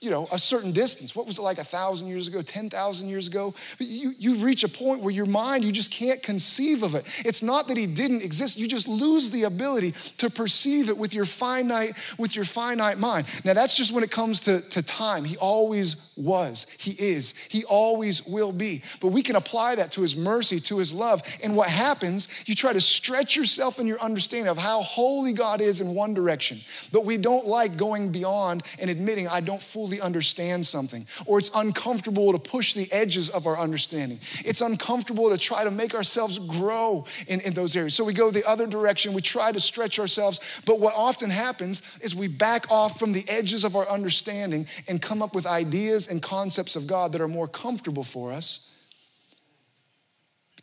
You 0.00 0.10
know, 0.10 0.28
a 0.30 0.38
certain 0.38 0.70
distance. 0.70 1.16
What 1.16 1.26
was 1.26 1.38
it 1.38 1.42
like 1.42 1.58
a 1.58 1.64
thousand 1.64 2.08
years 2.08 2.28
ago, 2.28 2.40
10,000 2.40 3.08
years 3.08 3.26
ago? 3.26 3.54
You, 3.80 4.12
you 4.16 4.36
reach 4.36 4.62
a 4.62 4.68
point 4.68 5.02
where 5.02 5.12
your 5.12 5.26
mind, 5.26 5.64
you 5.64 5.72
just 5.72 5.90
can't 5.90 6.22
conceive 6.22 6.84
of 6.84 6.94
it. 6.94 7.04
It's 7.24 7.42
not 7.42 7.66
that 7.68 7.76
he 7.76 7.86
didn't 7.86 8.22
exist. 8.22 8.58
You 8.58 8.68
just 8.68 8.86
lose 8.86 9.30
the 9.30 9.44
ability 9.44 9.92
to 10.18 10.30
perceive 10.30 10.88
it 10.88 10.96
with 10.96 11.14
your 11.14 11.24
finite, 11.24 11.94
with 12.16 12.36
your 12.36 12.44
finite 12.44 12.98
mind. 12.98 13.26
Now 13.44 13.54
that's 13.54 13.76
just 13.76 13.90
when 13.92 14.04
it 14.04 14.10
comes 14.10 14.42
to, 14.42 14.60
to 14.60 14.82
time. 14.82 15.24
He 15.24 15.36
always 15.38 16.12
was. 16.16 16.66
He 16.78 16.92
is. 16.92 17.34
He 17.48 17.64
always 17.64 18.24
will 18.26 18.52
be. 18.52 18.82
But 19.00 19.08
we 19.08 19.22
can 19.22 19.34
apply 19.34 19.76
that 19.76 19.90
to 19.92 20.02
his 20.02 20.16
mercy, 20.16 20.60
to 20.60 20.78
his 20.78 20.92
love. 20.92 21.22
And 21.42 21.56
what 21.56 21.68
happens, 21.68 22.28
you 22.46 22.54
try 22.54 22.72
to 22.72 22.80
stretch 22.80 23.36
yourself 23.36 23.80
in 23.80 23.86
your 23.86 24.00
understanding 24.00 24.48
of 24.48 24.58
how 24.58 24.82
holy 24.82 25.32
God 25.32 25.60
is 25.60 25.80
in 25.80 25.94
one 25.94 26.14
direction. 26.14 26.58
But 26.92 27.04
we 27.04 27.16
don't 27.16 27.46
like 27.46 27.76
going 27.76 28.12
beyond 28.12 28.62
and 28.80 28.90
admitting, 28.90 29.26
I 29.26 29.40
don't 29.40 29.60
fully 29.60 29.87
fully 29.88 30.00
understand 30.00 30.66
something, 30.66 31.06
or 31.24 31.38
it's 31.38 31.50
uncomfortable 31.54 32.32
to 32.32 32.38
push 32.38 32.74
the 32.74 32.90
edges 32.92 33.30
of 33.30 33.46
our 33.46 33.58
understanding. 33.58 34.18
It's 34.44 34.60
uncomfortable 34.60 35.30
to 35.30 35.38
try 35.38 35.64
to 35.64 35.70
make 35.70 35.94
ourselves 35.94 36.38
grow 36.38 37.06
in, 37.26 37.40
in 37.40 37.54
those 37.54 37.74
areas. 37.74 37.94
So 37.94 38.04
we 38.04 38.12
go 38.12 38.30
the 38.30 38.46
other 38.46 38.66
direction, 38.66 39.14
we 39.14 39.22
try 39.22 39.50
to 39.50 39.60
stretch 39.60 39.98
ourselves, 39.98 40.60
but 40.66 40.78
what 40.78 40.94
often 40.94 41.30
happens 41.30 41.82
is 42.02 42.14
we 42.14 42.28
back 42.28 42.70
off 42.70 42.98
from 42.98 43.12
the 43.12 43.24
edges 43.28 43.64
of 43.64 43.76
our 43.76 43.88
understanding 43.88 44.66
and 44.88 45.00
come 45.00 45.22
up 45.22 45.34
with 45.34 45.46
ideas 45.46 46.08
and 46.08 46.22
concepts 46.22 46.76
of 46.76 46.86
God 46.86 47.12
that 47.12 47.20
are 47.20 47.28
more 47.28 47.48
comfortable 47.48 48.04
for 48.04 48.32
us 48.32 48.77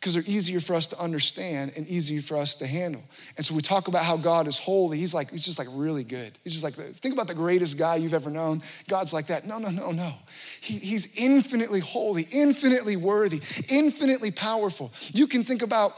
because 0.06 0.14
they're 0.14 0.36
easier 0.36 0.60
for 0.60 0.76
us 0.76 0.86
to 0.86 0.96
understand 1.00 1.72
and 1.76 1.84
easier 1.88 2.22
for 2.22 2.36
us 2.36 2.54
to 2.54 2.64
handle. 2.64 3.02
And 3.36 3.44
so 3.44 3.56
we 3.56 3.60
talk 3.60 3.88
about 3.88 4.04
how 4.04 4.16
God 4.16 4.46
is 4.46 4.56
holy. 4.56 4.98
He's 4.98 5.12
like, 5.12 5.32
he's 5.32 5.44
just 5.44 5.58
like 5.58 5.66
really 5.72 6.04
good. 6.04 6.38
He's 6.44 6.52
just 6.52 6.62
like, 6.62 6.74
think 6.74 7.12
about 7.12 7.26
the 7.26 7.34
greatest 7.34 7.76
guy 7.76 7.96
you've 7.96 8.14
ever 8.14 8.30
known. 8.30 8.62
God's 8.86 9.12
like 9.12 9.26
that. 9.26 9.48
No, 9.48 9.58
no, 9.58 9.70
no, 9.70 9.90
no. 9.90 10.12
He, 10.60 10.74
he's 10.78 11.18
infinitely 11.20 11.80
holy, 11.80 12.24
infinitely 12.32 12.94
worthy, 12.94 13.40
infinitely 13.68 14.30
powerful. 14.30 14.92
You 15.12 15.26
can 15.26 15.42
think 15.42 15.62
about 15.62 15.94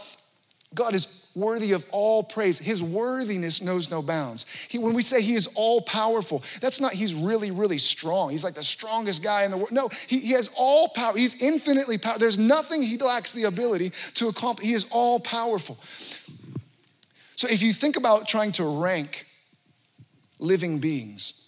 God 0.75 0.95
is 0.95 1.18
worthy 1.35 1.73
of 1.73 1.85
all 1.91 2.23
praise. 2.23 2.59
His 2.59 2.83
worthiness 2.83 3.63
knows 3.63 3.91
no 3.91 4.03
bounds. 4.03 4.47
He, 4.69 4.79
when 4.79 4.95
we 4.95 5.03
say 5.03 5.23
he 5.23 5.35
is 5.35 5.49
all 5.55 5.81
powerful, 5.83 6.43
that's 6.61 6.81
not 6.81 6.93
he's 6.93 7.15
really, 7.15 7.51
really 7.51 7.79
strong. 7.79 8.31
He's 8.31 8.45
like 8.45 8.55
the 8.55 8.65
strongest 8.65 9.23
guy 9.23 9.45
in 9.45 9.51
the 9.51 9.57
world. 9.57 9.73
No, 9.73 9.89
he, 10.07 10.19
he 10.21 10.33
has 10.33 10.51
all 10.57 10.89
power. 10.89 11.17
He's 11.17 11.41
infinitely 11.43 11.99
powerful. 11.99 12.21
There's 12.21 12.39
nothing 12.39 12.83
he 12.83 12.97
lacks 12.99 13.33
the 13.33 13.45
ability 13.45 13.91
to 14.15 14.29
accomplish. 14.29 14.67
He 14.67 14.75
is 14.75 14.89
all 14.91 15.21
powerful. 15.21 15.79
So 17.37 17.47
if 17.49 17.63
you 17.63 17.73
think 17.73 17.97
about 17.97 18.27
trying 18.27 18.53
to 18.53 18.65
rank 18.65 19.27
living 20.41 20.81
beings, 20.81 21.48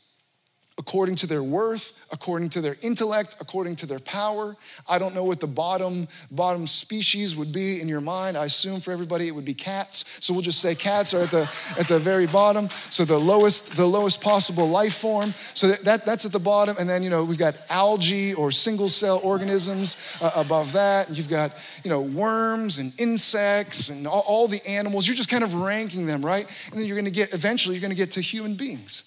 according 0.80 1.14
to 1.14 1.26
their 1.26 1.42
worth, 1.42 2.06
according 2.10 2.48
to 2.48 2.62
their 2.62 2.74
intellect, 2.80 3.36
according 3.38 3.76
to 3.76 3.84
their 3.84 3.98
power. 3.98 4.56
I 4.88 4.98
don't 4.98 5.14
know 5.14 5.24
what 5.24 5.38
the 5.38 5.46
bottom 5.46 6.08
bottom 6.30 6.66
species 6.66 7.36
would 7.36 7.52
be 7.52 7.82
in 7.82 7.86
your 7.86 8.00
mind. 8.00 8.34
I 8.34 8.46
assume 8.46 8.80
for 8.80 8.90
everybody 8.90 9.28
it 9.28 9.34
would 9.34 9.44
be 9.44 9.52
cats. 9.52 10.04
So 10.24 10.32
we'll 10.32 10.42
just 10.42 10.60
say 10.60 10.74
cats 10.74 11.12
are 11.12 11.20
at 11.20 11.30
the 11.30 11.50
at 11.78 11.86
the 11.86 11.98
very 11.98 12.26
bottom. 12.26 12.70
So 12.88 13.04
the 13.04 13.18
lowest 13.18 13.76
the 13.76 13.84
lowest 13.84 14.22
possible 14.22 14.66
life 14.68 14.94
form. 14.94 15.34
So 15.52 15.68
that, 15.68 15.84
that 15.84 16.06
that's 16.06 16.24
at 16.24 16.32
the 16.32 16.40
bottom 16.40 16.76
and 16.80 16.88
then 16.88 17.02
you 17.02 17.10
know 17.10 17.24
we've 17.24 17.38
got 17.38 17.56
algae 17.68 18.32
or 18.32 18.50
single 18.50 18.88
cell 18.88 19.20
organisms 19.22 20.16
uh, 20.22 20.30
above 20.34 20.72
that. 20.72 21.10
You've 21.10 21.28
got 21.28 21.52
you 21.84 21.90
know 21.90 22.00
worms 22.00 22.78
and 22.78 22.98
insects 22.98 23.90
and 23.90 24.06
all, 24.06 24.24
all 24.26 24.48
the 24.48 24.66
animals. 24.66 25.06
You're 25.06 25.16
just 25.16 25.28
kind 25.28 25.44
of 25.44 25.54
ranking 25.56 26.06
them, 26.06 26.24
right? 26.24 26.46
And 26.70 26.80
then 26.80 26.86
you're 26.86 26.96
going 26.96 27.04
to 27.04 27.10
get 27.10 27.34
eventually 27.34 27.74
you're 27.74 27.82
going 27.82 27.90
to 27.90 28.02
get 28.02 28.12
to 28.12 28.22
human 28.22 28.54
beings. 28.54 29.04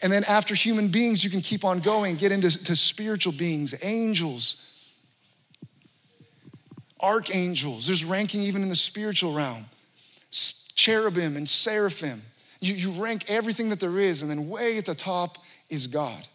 And 0.00 0.12
then 0.12 0.24
after 0.28 0.54
human 0.54 0.88
beings, 0.88 1.22
you 1.22 1.30
can 1.30 1.42
keep 1.42 1.64
on 1.64 1.80
going, 1.80 2.16
get 2.16 2.32
into 2.32 2.50
spiritual 2.50 3.32
beings, 3.32 3.84
angels, 3.84 4.96
archangels. 7.02 7.86
There's 7.86 8.04
ranking 8.04 8.40
even 8.42 8.62
in 8.62 8.68
the 8.68 8.76
spiritual 8.76 9.34
realm, 9.34 9.66
cherubim 10.74 11.36
and 11.36 11.48
seraphim. 11.48 12.22
You, 12.60 12.74
you 12.74 12.90
rank 12.92 13.24
everything 13.28 13.68
that 13.70 13.80
there 13.80 13.98
is, 13.98 14.22
and 14.22 14.30
then 14.30 14.48
way 14.48 14.78
at 14.78 14.86
the 14.86 14.94
top 14.94 15.36
is 15.68 15.88
God. 15.88 16.26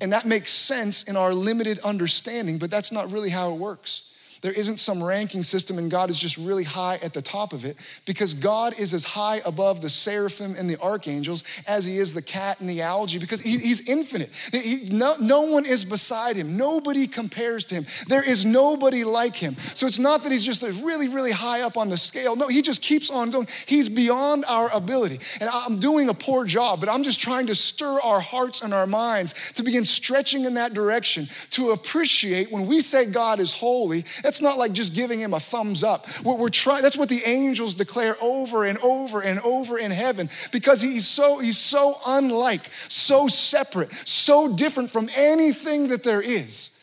And 0.00 0.12
that 0.12 0.26
makes 0.26 0.52
sense 0.52 1.04
in 1.04 1.16
our 1.16 1.32
limited 1.32 1.78
understanding, 1.80 2.58
but 2.58 2.70
that's 2.70 2.92
not 2.92 3.10
really 3.10 3.30
how 3.30 3.52
it 3.52 3.58
works. 3.58 4.14
There 4.40 4.52
isn't 4.52 4.78
some 4.78 5.02
ranking 5.02 5.42
system 5.42 5.78
and 5.78 5.90
God 5.90 6.10
is 6.10 6.18
just 6.18 6.36
really 6.36 6.64
high 6.64 6.98
at 7.02 7.12
the 7.12 7.22
top 7.22 7.52
of 7.52 7.64
it 7.64 7.76
because 8.06 8.34
God 8.34 8.78
is 8.78 8.94
as 8.94 9.04
high 9.04 9.40
above 9.44 9.80
the 9.80 9.90
seraphim 9.90 10.54
and 10.58 10.68
the 10.68 10.80
archangels 10.80 11.44
as 11.66 11.84
he 11.84 11.98
is 11.98 12.14
the 12.14 12.22
cat 12.22 12.60
and 12.60 12.68
the 12.68 12.82
algae 12.82 13.18
because 13.18 13.40
he, 13.40 13.58
he's 13.58 13.88
infinite. 13.88 14.30
He, 14.52 14.88
no, 14.90 15.14
no 15.20 15.42
one 15.42 15.66
is 15.66 15.84
beside 15.84 16.36
him. 16.36 16.56
Nobody 16.56 17.06
compares 17.06 17.64
to 17.66 17.74
him. 17.74 17.86
There 18.06 18.28
is 18.28 18.44
nobody 18.44 19.04
like 19.04 19.34
him. 19.34 19.56
So 19.56 19.86
it's 19.86 19.98
not 19.98 20.22
that 20.22 20.32
he's 20.32 20.44
just 20.44 20.62
really, 20.62 21.08
really 21.08 21.32
high 21.32 21.62
up 21.62 21.76
on 21.76 21.88
the 21.88 21.98
scale. 21.98 22.36
No, 22.36 22.48
he 22.48 22.62
just 22.62 22.82
keeps 22.82 23.10
on 23.10 23.30
going. 23.30 23.48
He's 23.66 23.88
beyond 23.88 24.44
our 24.48 24.70
ability. 24.74 25.18
And 25.40 25.50
I'm 25.52 25.78
doing 25.78 26.08
a 26.08 26.14
poor 26.14 26.44
job, 26.44 26.80
but 26.80 26.88
I'm 26.88 27.02
just 27.02 27.20
trying 27.20 27.46
to 27.48 27.54
stir 27.54 27.98
our 28.04 28.20
hearts 28.20 28.62
and 28.62 28.72
our 28.72 28.86
minds 28.86 29.52
to 29.52 29.62
begin 29.62 29.84
stretching 29.84 30.44
in 30.44 30.54
that 30.54 30.74
direction 30.74 31.28
to 31.50 31.70
appreciate 31.70 32.52
when 32.52 32.66
we 32.66 32.80
say 32.80 33.06
God 33.06 33.40
is 33.40 33.52
holy 33.52 34.04
that's 34.28 34.42
not 34.42 34.58
like 34.58 34.72
just 34.72 34.94
giving 34.94 35.18
him 35.18 35.32
a 35.32 35.40
thumbs 35.40 35.82
up. 35.82 36.06
We're, 36.22 36.34
we're 36.34 36.50
trying, 36.50 36.82
that's 36.82 36.98
what 36.98 37.08
the 37.08 37.22
angels 37.24 37.72
declare 37.72 38.14
over 38.20 38.66
and 38.66 38.76
over 38.84 39.22
and 39.22 39.40
over 39.40 39.78
in 39.78 39.90
heaven 39.90 40.28
because 40.52 40.82
he's 40.82 41.08
so, 41.08 41.38
he's 41.38 41.56
so 41.56 41.94
unlike, 42.06 42.66
so 42.70 43.26
separate, 43.26 43.90
so 43.90 44.54
different 44.54 44.90
from 44.90 45.08
anything 45.16 45.88
that 45.88 46.02
there 46.02 46.20
is. 46.20 46.78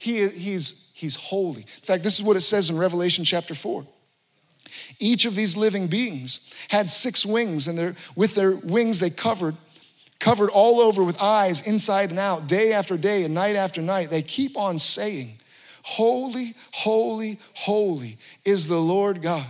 He, 0.00 0.26
he's, 0.26 0.90
he's 0.92 1.14
holy. 1.14 1.60
In 1.60 1.66
fact, 1.84 2.02
this 2.02 2.18
is 2.18 2.24
what 2.24 2.36
it 2.36 2.40
says 2.40 2.68
in 2.68 2.76
Revelation 2.76 3.24
chapter 3.24 3.54
4. 3.54 3.86
Each 4.98 5.24
of 5.24 5.36
these 5.36 5.56
living 5.56 5.86
beings 5.86 6.52
had 6.68 6.90
six 6.90 7.24
wings, 7.24 7.68
and 7.68 7.78
they're 7.78 7.94
with 8.16 8.34
their 8.34 8.56
wings 8.56 8.98
they 8.98 9.10
covered, 9.10 9.54
covered 10.18 10.50
all 10.50 10.80
over 10.80 11.04
with 11.04 11.22
eyes 11.22 11.64
inside 11.64 12.10
and 12.10 12.18
out, 12.18 12.48
day 12.48 12.72
after 12.72 12.96
day 12.96 13.22
and 13.22 13.34
night 13.34 13.54
after 13.54 13.80
night. 13.80 14.10
They 14.10 14.22
keep 14.22 14.56
on 14.56 14.80
saying, 14.80 15.34
Holy, 15.88 16.52
holy, 16.72 17.38
holy 17.54 18.18
is 18.44 18.68
the 18.68 18.78
Lord 18.78 19.22
God, 19.22 19.46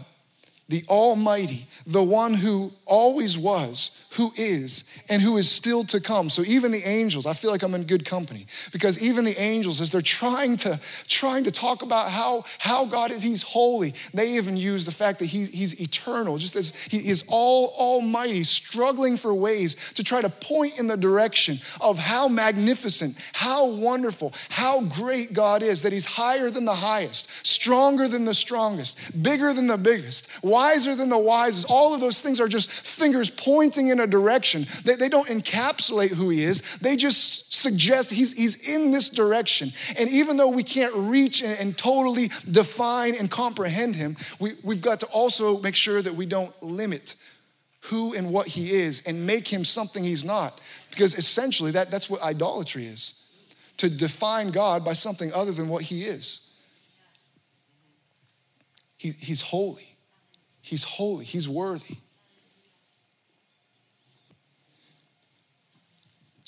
the 0.68 0.82
Almighty, 0.88 1.66
the 1.84 2.02
one 2.02 2.32
who 2.32 2.70
always 2.88 3.38
was, 3.38 3.90
who 4.12 4.32
is 4.36 4.84
and 5.08 5.22
who 5.22 5.36
is 5.36 5.50
still 5.50 5.84
to 5.84 6.00
come. 6.00 6.30
So 6.30 6.42
even 6.42 6.72
the 6.72 6.82
angels, 6.88 7.26
I 7.26 7.34
feel 7.34 7.50
like 7.50 7.62
I'm 7.62 7.74
in 7.74 7.84
good 7.84 8.04
company 8.04 8.46
because 8.72 9.02
even 9.02 9.24
the 9.24 9.38
angels, 9.40 9.80
as 9.80 9.90
they're 9.90 10.00
trying 10.00 10.56
to 10.58 10.80
trying 11.06 11.44
to 11.44 11.50
talk 11.50 11.82
about 11.82 12.10
how, 12.10 12.44
how 12.58 12.86
God 12.86 13.12
is, 13.12 13.22
He's 13.22 13.42
holy, 13.42 13.94
they 14.14 14.32
even 14.36 14.56
use 14.56 14.86
the 14.86 14.92
fact 14.92 15.18
that 15.18 15.26
he, 15.26 15.44
He's 15.44 15.80
eternal, 15.80 16.38
just 16.38 16.56
as 16.56 16.74
He 16.84 17.08
is 17.08 17.24
all 17.28 17.74
almighty, 17.78 18.42
struggling 18.44 19.16
for 19.16 19.34
ways 19.34 19.92
to 19.92 20.02
try 20.02 20.22
to 20.22 20.30
point 20.30 20.78
in 20.78 20.86
the 20.86 20.96
direction 20.96 21.58
of 21.80 21.98
how 21.98 22.28
magnificent, 22.28 23.16
how 23.32 23.66
wonderful, 23.66 24.32
how 24.48 24.80
great 24.82 25.32
God 25.32 25.62
is, 25.62 25.82
that 25.82 25.92
He's 25.92 26.06
higher 26.06 26.50
than 26.50 26.64
the 26.64 26.74
highest, 26.74 27.46
stronger 27.46 28.08
than 28.08 28.24
the 28.24 28.34
strongest, 28.34 29.22
bigger 29.22 29.52
than 29.52 29.66
the 29.66 29.78
biggest, 29.78 30.42
wiser 30.42 30.94
than 30.94 31.08
the 31.08 31.18
wisest. 31.18 31.66
All 31.68 31.94
of 31.94 32.00
those 32.00 32.20
things 32.20 32.40
are 32.40 32.48
just 32.48 32.77
fingers 32.78 33.30
pointing 33.30 33.88
in 33.88 34.00
a 34.00 34.06
direction. 34.06 34.66
They, 34.84 34.94
they 34.94 35.08
don't 35.08 35.28
encapsulate 35.28 36.14
who 36.14 36.30
He 36.30 36.42
is, 36.42 36.78
they 36.78 36.96
just 36.96 37.54
suggest 37.54 38.10
he's, 38.10 38.32
he's 38.32 38.68
in 38.68 38.90
this 38.90 39.08
direction. 39.08 39.72
And 39.98 40.08
even 40.10 40.36
though 40.36 40.50
we 40.50 40.62
can't 40.62 40.94
reach 40.94 41.42
and, 41.42 41.58
and 41.60 41.76
totally 41.76 42.30
define 42.50 43.14
and 43.14 43.30
comprehend 43.30 43.96
Him, 43.96 44.16
we, 44.38 44.52
we've 44.62 44.82
got 44.82 45.00
to 45.00 45.06
also 45.06 45.60
make 45.60 45.74
sure 45.74 46.00
that 46.02 46.14
we 46.14 46.26
don't 46.26 46.52
limit 46.62 47.16
who 47.82 48.14
and 48.14 48.32
what 48.32 48.46
He 48.46 48.70
is 48.70 49.02
and 49.06 49.26
make 49.26 49.48
Him 49.48 49.64
something 49.64 50.02
He's 50.02 50.24
not. 50.24 50.60
Because 50.90 51.16
essentially, 51.16 51.72
that, 51.72 51.90
that's 51.90 52.10
what 52.10 52.22
idolatry 52.22 52.86
is 52.86 53.24
to 53.78 53.88
define 53.88 54.50
God 54.50 54.84
by 54.84 54.92
something 54.92 55.30
other 55.34 55.52
than 55.52 55.68
what 55.68 55.82
He 55.82 56.02
is. 56.02 56.44
He, 58.98 59.10
he's 59.10 59.40
holy. 59.40 59.96
He's 60.60 60.82
holy. 60.82 61.24
He's 61.24 61.48
worthy. 61.48 61.96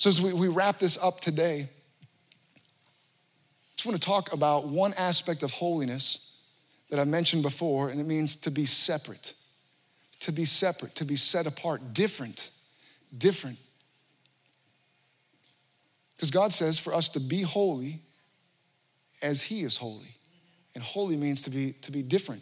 So, 0.01 0.09
as 0.09 0.19
we, 0.19 0.33
we 0.33 0.49
wrap 0.49 0.79
this 0.79 0.97
up 0.97 1.21
today, 1.21 1.69
I 2.57 2.61
just 3.77 3.85
want 3.85 4.01
to 4.01 4.07
talk 4.09 4.33
about 4.33 4.67
one 4.67 4.95
aspect 4.97 5.43
of 5.43 5.51
holiness 5.51 6.43
that 6.89 6.99
I 6.99 7.05
mentioned 7.05 7.43
before, 7.43 7.91
and 7.91 8.01
it 8.01 8.07
means 8.07 8.37
to 8.37 8.51
be 8.51 8.65
separate. 8.65 9.35
To 10.21 10.33
be 10.33 10.47
separate, 10.47 10.95
to 10.95 11.05
be 11.05 11.17
set 11.17 11.47
apart, 11.47 11.93
different, 11.93 12.49
different. 13.19 13.59
Because 16.17 16.31
God 16.31 16.55
says 16.55 16.79
for 16.79 16.95
us 16.95 17.11
to 17.11 17.21
be 17.21 17.43
holy 17.43 18.01
as 19.23 19.43
He 19.43 19.61
is 19.61 19.77
holy. 19.77 20.17
And 20.75 20.83
holy 20.83 21.19
means 21.19 21.43
to 21.43 21.51
be, 21.51 21.73
to 21.83 21.93
be 21.93 22.01
different 22.01 22.41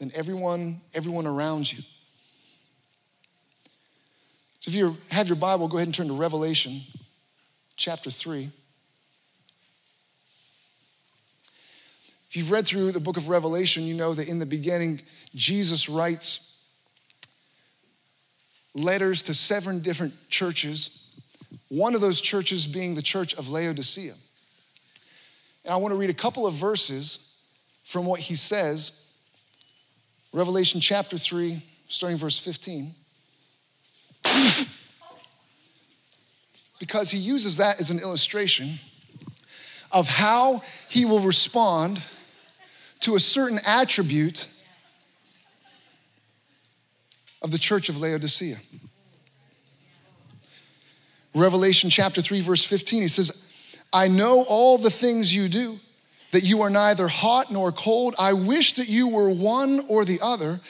than 0.00 0.10
everyone, 0.16 0.80
everyone 0.92 1.28
around 1.28 1.72
you. 1.72 1.84
So 4.60 4.68
if 4.68 4.74
you 4.74 4.96
have 5.10 5.26
your 5.26 5.36
Bible, 5.36 5.68
go 5.68 5.78
ahead 5.78 5.88
and 5.88 5.94
turn 5.94 6.08
to 6.08 6.12
Revelation 6.12 6.80
chapter 7.76 8.10
3. 8.10 8.50
If 12.28 12.36
you've 12.36 12.50
read 12.50 12.66
through 12.66 12.92
the 12.92 13.00
book 13.00 13.16
of 13.16 13.30
Revelation, 13.30 13.84
you 13.84 13.94
know 13.94 14.12
that 14.12 14.28
in 14.28 14.38
the 14.38 14.46
beginning, 14.46 15.00
Jesus 15.34 15.88
writes 15.88 16.70
letters 18.74 19.22
to 19.22 19.34
seven 19.34 19.80
different 19.80 20.12
churches, 20.28 21.16
one 21.68 21.94
of 21.94 22.02
those 22.02 22.20
churches 22.20 22.66
being 22.66 22.94
the 22.94 23.02
church 23.02 23.34
of 23.34 23.48
Laodicea. 23.48 24.14
And 25.64 25.74
I 25.74 25.76
want 25.78 25.92
to 25.92 25.98
read 25.98 26.10
a 26.10 26.14
couple 26.14 26.46
of 26.46 26.52
verses 26.54 27.40
from 27.82 28.04
what 28.04 28.20
he 28.20 28.34
says. 28.34 29.10
Revelation 30.32 30.80
chapter 30.80 31.16
3, 31.16 31.62
starting 31.88 32.18
verse 32.18 32.38
15. 32.38 32.94
Because 36.78 37.10
he 37.10 37.18
uses 37.18 37.58
that 37.58 37.80
as 37.80 37.90
an 37.90 37.98
illustration 37.98 38.78
of 39.92 40.08
how 40.08 40.62
he 40.88 41.04
will 41.04 41.20
respond 41.20 42.02
to 43.00 43.16
a 43.16 43.20
certain 43.20 43.58
attribute 43.66 44.48
of 47.42 47.50
the 47.50 47.58
church 47.58 47.88
of 47.88 48.00
Laodicea. 48.00 48.56
Revelation 51.34 51.90
chapter 51.90 52.20
3, 52.20 52.40
verse 52.40 52.64
15, 52.64 53.02
he 53.02 53.08
says, 53.08 53.76
I 53.92 54.08
know 54.08 54.44
all 54.48 54.78
the 54.78 54.90
things 54.90 55.34
you 55.34 55.48
do, 55.48 55.78
that 56.32 56.42
you 56.44 56.62
are 56.62 56.70
neither 56.70 57.08
hot 57.08 57.50
nor 57.50 57.72
cold. 57.72 58.14
I 58.18 58.32
wish 58.34 58.74
that 58.74 58.88
you 58.88 59.08
were 59.08 59.30
one 59.30 59.80
or 59.88 60.04
the 60.04 60.18
other. 60.22 60.60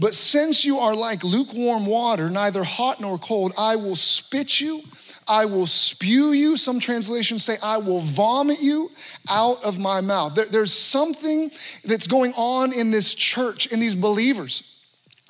But 0.00 0.14
since 0.14 0.64
you 0.64 0.78
are 0.78 0.94
like 0.94 1.22
lukewarm 1.22 1.84
water, 1.84 2.30
neither 2.30 2.64
hot 2.64 3.02
nor 3.02 3.18
cold, 3.18 3.52
I 3.58 3.76
will 3.76 3.96
spit 3.96 4.58
you, 4.58 4.80
I 5.28 5.44
will 5.44 5.66
spew 5.66 6.32
you. 6.32 6.56
Some 6.56 6.80
translations 6.80 7.44
say, 7.44 7.58
I 7.62 7.76
will 7.76 8.00
vomit 8.00 8.62
you 8.62 8.90
out 9.28 9.62
of 9.62 9.78
my 9.78 10.00
mouth. 10.00 10.34
There, 10.34 10.46
there's 10.46 10.72
something 10.72 11.50
that's 11.84 12.06
going 12.06 12.32
on 12.32 12.72
in 12.72 12.90
this 12.90 13.14
church, 13.14 13.66
in 13.66 13.78
these 13.78 13.94
believers 13.94 14.79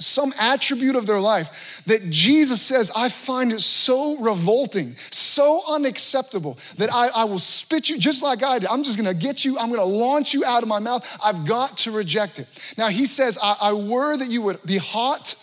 some 0.01 0.33
attribute 0.41 0.97
of 0.97 1.07
their 1.07 1.21
life 1.21 1.83
that 1.87 2.11
Jesus 2.11 2.61
says, 2.61 2.91
I 2.95 3.09
find 3.09 3.53
it 3.53 3.61
so 3.61 4.19
revolting, 4.19 4.95
so 5.11 5.61
unacceptable 5.69 6.59
that 6.77 6.93
I, 6.93 7.09
I 7.15 7.25
will 7.25 7.39
spit 7.39 7.89
you 7.89 7.99
just 7.99 8.23
like 8.23 8.43
I 8.43 8.59
did. 8.59 8.69
I'm 8.69 8.83
just 8.83 8.97
gonna 8.97 9.15
get 9.15 9.45
you, 9.45 9.59
I'm 9.59 9.71
gonna 9.71 9.85
launch 9.85 10.35
you 10.35 10.45
out 10.45 10.63
of 10.63 10.69
my 10.69 10.79
mouth. 10.79 11.07
I've 11.25 11.45
got 11.45 11.77
to 11.79 11.91
reject 11.91 12.39
it. 12.39 12.75
Now, 12.77 12.89
he 12.89 13.07
says, 13.07 13.39
I, 13.43 13.57
I 13.61 13.73
were 13.73 14.17
that 14.17 14.29
you 14.29 14.43
would 14.43 14.63
be 14.65 14.79
hot 14.79 15.37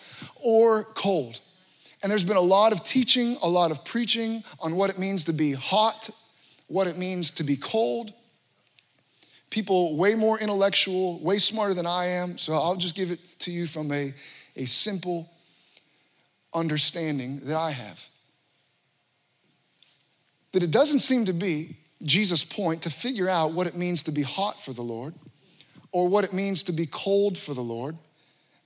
or 0.44 0.84
cold. 0.84 1.40
And 2.04 2.12
there's 2.12 2.24
been 2.24 2.38
a 2.38 2.42
lot 2.42 2.74
of 2.74 2.84
teaching, 2.84 3.38
a 3.42 3.50
lot 3.50 3.72
of 3.72 3.84
preaching 3.84 4.44
on 4.62 4.76
what 4.76 4.90
it 4.90 5.00
means 5.00 5.26
to 5.26 5.34
be 5.34 5.54
hot, 5.54 6.10
what 6.68 6.88
it 6.88 6.98
means 6.98 7.32
to 7.32 7.44
be 7.44 7.56
cold. 7.56 8.14
People 9.50 9.98
way 9.98 10.14
more 10.16 10.40
intellectual, 10.40 11.20
way 11.20 11.38
smarter 11.38 11.74
than 11.74 11.88
I 11.88 12.06
am, 12.06 12.38
so 12.38 12.54
I'll 12.54 12.76
just 12.76 12.96
give 12.96 13.12
it 13.12 13.20
to 13.40 13.52
you 13.52 13.66
from 13.66 13.92
a 13.92 14.14
a 14.58 14.66
simple 14.66 15.30
understanding 16.54 17.40
that 17.42 17.56
I 17.56 17.72
have. 17.72 18.08
That 20.54 20.64
it 20.64 20.72
doesn't 20.72 21.00
seem 21.00 21.26
to 21.26 21.34
be 21.34 21.76
Jesus' 22.04 22.44
point 22.44 22.84
to 22.84 22.90
figure 22.90 23.30
out 23.30 23.54
what 23.54 23.68
it 23.68 23.76
means 23.76 24.04
to 24.04 24.12
be 24.12 24.22
hot 24.22 24.62
for 24.62 24.74
the 24.74 24.82
Lord 24.82 25.14
or 25.92 26.08
what 26.08 26.24
it 26.24 26.34
means 26.34 26.64
to 26.64 26.72
be 26.72 26.86
cold 26.86 27.38
for 27.38 27.54
the 27.54 27.62
Lord 27.62 27.98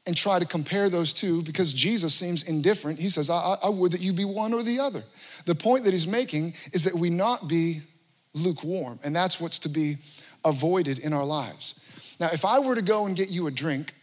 and 0.07 0.17
try 0.17 0.39
to 0.39 0.45
compare 0.45 0.89
those 0.89 1.13
two 1.13 1.43
because 1.43 1.73
Jesus 1.73 2.13
seems 2.15 2.43
indifferent. 2.43 2.99
He 2.99 3.09
says, 3.09 3.29
I, 3.29 3.55
I 3.63 3.69
would 3.69 3.91
that 3.91 4.01
you 4.01 4.13
be 4.13 4.25
one 4.25 4.53
or 4.53 4.63
the 4.63 4.79
other. 4.79 5.03
The 5.45 5.55
point 5.55 5.83
that 5.83 5.93
he's 5.93 6.07
making 6.07 6.53
is 6.73 6.85
that 6.85 6.95
we 6.95 7.09
not 7.09 7.47
be 7.47 7.81
lukewarm, 8.33 8.99
and 9.03 9.15
that's 9.15 9.39
what's 9.39 9.59
to 9.59 9.69
be 9.69 9.95
avoided 10.43 10.99
in 10.99 11.13
our 11.13 11.25
lives. 11.25 12.15
Now, 12.19 12.29
if 12.33 12.45
I 12.45 12.59
were 12.59 12.75
to 12.75 12.81
go 12.81 13.05
and 13.05 13.15
get 13.15 13.29
you 13.29 13.47
a 13.47 13.51
drink 13.51 13.93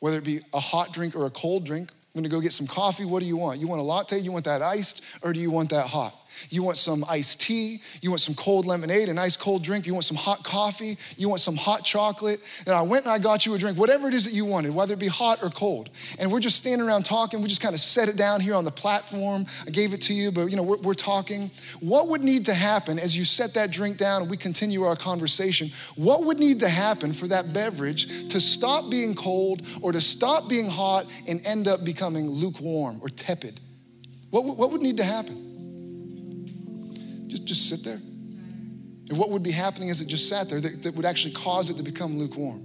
whether 0.00 0.18
it 0.18 0.24
be 0.24 0.40
a 0.52 0.60
hot 0.60 0.92
drink 0.92 1.14
or 1.14 1.26
a 1.26 1.30
cold 1.30 1.64
drink. 1.64 1.90
I'm 2.14 2.22
gonna 2.22 2.28
go 2.28 2.40
get 2.40 2.52
some 2.52 2.66
coffee. 2.66 3.04
What 3.04 3.20
do 3.20 3.26
you 3.26 3.36
want? 3.36 3.60
You 3.60 3.68
want 3.68 3.80
a 3.80 3.84
latte? 3.84 4.18
You 4.18 4.32
want 4.32 4.46
that 4.46 4.62
iced? 4.62 5.04
Or 5.22 5.32
do 5.32 5.40
you 5.40 5.50
want 5.50 5.70
that 5.70 5.86
hot? 5.86 6.17
You 6.50 6.62
want 6.62 6.76
some 6.76 7.04
iced 7.08 7.40
tea, 7.40 7.80
you 8.00 8.10
want 8.10 8.20
some 8.20 8.34
cold 8.34 8.66
lemonade, 8.66 9.08
a 9.08 9.14
nice 9.14 9.36
cold 9.36 9.62
drink, 9.62 9.86
you 9.86 9.94
want 9.94 10.04
some 10.04 10.16
hot 10.16 10.44
coffee, 10.44 10.96
you 11.16 11.28
want 11.28 11.40
some 11.40 11.56
hot 11.56 11.84
chocolate. 11.84 12.40
And 12.66 12.74
I 12.74 12.82
went 12.82 13.04
and 13.04 13.12
I 13.12 13.18
got 13.18 13.46
you 13.46 13.54
a 13.54 13.58
drink, 13.58 13.78
whatever 13.78 14.08
it 14.08 14.14
is 14.14 14.24
that 14.24 14.32
you 14.32 14.44
wanted, 14.44 14.74
whether 14.74 14.94
it 14.94 14.98
be 14.98 15.08
hot 15.08 15.42
or 15.42 15.50
cold. 15.50 15.90
And 16.18 16.30
we're 16.30 16.40
just 16.40 16.56
standing 16.56 16.86
around 16.86 17.04
talking. 17.04 17.42
We 17.42 17.48
just 17.48 17.60
kind 17.60 17.74
of 17.74 17.80
set 17.80 18.08
it 18.08 18.16
down 18.16 18.40
here 18.40 18.54
on 18.54 18.64
the 18.64 18.70
platform. 18.70 19.46
I 19.66 19.70
gave 19.70 19.92
it 19.92 20.02
to 20.02 20.14
you, 20.14 20.30
but 20.30 20.46
you 20.46 20.56
know, 20.56 20.62
we're, 20.62 20.78
we're 20.78 20.94
talking. 20.94 21.50
What 21.80 22.08
would 22.08 22.22
need 22.22 22.44
to 22.46 22.54
happen 22.54 22.98
as 22.98 23.16
you 23.16 23.24
set 23.24 23.54
that 23.54 23.70
drink 23.70 23.96
down 23.96 24.22
and 24.22 24.30
we 24.30 24.36
continue 24.36 24.82
our 24.82 24.96
conversation? 24.96 25.70
What 25.96 26.24
would 26.24 26.38
need 26.38 26.60
to 26.60 26.68
happen 26.68 27.12
for 27.12 27.26
that 27.28 27.52
beverage 27.52 28.28
to 28.28 28.40
stop 28.40 28.90
being 28.90 29.14
cold 29.14 29.62
or 29.82 29.92
to 29.92 30.00
stop 30.00 30.48
being 30.48 30.68
hot 30.68 31.06
and 31.26 31.44
end 31.46 31.68
up 31.68 31.84
becoming 31.84 32.28
lukewarm 32.28 32.98
or 33.02 33.08
tepid? 33.08 33.60
What, 34.30 34.44
what 34.44 34.72
would 34.72 34.82
need 34.82 34.98
to 34.98 35.04
happen? 35.04 35.47
Just, 37.38 37.46
just 37.46 37.68
sit 37.68 37.84
there. 37.84 38.00
And 39.08 39.18
what 39.18 39.30
would 39.30 39.42
be 39.42 39.50
happening 39.50 39.90
as 39.90 40.00
it 40.00 40.08
just 40.08 40.28
sat 40.28 40.48
there 40.50 40.60
that, 40.60 40.82
that 40.82 40.94
would 40.94 41.06
actually 41.06 41.34
cause 41.34 41.70
it 41.70 41.74
to 41.74 41.82
become 41.82 42.18
lukewarm? 42.18 42.64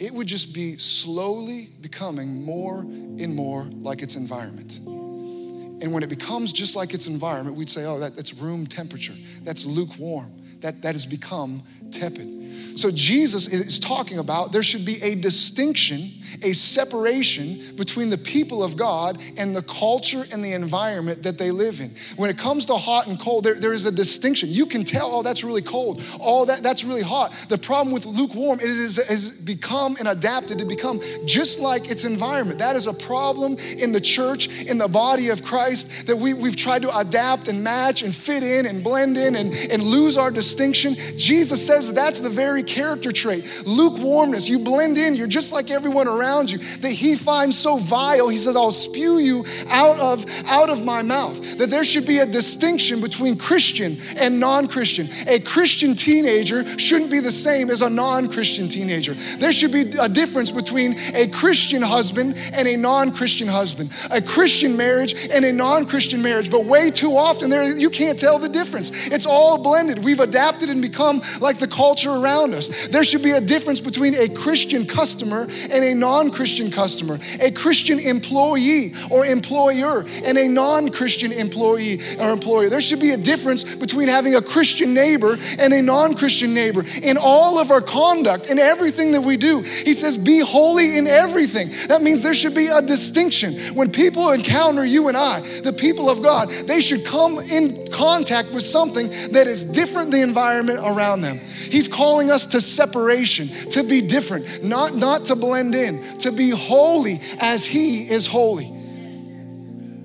It 0.00 0.12
would 0.12 0.26
just 0.26 0.54
be 0.54 0.76
slowly 0.76 1.68
becoming 1.80 2.44
more 2.44 2.80
and 2.80 3.34
more 3.34 3.64
like 3.74 4.02
its 4.02 4.16
environment. 4.16 4.78
And 4.78 5.92
when 5.92 6.02
it 6.02 6.08
becomes 6.08 6.52
just 6.52 6.76
like 6.76 6.94
its 6.94 7.06
environment, 7.06 7.56
we'd 7.56 7.70
say, 7.70 7.84
oh, 7.84 7.98
that, 8.00 8.16
that's 8.16 8.34
room 8.34 8.66
temperature. 8.66 9.14
That's 9.42 9.64
lukewarm. 9.64 10.32
That, 10.60 10.82
that 10.82 10.94
has 10.94 11.06
become 11.06 11.62
tepid. 11.90 12.41
So 12.76 12.90
Jesus 12.90 13.46
is 13.46 13.78
talking 13.78 14.18
about 14.18 14.52
there 14.52 14.62
should 14.62 14.84
be 14.84 15.02
a 15.02 15.14
distinction, 15.14 16.10
a 16.42 16.52
separation 16.52 17.76
between 17.76 18.10
the 18.10 18.18
people 18.18 18.62
of 18.62 18.76
God 18.76 19.20
and 19.36 19.54
the 19.54 19.62
culture 19.62 20.22
and 20.32 20.44
the 20.44 20.52
environment 20.52 21.22
that 21.22 21.38
they 21.38 21.50
live 21.50 21.80
in. 21.80 21.90
When 22.16 22.30
it 22.30 22.38
comes 22.38 22.66
to 22.66 22.76
hot 22.76 23.06
and 23.06 23.18
cold, 23.18 23.44
there, 23.44 23.54
there 23.54 23.72
is 23.72 23.86
a 23.86 23.92
distinction. 23.92 24.48
You 24.50 24.66
can 24.66 24.84
tell, 24.84 25.08
oh, 25.12 25.22
that's 25.22 25.44
really 25.44 25.62
cold. 25.62 26.02
Oh, 26.20 26.44
that, 26.46 26.62
that's 26.62 26.84
really 26.84 27.02
hot. 27.02 27.32
The 27.48 27.58
problem 27.58 27.92
with 27.92 28.06
lukewarm, 28.06 28.58
it 28.58 28.66
is, 28.66 28.96
has 29.06 29.30
become 29.40 29.96
and 29.98 30.08
adapted 30.08 30.58
to 30.58 30.64
become 30.64 31.00
just 31.24 31.60
like 31.60 31.90
its 31.90 32.04
environment. 32.04 32.58
That 32.58 32.76
is 32.76 32.86
a 32.86 32.94
problem 32.94 33.56
in 33.78 33.92
the 33.92 34.00
church, 34.00 34.48
in 34.62 34.78
the 34.78 34.88
body 34.88 35.28
of 35.28 35.42
Christ, 35.42 36.06
that 36.06 36.16
we, 36.16 36.34
we've 36.34 36.56
tried 36.56 36.82
to 36.82 36.96
adapt 36.96 37.48
and 37.48 37.62
match 37.62 38.02
and 38.02 38.14
fit 38.14 38.42
in 38.42 38.66
and 38.66 38.82
blend 38.82 39.16
in 39.16 39.36
and, 39.36 39.54
and 39.54 39.82
lose 39.82 40.16
our 40.16 40.30
distinction. 40.30 40.96
Jesus 41.16 41.64
says 41.66 41.92
that's 41.92 42.20
the 42.20 42.30
very 42.30 42.41
character 42.62 43.12
trait. 43.12 43.62
Lukewarmness, 43.66 44.48
you 44.48 44.58
blend 44.58 44.98
in, 44.98 45.14
you're 45.14 45.26
just 45.26 45.52
like 45.52 45.70
everyone 45.70 46.08
around 46.08 46.50
you, 46.50 46.58
that 46.58 46.90
he 46.90 47.14
finds 47.14 47.58
so 47.58 47.76
vile, 47.76 48.28
he 48.28 48.36
says, 48.36 48.56
I'll 48.56 48.72
spew 48.72 49.18
you 49.18 49.44
out 49.68 49.98
of, 50.00 50.24
out 50.46 50.70
of 50.70 50.84
my 50.84 51.02
mouth. 51.02 51.58
That 51.58 51.70
there 51.70 51.84
should 51.84 52.06
be 52.06 52.18
a 52.18 52.26
distinction 52.26 53.00
between 53.00 53.36
Christian 53.36 53.98
and 54.18 54.40
non 54.40 54.66
Christian. 54.66 55.08
A 55.28 55.38
Christian 55.38 55.94
teenager 55.94 56.78
shouldn't 56.78 57.10
be 57.10 57.20
the 57.20 57.32
same 57.32 57.70
as 57.70 57.82
a 57.82 57.90
non 57.90 58.28
Christian 58.28 58.68
teenager. 58.68 59.14
There 59.14 59.52
should 59.52 59.72
be 59.72 59.92
a 60.00 60.08
difference 60.08 60.50
between 60.50 60.98
a 61.14 61.28
Christian 61.28 61.82
husband 61.82 62.36
and 62.54 62.66
a 62.66 62.76
non 62.76 63.12
Christian 63.12 63.48
husband, 63.48 63.92
a 64.10 64.20
Christian 64.20 64.76
marriage 64.76 65.14
and 65.32 65.44
a 65.44 65.52
non 65.52 65.86
Christian 65.86 66.22
marriage. 66.22 66.50
But 66.50 66.64
way 66.64 66.90
too 66.90 67.16
often, 67.16 67.50
there 67.50 67.70
you 67.78 67.90
can't 67.90 68.18
tell 68.18 68.38
the 68.38 68.48
difference. 68.48 68.90
It's 69.08 69.26
all 69.26 69.62
blended. 69.62 70.02
We've 70.02 70.20
adapted 70.20 70.70
and 70.70 70.80
become 70.80 71.22
like 71.40 71.58
the 71.58 71.68
culture 71.68 72.10
around 72.10 72.31
us. 72.32 72.88
There 72.88 73.04
should 73.04 73.22
be 73.22 73.30
a 73.30 73.40
difference 73.40 73.80
between 73.80 74.14
a 74.14 74.28
Christian 74.28 74.86
customer 74.86 75.42
and 75.42 75.84
a 75.84 75.94
non 75.94 76.30
Christian 76.30 76.70
customer, 76.70 77.18
a 77.40 77.50
Christian 77.50 77.98
employee 77.98 78.94
or 79.10 79.26
employer 79.26 80.04
and 80.24 80.38
a 80.38 80.48
non 80.48 80.88
Christian 80.88 81.32
employee 81.32 82.00
or 82.18 82.30
employer. 82.30 82.68
There 82.68 82.80
should 82.80 83.00
be 83.00 83.10
a 83.10 83.16
difference 83.16 83.64
between 83.74 84.08
having 84.08 84.34
a 84.34 84.42
Christian 84.42 84.94
neighbor 84.94 85.38
and 85.58 85.72
a 85.72 85.82
non 85.82 86.14
Christian 86.14 86.54
neighbor 86.54 86.84
in 87.02 87.16
all 87.16 87.58
of 87.58 87.70
our 87.70 87.80
conduct, 87.80 88.50
in 88.50 88.58
everything 88.58 89.12
that 89.12 89.22
we 89.22 89.36
do. 89.36 89.60
He 89.60 89.94
says, 89.94 90.16
Be 90.16 90.40
holy 90.40 90.96
in 90.96 91.06
everything. 91.06 91.70
That 91.88 92.02
means 92.02 92.22
there 92.22 92.34
should 92.34 92.54
be 92.54 92.68
a 92.68 92.82
distinction. 92.82 93.54
When 93.74 93.90
people 93.90 94.30
encounter 94.30 94.84
you 94.84 95.08
and 95.08 95.16
I, 95.16 95.40
the 95.60 95.72
people 95.72 96.08
of 96.08 96.22
God, 96.22 96.50
they 96.50 96.80
should 96.80 97.04
come 97.04 97.38
in 97.38 97.90
contact 97.92 98.50
with 98.52 98.62
something 98.62 99.08
that 99.32 99.46
is 99.46 99.64
different 99.64 100.10
the 100.10 100.22
environment 100.22 100.80
around 100.82 101.22
them. 101.22 101.38
He's 101.38 101.88
calling 101.88 102.21
us 102.30 102.46
to 102.46 102.60
separation, 102.60 103.48
to 103.70 103.82
be 103.82 104.00
different, 104.00 104.62
not, 104.62 104.94
not 104.94 105.26
to 105.26 105.36
blend 105.36 105.74
in, 105.74 106.02
to 106.18 106.32
be 106.32 106.50
holy 106.50 107.20
as 107.40 107.64
He 107.64 108.02
is 108.02 108.26
holy. 108.26 108.70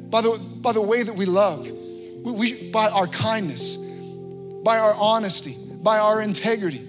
By 0.09 0.21
the, 0.21 0.39
by 0.61 0.71
the 0.71 0.81
way 0.81 1.03
that 1.03 1.15
we 1.15 1.25
love, 1.25 1.69
we, 1.69 2.31
we, 2.31 2.69
by 2.71 2.89
our 2.89 3.07
kindness, 3.07 3.77
by 3.77 4.79
our 4.79 4.93
honesty, 4.93 5.55
by 5.81 5.99
our 5.99 6.21
integrity, 6.21 6.83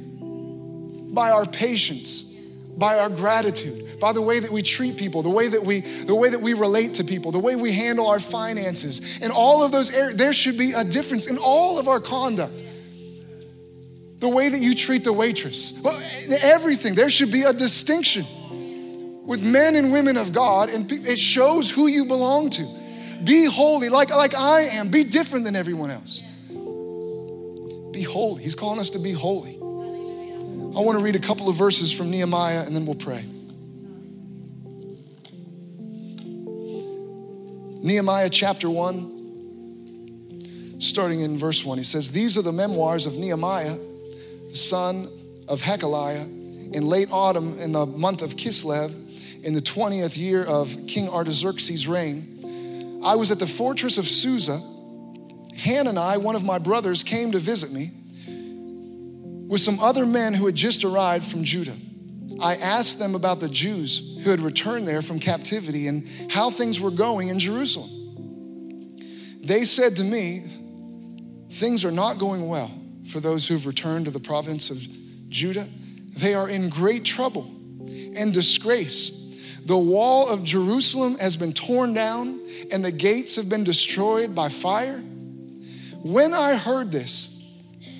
by 1.12 1.30
our 1.30 1.46
patience, 1.46 2.22
by 2.76 2.98
our 2.98 3.08
gratitude, 3.08 4.00
by 4.00 4.12
the 4.12 4.22
way 4.22 4.38
that 4.38 4.50
we 4.50 4.62
treat 4.62 4.96
people, 4.96 5.22
the 5.22 5.30
way 5.30 5.48
that 5.48 5.62
we 5.62 5.80
the 5.80 6.14
way 6.14 6.28
that 6.28 6.40
we 6.40 6.54
relate 6.54 6.94
to 6.94 7.04
people, 7.04 7.32
the 7.32 7.38
way 7.38 7.56
we 7.56 7.72
handle 7.72 8.06
our 8.06 8.20
finances. 8.20 9.20
In 9.20 9.30
all 9.30 9.64
of 9.64 9.72
those 9.72 9.92
areas, 9.92 10.16
there 10.16 10.32
should 10.32 10.56
be 10.56 10.72
a 10.72 10.84
difference 10.84 11.26
in 11.26 11.38
all 11.38 11.78
of 11.78 11.88
our 11.88 12.00
conduct. 12.00 12.62
The 14.18 14.28
way 14.28 14.48
that 14.48 14.58
you 14.58 14.74
treat 14.74 15.04
the 15.04 15.12
waitress, 15.12 15.78
well, 15.82 15.98
everything, 16.42 16.94
there 16.94 17.08
should 17.08 17.30
be 17.30 17.42
a 17.42 17.52
distinction 17.52 18.26
with 19.24 19.42
men 19.42 19.76
and 19.76 19.92
women 19.92 20.16
of 20.16 20.32
God, 20.32 20.70
and 20.70 20.90
it 20.90 21.18
shows 21.18 21.70
who 21.70 21.86
you 21.86 22.06
belong 22.06 22.50
to. 22.50 22.66
Be 23.24 23.44
holy, 23.44 23.88
like, 23.88 24.10
like 24.10 24.34
I 24.34 24.62
am. 24.62 24.90
Be 24.90 25.04
different 25.04 25.44
than 25.44 25.54
everyone 25.54 25.90
else. 25.90 26.22
Be 27.92 28.02
holy. 28.02 28.42
He's 28.42 28.54
calling 28.54 28.80
us 28.80 28.90
to 28.90 28.98
be 28.98 29.12
holy. 29.12 29.56
I 29.56 30.80
want 30.80 30.98
to 30.98 31.04
read 31.04 31.16
a 31.16 31.20
couple 31.20 31.48
of 31.48 31.56
verses 31.56 31.92
from 31.92 32.10
Nehemiah 32.10 32.64
and 32.64 32.74
then 32.74 32.86
we'll 32.86 32.94
pray. 32.94 33.24
Nehemiah 37.82 38.28
chapter 38.28 38.68
1, 38.68 40.80
starting 40.80 41.22
in 41.22 41.38
verse 41.38 41.64
1. 41.64 41.78
He 41.78 41.84
says, 41.84 42.12
These 42.12 42.36
are 42.36 42.42
the 42.42 42.52
memoirs 42.52 43.06
of 43.06 43.16
Nehemiah, 43.16 43.78
son 44.52 45.08
of 45.48 45.62
Hachaliah, 45.62 46.74
in 46.74 46.84
late 46.84 47.08
autumn 47.10 47.58
in 47.58 47.72
the 47.72 47.86
month 47.86 48.22
of 48.22 48.36
Kislev, 48.36 49.44
in 49.44 49.54
the 49.54 49.60
20th 49.60 50.16
year 50.16 50.44
of 50.44 50.76
King 50.86 51.08
Artaxerxes' 51.08 51.86
reign. 51.88 53.00
I 53.04 53.16
was 53.16 53.30
at 53.30 53.38
the 53.38 53.46
fortress 53.46 53.98
of 53.98 54.06
Susa. 54.06 54.60
Hanani, 55.56 56.22
one 56.22 56.36
of 56.36 56.44
my 56.44 56.58
brothers, 56.58 57.02
came 57.02 57.32
to 57.32 57.38
visit 57.38 57.72
me 57.72 57.90
with 59.48 59.60
some 59.60 59.80
other 59.80 60.04
men 60.04 60.34
who 60.34 60.46
had 60.46 60.54
just 60.54 60.84
arrived 60.84 61.24
from 61.24 61.42
Judah. 61.42 61.76
I 62.40 62.54
asked 62.54 62.98
them 62.98 63.14
about 63.14 63.40
the 63.40 63.48
Jews 63.48 64.18
who 64.22 64.30
had 64.30 64.40
returned 64.40 64.86
there 64.86 65.02
from 65.02 65.18
captivity 65.18 65.88
and 65.88 66.06
how 66.30 66.50
things 66.50 66.80
were 66.80 66.90
going 66.90 67.28
in 67.28 67.38
Jerusalem. 67.38 67.88
They 69.40 69.64
said 69.64 69.96
to 69.96 70.04
me, 70.04 70.42
Things 71.50 71.84
are 71.84 71.90
not 71.90 72.18
going 72.18 72.46
well 72.46 72.70
for 73.08 73.20
those 73.20 73.48
who've 73.48 73.66
returned 73.66 74.04
to 74.04 74.10
the 74.10 74.20
province 74.20 74.70
of 74.70 74.86
Judah. 75.28 75.66
They 76.16 76.34
are 76.34 76.48
in 76.48 76.68
great 76.68 77.04
trouble 77.04 77.50
and 78.16 78.32
disgrace. 78.32 79.60
The 79.64 79.76
wall 79.76 80.28
of 80.28 80.44
Jerusalem 80.44 81.16
has 81.18 81.36
been 81.36 81.52
torn 81.52 81.94
down 81.94 82.40
and 82.72 82.84
the 82.84 82.92
gates 82.92 83.36
have 83.36 83.48
been 83.48 83.64
destroyed 83.64 84.34
by 84.34 84.48
fire. 84.48 84.98
When 86.02 86.32
I 86.32 86.56
heard 86.56 86.90
this, 86.92 87.34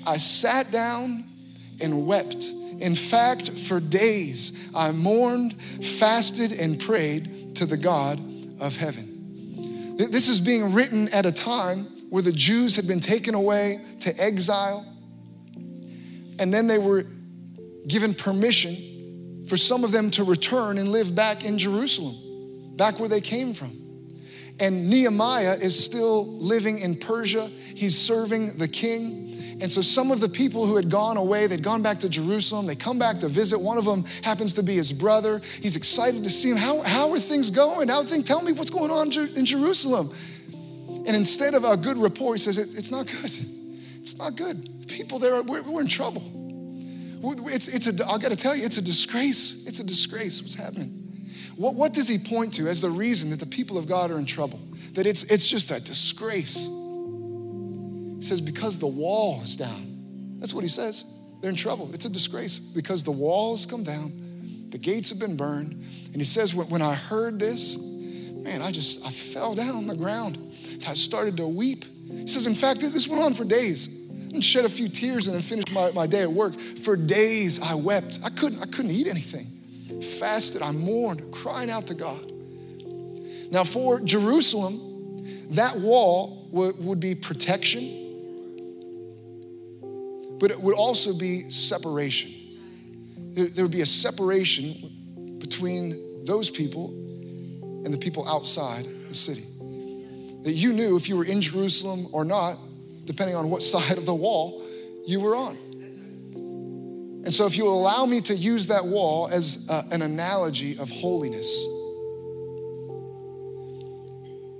I 0.05 0.17
sat 0.17 0.71
down 0.71 1.25
and 1.81 2.07
wept 2.07 2.51
in 2.79 2.95
fact, 2.95 3.49
for 3.49 3.79
days 3.79 4.69
I 4.73 4.91
mourned, 4.91 5.53
fasted, 5.61 6.53
and 6.53 6.79
prayed 6.79 7.55
to 7.55 7.65
the 7.65 7.77
God 7.77 8.19
of 8.59 8.75
heaven. 8.77 9.97
This 9.97 10.29
is 10.29 10.39
being 10.39 10.73
written 10.73 11.09
at 11.09 11.25
a 11.25 11.31
time 11.31 11.85
where 12.09 12.23
the 12.23 12.31
Jews 12.31 12.75
had 12.75 12.87
been 12.87 13.01
taken 13.01 13.35
away 13.35 13.79
to 14.01 14.17
exile, 14.21 14.85
and 16.39 16.53
then 16.53 16.67
they 16.67 16.77
were 16.77 17.05
given 17.87 18.13
permission 18.13 19.45
for 19.47 19.57
some 19.57 19.83
of 19.83 19.91
them 19.91 20.11
to 20.11 20.23
return 20.23 20.77
and 20.77 20.91
live 20.91 21.15
back 21.15 21.43
in 21.43 21.57
Jerusalem, 21.57 22.15
back 22.77 22.99
where 22.99 23.09
they 23.09 23.21
came 23.21 23.53
from. 23.53 23.75
And 24.59 24.89
Nehemiah 24.89 25.55
is 25.55 25.81
still 25.81 26.25
living 26.25 26.79
in 26.79 26.95
Persia. 26.95 27.47
He's 27.47 27.97
serving 27.97 28.57
the 28.57 28.67
king. 28.67 29.27
And 29.61 29.71
so 29.71 29.81
some 29.81 30.11
of 30.11 30.19
the 30.19 30.29
people 30.29 30.65
who 30.65 30.75
had 30.75 30.89
gone 30.89 31.17
away, 31.17 31.47
they'd 31.47 31.63
gone 31.63 31.81
back 31.81 31.99
to 31.99 32.09
Jerusalem, 32.09 32.65
they 32.65 32.75
come 32.75 32.99
back 32.99 33.19
to 33.19 33.27
visit. 33.27 33.59
One 33.59 33.77
of 33.77 33.85
them 33.85 34.05
happens 34.21 34.53
to 34.55 34.63
be 34.63 34.75
his 34.75 34.93
brother. 34.93 35.41
He's 35.61 35.75
excited 35.75 36.23
to 36.23 36.29
see 36.29 36.49
him. 36.49 36.57
How, 36.57 36.81
how 36.81 37.11
are 37.11 37.19
things 37.19 37.49
going? 37.49 37.89
How 37.89 38.03
things, 38.03 38.23
tell 38.23 38.41
me 38.41 38.51
what's 38.51 38.69
going 38.69 38.91
on 38.91 39.11
in 39.35 39.45
Jerusalem. 39.45 40.13
And 41.05 41.15
instead 41.15 41.55
of 41.55 41.63
a 41.63 41.75
good 41.75 41.97
report, 41.97 42.37
he 42.37 42.43
says, 42.43 42.57
it, 42.57 42.77
it's 42.77 42.91
not 42.91 43.07
good. 43.07 43.58
It's 44.09 44.17
not 44.17 44.35
good. 44.35 44.87
People 44.87 45.19
there, 45.19 45.39
we're, 45.43 45.61
we're 45.61 45.81
in 45.81 45.87
trouble. 45.87 46.23
It's, 47.45 47.67
it's 47.67 47.85
a, 47.85 48.07
I 48.07 48.17
gotta 48.17 48.35
tell 48.35 48.55
you, 48.55 48.65
it's 48.65 48.77
a 48.77 48.81
disgrace. 48.81 49.67
It's 49.67 49.79
a 49.79 49.83
disgrace 49.83 50.41
what's 50.41 50.55
happening. 50.55 50.87
What, 51.55 51.75
what 51.75 51.93
does 51.93 52.07
he 52.07 52.17
point 52.17 52.55
to 52.55 52.67
as 52.67 52.81
the 52.81 52.89
reason 52.89 53.29
that 53.29 53.39
the 53.39 53.45
people 53.45 53.77
of 53.77 53.87
God 53.87 54.09
are 54.09 54.17
in 54.17 54.25
trouble? 54.25 54.59
That 54.93 55.05
it's, 55.05 55.31
it's 55.31 55.47
just 55.47 55.69
a 55.69 55.79
disgrace. 55.79 56.65
He 56.65 58.21
says, 58.21 58.41
because 58.41 58.79
the 58.79 58.87
wall 58.87 59.41
is 59.43 59.55
down. 59.55 60.37
That's 60.39 60.55
what 60.55 60.63
he 60.63 60.69
says. 60.69 61.05
They're 61.41 61.51
in 61.51 61.55
trouble. 61.55 61.93
It's 61.93 62.05
a 62.05 62.09
disgrace 62.09 62.57
because 62.59 63.03
the 63.03 63.11
walls 63.11 63.67
come 63.67 63.83
down, 63.83 64.11
the 64.69 64.79
gates 64.79 65.09
have 65.09 65.19
been 65.19 65.37
burned. 65.37 65.73
And 65.73 66.15
he 66.15 66.25
says, 66.25 66.55
when 66.55 66.81
I 66.81 66.95
heard 66.95 67.39
this, 67.39 67.77
man, 67.77 68.63
I 68.63 68.71
just, 68.71 69.05
I 69.05 69.11
fell 69.11 69.53
down 69.53 69.75
on 69.75 69.85
the 69.85 69.95
ground. 69.95 70.39
I 70.87 70.95
started 70.95 71.37
to 71.37 71.47
weep. 71.47 71.85
He 72.11 72.25
says, 72.25 72.47
in 72.47 72.55
fact, 72.55 72.79
this 72.79 73.07
went 73.07 73.21
on 73.21 73.35
for 73.35 73.45
days. 73.45 73.97
And 74.33 74.43
shed 74.43 74.65
a 74.65 74.69
few 74.69 74.87
tears 74.87 75.27
and 75.27 75.35
then 75.35 75.41
finished 75.41 75.71
my, 75.71 75.91
my 75.91 76.07
day 76.07 76.21
at 76.21 76.31
work. 76.31 76.53
For 76.53 76.95
days 76.95 77.59
I 77.59 77.73
wept. 77.75 78.19
I 78.23 78.29
couldn't, 78.29 78.61
I 78.61 78.65
couldn't 78.65 78.91
eat 78.91 79.07
anything. 79.07 79.47
Fasted, 80.01 80.61
I 80.61 80.71
mourned, 80.71 81.31
crying 81.31 81.69
out 81.69 81.87
to 81.87 81.95
God. 81.95 82.19
Now, 83.51 83.63
for 83.63 83.99
Jerusalem, 83.99 85.17
that 85.51 85.77
wall 85.77 86.47
would, 86.51 86.77
would 86.83 86.99
be 86.99 87.15
protection 87.15 87.99
but 90.39 90.51
it 90.51 90.59
would 90.59 90.75
also 90.75 91.13
be 91.13 91.51
separation. 91.51 92.31
There 93.15 93.63
would 93.63 93.71
be 93.71 93.81
a 93.81 93.85
separation 93.85 95.37
between 95.39 96.25
those 96.25 96.49
people 96.49 96.89
and 97.85 97.93
the 97.93 97.97
people 97.97 98.27
outside 98.27 98.87
the 99.07 99.13
city. 99.13 99.43
That 100.43 100.53
you 100.53 100.73
knew 100.73 100.95
if 100.95 101.09
you 101.09 101.17
were 101.17 101.25
in 101.25 101.41
Jerusalem 101.41 102.07
or 102.13 102.23
not, 102.23 102.57
depending 103.09 103.35
on 103.35 103.49
what 103.49 103.63
side 103.63 103.97
of 103.97 104.05
the 104.05 104.13
wall 104.13 104.63
you 105.03 105.19
were 105.19 105.35
on. 105.35 105.57
And 107.25 107.33
so, 107.33 107.47
if 107.47 107.57
you 107.57 107.67
allow 107.67 108.05
me 108.05 108.21
to 108.21 108.35
use 108.35 108.67
that 108.67 108.85
wall 108.85 109.27
as 109.27 109.67
uh, 109.67 109.81
an 109.91 110.03
analogy 110.03 110.77
of 110.77 110.91
holiness 110.91 111.65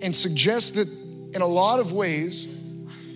and 0.01 0.15
suggest 0.15 0.75
that 0.75 0.87
in 1.35 1.43
a 1.43 1.47
lot 1.47 1.79
of 1.79 1.91
ways, 1.91 2.57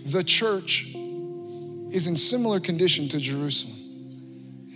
the 0.05 0.23
church 0.23 0.93
is 0.93 2.05
in 2.05 2.15
similar 2.15 2.59
condition 2.59 3.07
to 3.09 3.17
Jerusalem. 3.17 3.77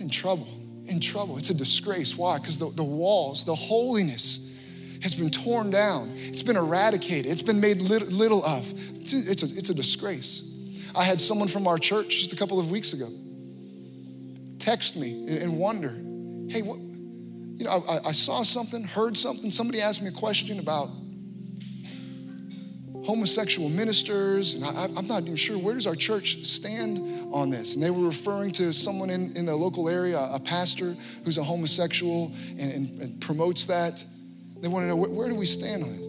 In 0.00 0.08
trouble, 0.08 0.48
in 0.86 0.98
trouble. 0.98 1.38
It's 1.38 1.50
a 1.50 1.54
disgrace. 1.54 2.16
Why? 2.16 2.38
Because 2.38 2.58
the, 2.58 2.70
the 2.70 2.84
walls, 2.84 3.44
the 3.44 3.54
holiness, 3.54 4.47
has 5.02 5.14
been 5.14 5.30
torn 5.30 5.70
down. 5.70 6.12
It's 6.14 6.42
been 6.42 6.56
eradicated. 6.56 7.30
It's 7.30 7.42
been 7.42 7.60
made 7.60 7.80
little, 7.80 8.44
of. 8.44 8.70
It's 8.70 9.12
a, 9.12 9.30
it's, 9.30 9.42
a, 9.42 9.58
it's 9.58 9.70
a 9.70 9.74
disgrace. 9.74 10.44
I 10.94 11.04
had 11.04 11.20
someone 11.20 11.48
from 11.48 11.66
our 11.66 11.78
church 11.78 12.08
just 12.08 12.32
a 12.32 12.36
couple 12.36 12.58
of 12.58 12.70
weeks 12.70 12.92
ago 12.92 13.08
text 14.58 14.96
me 14.96 15.38
and 15.40 15.58
wonder, 15.58 15.88
hey, 16.52 16.60
what, 16.60 16.78
you 16.78 17.64
know, 17.64 17.82
I, 17.88 18.08
I 18.08 18.12
saw 18.12 18.42
something, 18.42 18.84
heard 18.84 19.16
something. 19.16 19.50
Somebody 19.50 19.80
asked 19.80 20.02
me 20.02 20.08
a 20.08 20.12
question 20.12 20.58
about 20.58 20.90
homosexual 23.04 23.70
ministers, 23.70 24.54
and 24.54 24.64
I, 24.64 24.84
am 24.98 25.06
not 25.06 25.22
even 25.22 25.36
sure 25.36 25.56
where 25.56 25.74
does 25.74 25.86
our 25.86 25.94
church 25.94 26.44
stand 26.44 26.98
on 27.32 27.48
this. 27.48 27.74
And 27.74 27.82
they 27.82 27.90
were 27.90 28.06
referring 28.06 28.50
to 28.52 28.72
someone 28.72 29.08
in, 29.08 29.34
in 29.36 29.46
the 29.46 29.56
local 29.56 29.88
area, 29.88 30.18
a 30.18 30.38
pastor 30.38 30.94
who's 31.24 31.38
a 31.38 31.42
homosexual 31.42 32.32
and, 32.58 32.72
and, 32.72 33.02
and 33.02 33.20
promotes 33.20 33.64
that. 33.66 34.04
They 34.60 34.68
want 34.68 34.84
to 34.84 34.88
know 34.88 34.96
where, 34.96 35.28
do 35.28 35.34
we 35.34 35.46
stand 35.46 35.82
on 35.82 35.96
this. 35.96 36.06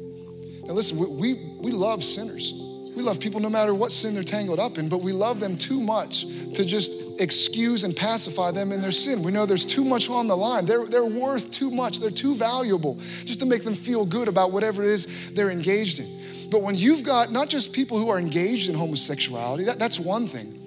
Now, 0.64 0.74
listen, 0.74 0.98
we, 0.98 1.08
we, 1.08 1.34
we 1.60 1.72
love 1.72 2.04
sinners. 2.04 2.54
We 2.96 3.04
love 3.04 3.20
people 3.20 3.40
no 3.40 3.50
matter 3.50 3.74
what 3.74 3.92
sin 3.92 4.14
they're 4.14 4.24
tangled 4.24 4.60
up 4.60 4.78
in, 4.78 4.90
but 4.90 5.02
we 5.02 5.14
love 5.14 5.40
them 5.40 5.56
too 5.56 5.80
much 5.80 6.26
to 6.56 6.66
just 6.66 7.22
excuse 7.22 7.84
and 7.84 7.96
pacify 7.96 8.52
them 8.52 8.72
in 8.72 8.82
their 8.82 8.92
sin. 8.92 9.24
We 9.24 9.32
know 9.32 9.46
there's 9.46 9.66
too 9.66 9.86
much 9.86 10.10
on 10.10 10.28
the 10.28 10.36
line. 10.36 10.66
They're, 10.66 10.86
they're 10.86 11.06
worth 11.06 11.52
too 11.52 11.72
much. 11.72 12.00
They're 12.00 12.12
too 12.12 12.36
valuable 12.36 12.96
just 12.96 13.40
to 13.40 13.46
make 13.46 13.64
them 13.64 13.76
feel 13.76 14.06
good 14.06 14.28
about 14.28 14.52
whatever 14.52 14.84
it 14.84 14.90
is 14.90 15.32
they're 15.34 15.52
engaged 15.52 16.00
in. 16.00 16.50
But 16.50 16.62
when 16.62 16.76
you've 16.76 17.04
got 17.04 17.32
not 17.32 17.48
just 17.48 17.74
people 17.74 17.98
who 17.98 18.10
are 18.10 18.18
engaged 18.18 18.70
in 18.70 18.76
homosexuality, 18.76 19.66
that, 19.66 19.78
that's 19.78 20.00
one 20.00 20.26
thing, 20.28 20.59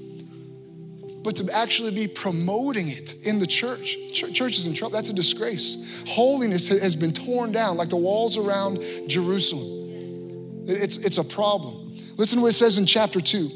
but 1.22 1.36
to 1.36 1.48
actually 1.52 1.92
be 1.92 2.08
promoting 2.08 2.88
it 2.88 3.26
in 3.26 3.38
the 3.38 3.46
church. 3.46 3.96
Church 4.12 4.58
is 4.58 4.66
in 4.66 4.74
trouble. 4.74 4.92
That's 4.92 5.10
a 5.10 5.14
disgrace. 5.14 6.02
Holiness 6.08 6.68
has 6.68 6.96
been 6.96 7.12
torn 7.12 7.52
down 7.52 7.76
like 7.76 7.88
the 7.88 7.96
walls 7.96 8.36
around 8.36 8.80
Jerusalem. 9.06 10.64
It's, 10.66 10.96
it's 10.98 11.18
a 11.18 11.24
problem. 11.24 11.94
Listen 12.16 12.38
to 12.38 12.42
what 12.42 12.48
it 12.48 12.52
says 12.54 12.78
in 12.78 12.86
chapter 12.86 13.20
2. 13.20 13.50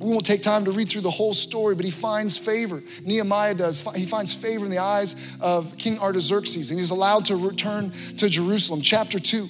We 0.00 0.10
won't 0.10 0.24
take 0.24 0.40
time 0.40 0.64
to 0.64 0.70
read 0.70 0.88
through 0.88 1.02
the 1.02 1.10
whole 1.10 1.34
story, 1.34 1.74
but 1.74 1.84
he 1.84 1.90
finds 1.90 2.38
favor. 2.38 2.82
Nehemiah 3.04 3.54
does. 3.54 3.86
He 3.94 4.06
finds 4.06 4.32
favor 4.32 4.64
in 4.64 4.70
the 4.70 4.78
eyes 4.78 5.36
of 5.42 5.76
King 5.76 5.98
Artaxerxes, 5.98 6.70
and 6.70 6.78
he's 6.78 6.90
allowed 6.90 7.26
to 7.26 7.36
return 7.36 7.90
to 8.16 8.28
Jerusalem. 8.30 8.80
Chapter 8.80 9.18
2, 9.18 9.46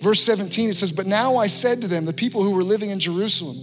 verse 0.00 0.22
17, 0.22 0.70
it 0.70 0.74
says, 0.74 0.92
But 0.92 1.06
now 1.06 1.36
I 1.36 1.48
said 1.48 1.80
to 1.80 1.88
them, 1.88 2.04
the 2.04 2.12
people 2.12 2.44
who 2.44 2.54
were 2.54 2.62
living 2.62 2.90
in 2.90 3.00
Jerusalem, 3.00 3.56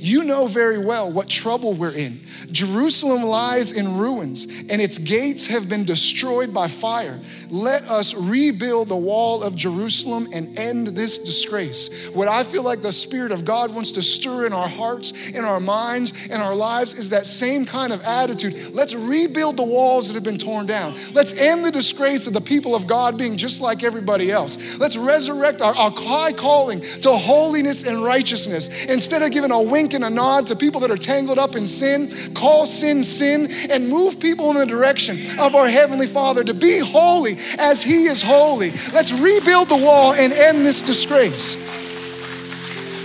you 0.00 0.24
know 0.24 0.46
very 0.46 0.78
well 0.78 1.12
what 1.12 1.28
trouble 1.28 1.74
we're 1.74 1.96
in. 1.96 2.20
Jerusalem 2.50 3.22
lies 3.22 3.72
in 3.72 3.98
ruins, 3.98 4.46
and 4.70 4.80
its 4.80 4.98
gates 4.98 5.46
have 5.48 5.68
been 5.68 5.84
destroyed 5.84 6.54
by 6.54 6.68
fire. 6.68 7.18
Let 7.50 7.82
us 7.84 8.14
rebuild 8.14 8.88
the 8.88 8.96
wall 8.96 9.42
of 9.42 9.56
Jerusalem 9.56 10.26
and 10.32 10.58
end 10.58 10.88
this 10.88 11.18
disgrace. 11.18 12.08
What 12.08 12.28
I 12.28 12.44
feel 12.44 12.62
like 12.62 12.82
the 12.82 12.92
Spirit 12.92 13.32
of 13.32 13.44
God 13.44 13.74
wants 13.74 13.92
to 13.92 14.02
stir 14.02 14.46
in 14.46 14.52
our 14.52 14.68
hearts, 14.68 15.28
in 15.30 15.44
our 15.44 15.60
minds, 15.60 16.26
in 16.26 16.40
our 16.40 16.54
lives 16.54 16.98
is 16.98 17.10
that 17.10 17.26
same 17.26 17.64
kind 17.64 17.92
of 17.92 18.02
attitude. 18.02 18.72
Let's 18.72 18.94
rebuild 18.94 19.56
the 19.56 19.64
walls 19.64 20.08
that 20.08 20.14
have 20.14 20.24
been 20.24 20.38
torn 20.38 20.66
down. 20.66 20.94
Let's 21.12 21.34
end 21.34 21.64
the 21.64 21.70
disgrace 21.70 22.26
of 22.26 22.32
the 22.32 22.40
people 22.40 22.74
of 22.74 22.86
God 22.86 23.18
being 23.18 23.36
just 23.36 23.60
like 23.60 23.82
everybody 23.82 24.30
else. 24.30 24.78
Let's 24.78 24.96
resurrect 24.96 25.60
our, 25.60 25.76
our 25.76 25.92
high 25.94 26.32
calling 26.32 26.80
to 26.80 27.12
holiness 27.12 27.86
and 27.86 28.02
righteousness 28.02 28.86
instead 28.86 29.22
of 29.22 29.30
giving 29.30 29.50
a 29.50 29.60
wink 29.60 29.89
wink 29.90 29.94
and 29.94 30.04
a 30.04 30.14
nod 30.14 30.46
to 30.46 30.54
people 30.56 30.80
that 30.80 30.90
are 30.90 30.96
tangled 30.96 31.38
up 31.38 31.56
in 31.56 31.66
sin, 31.66 32.10
call 32.34 32.66
sin 32.66 33.02
sin, 33.02 33.48
and 33.70 33.88
move 33.88 34.20
people 34.20 34.50
in 34.50 34.56
the 34.56 34.66
direction 34.66 35.18
of 35.38 35.54
our 35.54 35.68
Heavenly 35.68 36.06
Father 36.06 36.44
to 36.44 36.54
be 36.54 36.78
holy 36.78 37.36
as 37.58 37.82
He 37.82 38.04
is 38.04 38.22
holy. 38.22 38.70
Let's 38.92 39.12
rebuild 39.12 39.68
the 39.68 39.76
wall 39.76 40.12
and 40.12 40.32
end 40.32 40.64
this 40.64 40.82
disgrace. 40.82 41.56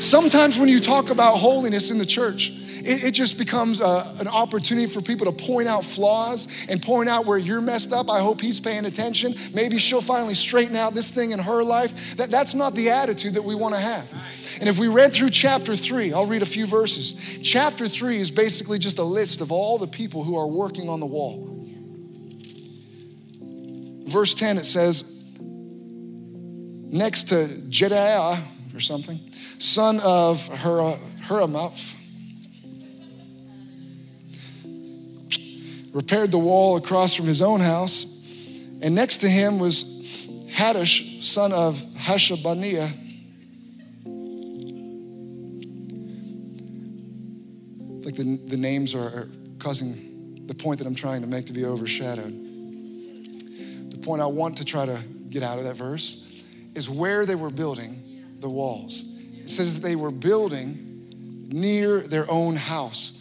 Sometimes 0.03 0.59
when 0.59 0.69
you 0.69 0.79
talk 0.79 1.09
about 1.09 1.37
holiness 1.37 1.89
in 1.89 1.97
the 1.97 2.05
church, 2.05 2.53
it, 2.87 3.11
just 3.11 3.37
becomes 3.37 3.81
a, 3.81 4.15
an 4.19 4.27
opportunity 4.27 4.87
for 4.87 5.01
people 5.01 5.31
to 5.31 5.45
point 5.45 5.67
out 5.67 5.83
flaws 5.83 6.47
and 6.69 6.81
point 6.81 7.09
out 7.09 7.25
where 7.25 7.37
you're 7.37 7.61
messed 7.61 7.93
up. 7.93 8.09
I 8.09 8.19
hope 8.19 8.41
he's 8.41 8.59
paying 8.59 8.85
attention. 8.85 9.35
Maybe 9.53 9.77
she'll 9.77 10.01
finally 10.01 10.33
straighten 10.33 10.75
out 10.75 10.93
this 10.93 11.11
thing 11.11 11.31
in 11.31 11.39
her 11.39 11.63
life. 11.63 12.17
That, 12.17 12.29
that's 12.29 12.53
not 12.53 12.75
the 12.75 12.89
attitude 12.91 13.35
that 13.35 13.43
we 13.43 13.55
want 13.55 13.75
to 13.75 13.81
have. 13.81 14.11
And 14.59 14.69
if 14.69 14.77
we 14.77 14.87
read 14.87 15.13
through 15.13 15.31
chapter 15.31 15.75
three, 15.75 16.13
I'll 16.13 16.27
read 16.27 16.41
a 16.41 16.45
few 16.45 16.65
verses. 16.65 17.39
Chapter 17.41 17.87
three 17.87 18.17
is 18.17 18.31
basically 18.31 18.79
just 18.79 18.99
a 18.99 19.03
list 19.03 19.41
of 19.41 19.51
all 19.51 19.77
the 19.77 19.87
people 19.87 20.23
who 20.23 20.37
are 20.37 20.47
working 20.47 20.89
on 20.89 20.99
the 20.99 21.05
wall. 21.05 21.51
Verse 24.05 24.35
10, 24.35 24.57
it 24.57 24.65
says, 24.65 25.11
next 25.39 27.25
to 27.25 27.35
Jedaiah 27.69 28.39
or 28.73 28.79
something, 28.79 29.19
son 29.57 29.99
of 30.03 30.45
Hur- 30.47 30.97
repaired 35.95 36.29
the 36.29 36.37
wall 36.37 36.75
across 36.75 37.15
from 37.15 37.25
his 37.25 37.41
own 37.41 37.61
house. 37.61 38.05
And 38.81 38.93
next 38.93 39.19
to 39.19 39.29
him 39.29 39.59
was 39.59 40.27
Hattush, 40.51 41.21
son 41.21 41.53
of 41.53 41.77
Hashabaniah 41.77 42.91
like 48.03 48.15
the, 48.15 48.37
the 48.45 48.57
names 48.57 48.93
are, 48.93 49.07
are 49.07 49.29
causing 49.57 50.45
the 50.47 50.53
point 50.53 50.79
that 50.79 50.85
I'm 50.85 50.95
trying 50.95 51.21
to 51.21 51.27
make 51.27 51.45
to 51.45 51.53
be 51.53 51.63
overshadowed. 51.63 52.33
The 53.91 53.97
point 54.03 54.21
I 54.21 54.25
want 54.25 54.57
to 54.57 54.65
try 54.65 54.85
to 54.85 55.01
get 55.29 55.43
out 55.43 55.59
of 55.59 55.63
that 55.63 55.77
verse 55.77 56.43
is 56.75 56.89
where 56.89 57.25
they 57.25 57.35
were 57.35 57.49
building 57.49 58.35
the 58.41 58.49
walls. 58.49 59.03
It 59.33 59.49
says 59.49 59.79
they 59.79 59.95
were 59.95 60.11
building 60.11 61.47
near 61.49 62.01
their 62.01 62.29
own 62.29 62.57
house. 62.57 63.13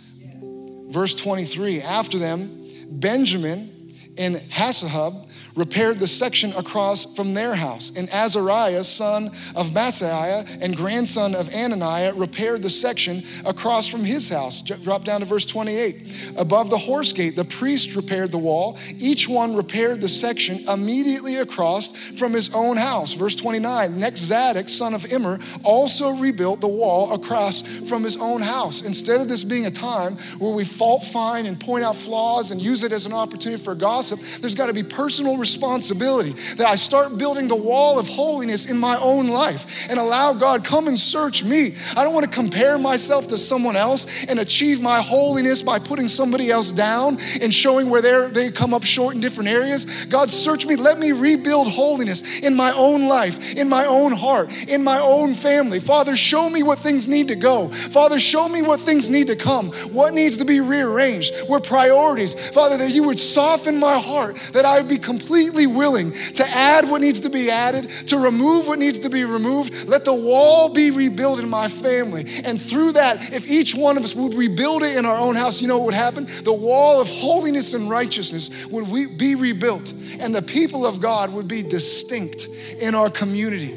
Verse 0.88 1.14
23 1.14 1.80
after 1.80 2.18
them, 2.18 2.63
Benjamin 3.00 3.70
and 4.18 4.36
Hasshub 4.36 5.30
repaired 5.56 6.00
the 6.00 6.06
section 6.06 6.52
across 6.52 7.14
from 7.16 7.34
their 7.34 7.54
house. 7.54 7.92
And 7.96 8.08
Azariah, 8.10 8.84
son 8.84 9.26
of 9.54 9.70
Maaseiah 9.70 10.62
and 10.62 10.76
grandson 10.76 11.34
of 11.34 11.48
Ananiah, 11.50 12.18
repaired 12.18 12.62
the 12.62 12.70
section 12.70 13.22
across 13.46 13.86
from 13.86 14.04
his 14.04 14.28
house. 14.28 14.62
Drop 14.62 15.04
down 15.04 15.20
to 15.20 15.26
verse 15.26 15.46
28. 15.46 16.34
Above 16.36 16.70
the 16.70 16.78
horse 16.78 17.12
gate, 17.12 17.36
the 17.36 17.44
priest 17.44 17.94
repaired 17.94 18.32
the 18.32 18.38
wall. 18.38 18.78
Each 18.98 19.28
one 19.28 19.56
repaired 19.56 20.00
the 20.00 20.08
section 20.08 20.68
immediately 20.68 21.36
across 21.36 21.92
from 22.18 22.32
his 22.32 22.52
own 22.54 22.76
house. 22.76 23.12
Verse 23.12 23.34
29. 23.34 23.98
Next, 23.98 24.20
Zadok, 24.20 24.68
son 24.68 24.94
of 24.94 25.12
Immer, 25.12 25.38
also 25.62 26.10
rebuilt 26.10 26.60
the 26.60 26.68
wall 26.68 27.12
across 27.14 27.62
from 27.88 28.02
his 28.02 28.20
own 28.20 28.40
house. 28.40 28.82
Instead 28.82 29.20
of 29.20 29.28
this 29.28 29.44
being 29.44 29.66
a 29.66 29.70
time 29.70 30.16
where 30.38 30.54
we 30.54 30.64
fault 30.64 31.04
find 31.04 31.46
and 31.46 31.58
point 31.60 31.84
out 31.84 31.96
flaws 31.96 32.50
and 32.50 32.60
use 32.60 32.82
it 32.82 32.92
as 32.92 33.06
an 33.06 33.12
opportunity 33.12 33.62
for 33.62 33.74
gossip, 33.74 34.20
there's 34.40 34.54
got 34.54 34.66
to 34.66 34.72
be 34.72 34.82
personal 34.82 35.36
responsibility 35.44 36.30
that 36.56 36.66
I 36.66 36.76
start 36.76 37.18
building 37.18 37.48
the 37.48 37.62
wall 37.70 37.98
of 37.98 38.08
holiness 38.08 38.70
in 38.70 38.78
my 38.78 38.96
own 38.96 39.28
life 39.28 39.90
and 39.90 39.98
allow 39.98 40.32
God 40.32 40.64
come 40.64 40.88
and 40.88 40.98
search 40.98 41.44
me. 41.44 41.74
I 41.94 42.02
don't 42.02 42.14
want 42.14 42.24
to 42.24 42.32
compare 42.32 42.78
myself 42.78 43.28
to 43.28 43.36
someone 43.36 43.76
else 43.76 44.06
and 44.24 44.40
achieve 44.40 44.80
my 44.80 45.02
holiness 45.02 45.60
by 45.60 45.78
putting 45.80 46.08
somebody 46.08 46.50
else 46.50 46.72
down 46.72 47.18
and 47.42 47.52
showing 47.52 47.90
where 47.90 48.00
they 48.00 48.14
they 48.32 48.50
come 48.50 48.72
up 48.72 48.84
short 48.84 49.14
in 49.14 49.20
different 49.20 49.50
areas. 49.50 50.06
God 50.06 50.30
search 50.30 50.64
me, 50.64 50.76
let 50.76 50.98
me 50.98 51.12
rebuild 51.12 51.68
holiness 51.68 52.40
in 52.40 52.54
my 52.54 52.72
own 52.72 53.06
life, 53.06 53.54
in 53.54 53.68
my 53.68 53.84
own 53.84 54.12
heart, 54.12 54.48
in 54.68 54.82
my 54.82 54.98
own 54.98 55.34
family. 55.34 55.78
Father, 55.78 56.16
show 56.16 56.48
me 56.48 56.62
what 56.62 56.78
things 56.78 57.06
need 57.06 57.28
to 57.28 57.36
go. 57.36 57.68
Father, 57.68 58.18
show 58.18 58.48
me 58.48 58.62
what 58.62 58.80
things 58.80 59.10
need 59.10 59.26
to 59.26 59.36
come, 59.36 59.72
what 59.92 60.14
needs 60.14 60.38
to 60.38 60.46
be 60.46 60.60
rearranged, 60.60 61.34
where 61.48 61.60
priorities. 61.60 62.32
Father, 62.50 62.78
that 62.78 62.90
you 62.90 63.04
would 63.04 63.18
soften 63.18 63.78
my 63.78 63.98
heart, 63.98 64.36
that 64.54 64.64
I 64.64 64.78
would 64.78 64.88
be 64.88 64.98
completely 64.98 65.33
completely 65.34 65.66
willing 65.66 66.12
to 66.12 66.46
add 66.46 66.88
what 66.88 67.00
needs 67.00 67.20
to 67.20 67.28
be 67.28 67.50
added, 67.50 67.90
to 68.06 68.16
remove 68.16 68.68
what 68.68 68.78
needs 68.78 69.00
to 69.00 69.10
be 69.10 69.24
removed. 69.24 69.88
Let 69.88 70.04
the 70.04 70.14
wall 70.14 70.68
be 70.68 70.92
rebuilt 70.92 71.40
in 71.40 71.48
my 71.48 71.66
family. 71.66 72.24
And 72.44 72.60
through 72.60 72.92
that, 72.92 73.34
if 73.34 73.50
each 73.50 73.74
one 73.74 73.96
of 73.96 74.04
us 74.04 74.14
would 74.14 74.34
rebuild 74.34 74.84
it 74.84 74.96
in 74.96 75.04
our 75.04 75.18
own 75.18 75.34
house, 75.34 75.60
you 75.60 75.66
know 75.66 75.78
what 75.78 75.86
would 75.86 75.94
happen? 75.94 76.26
The 76.44 76.52
wall 76.52 77.00
of 77.00 77.08
holiness 77.08 77.74
and 77.74 77.90
righteousness 77.90 78.66
would 78.66 79.18
be 79.18 79.34
rebuilt, 79.34 79.92
and 80.20 80.32
the 80.32 80.42
people 80.42 80.86
of 80.86 81.00
God 81.00 81.32
would 81.32 81.48
be 81.48 81.62
distinct 81.62 82.46
in 82.80 82.94
our 82.94 83.10
community, 83.10 83.72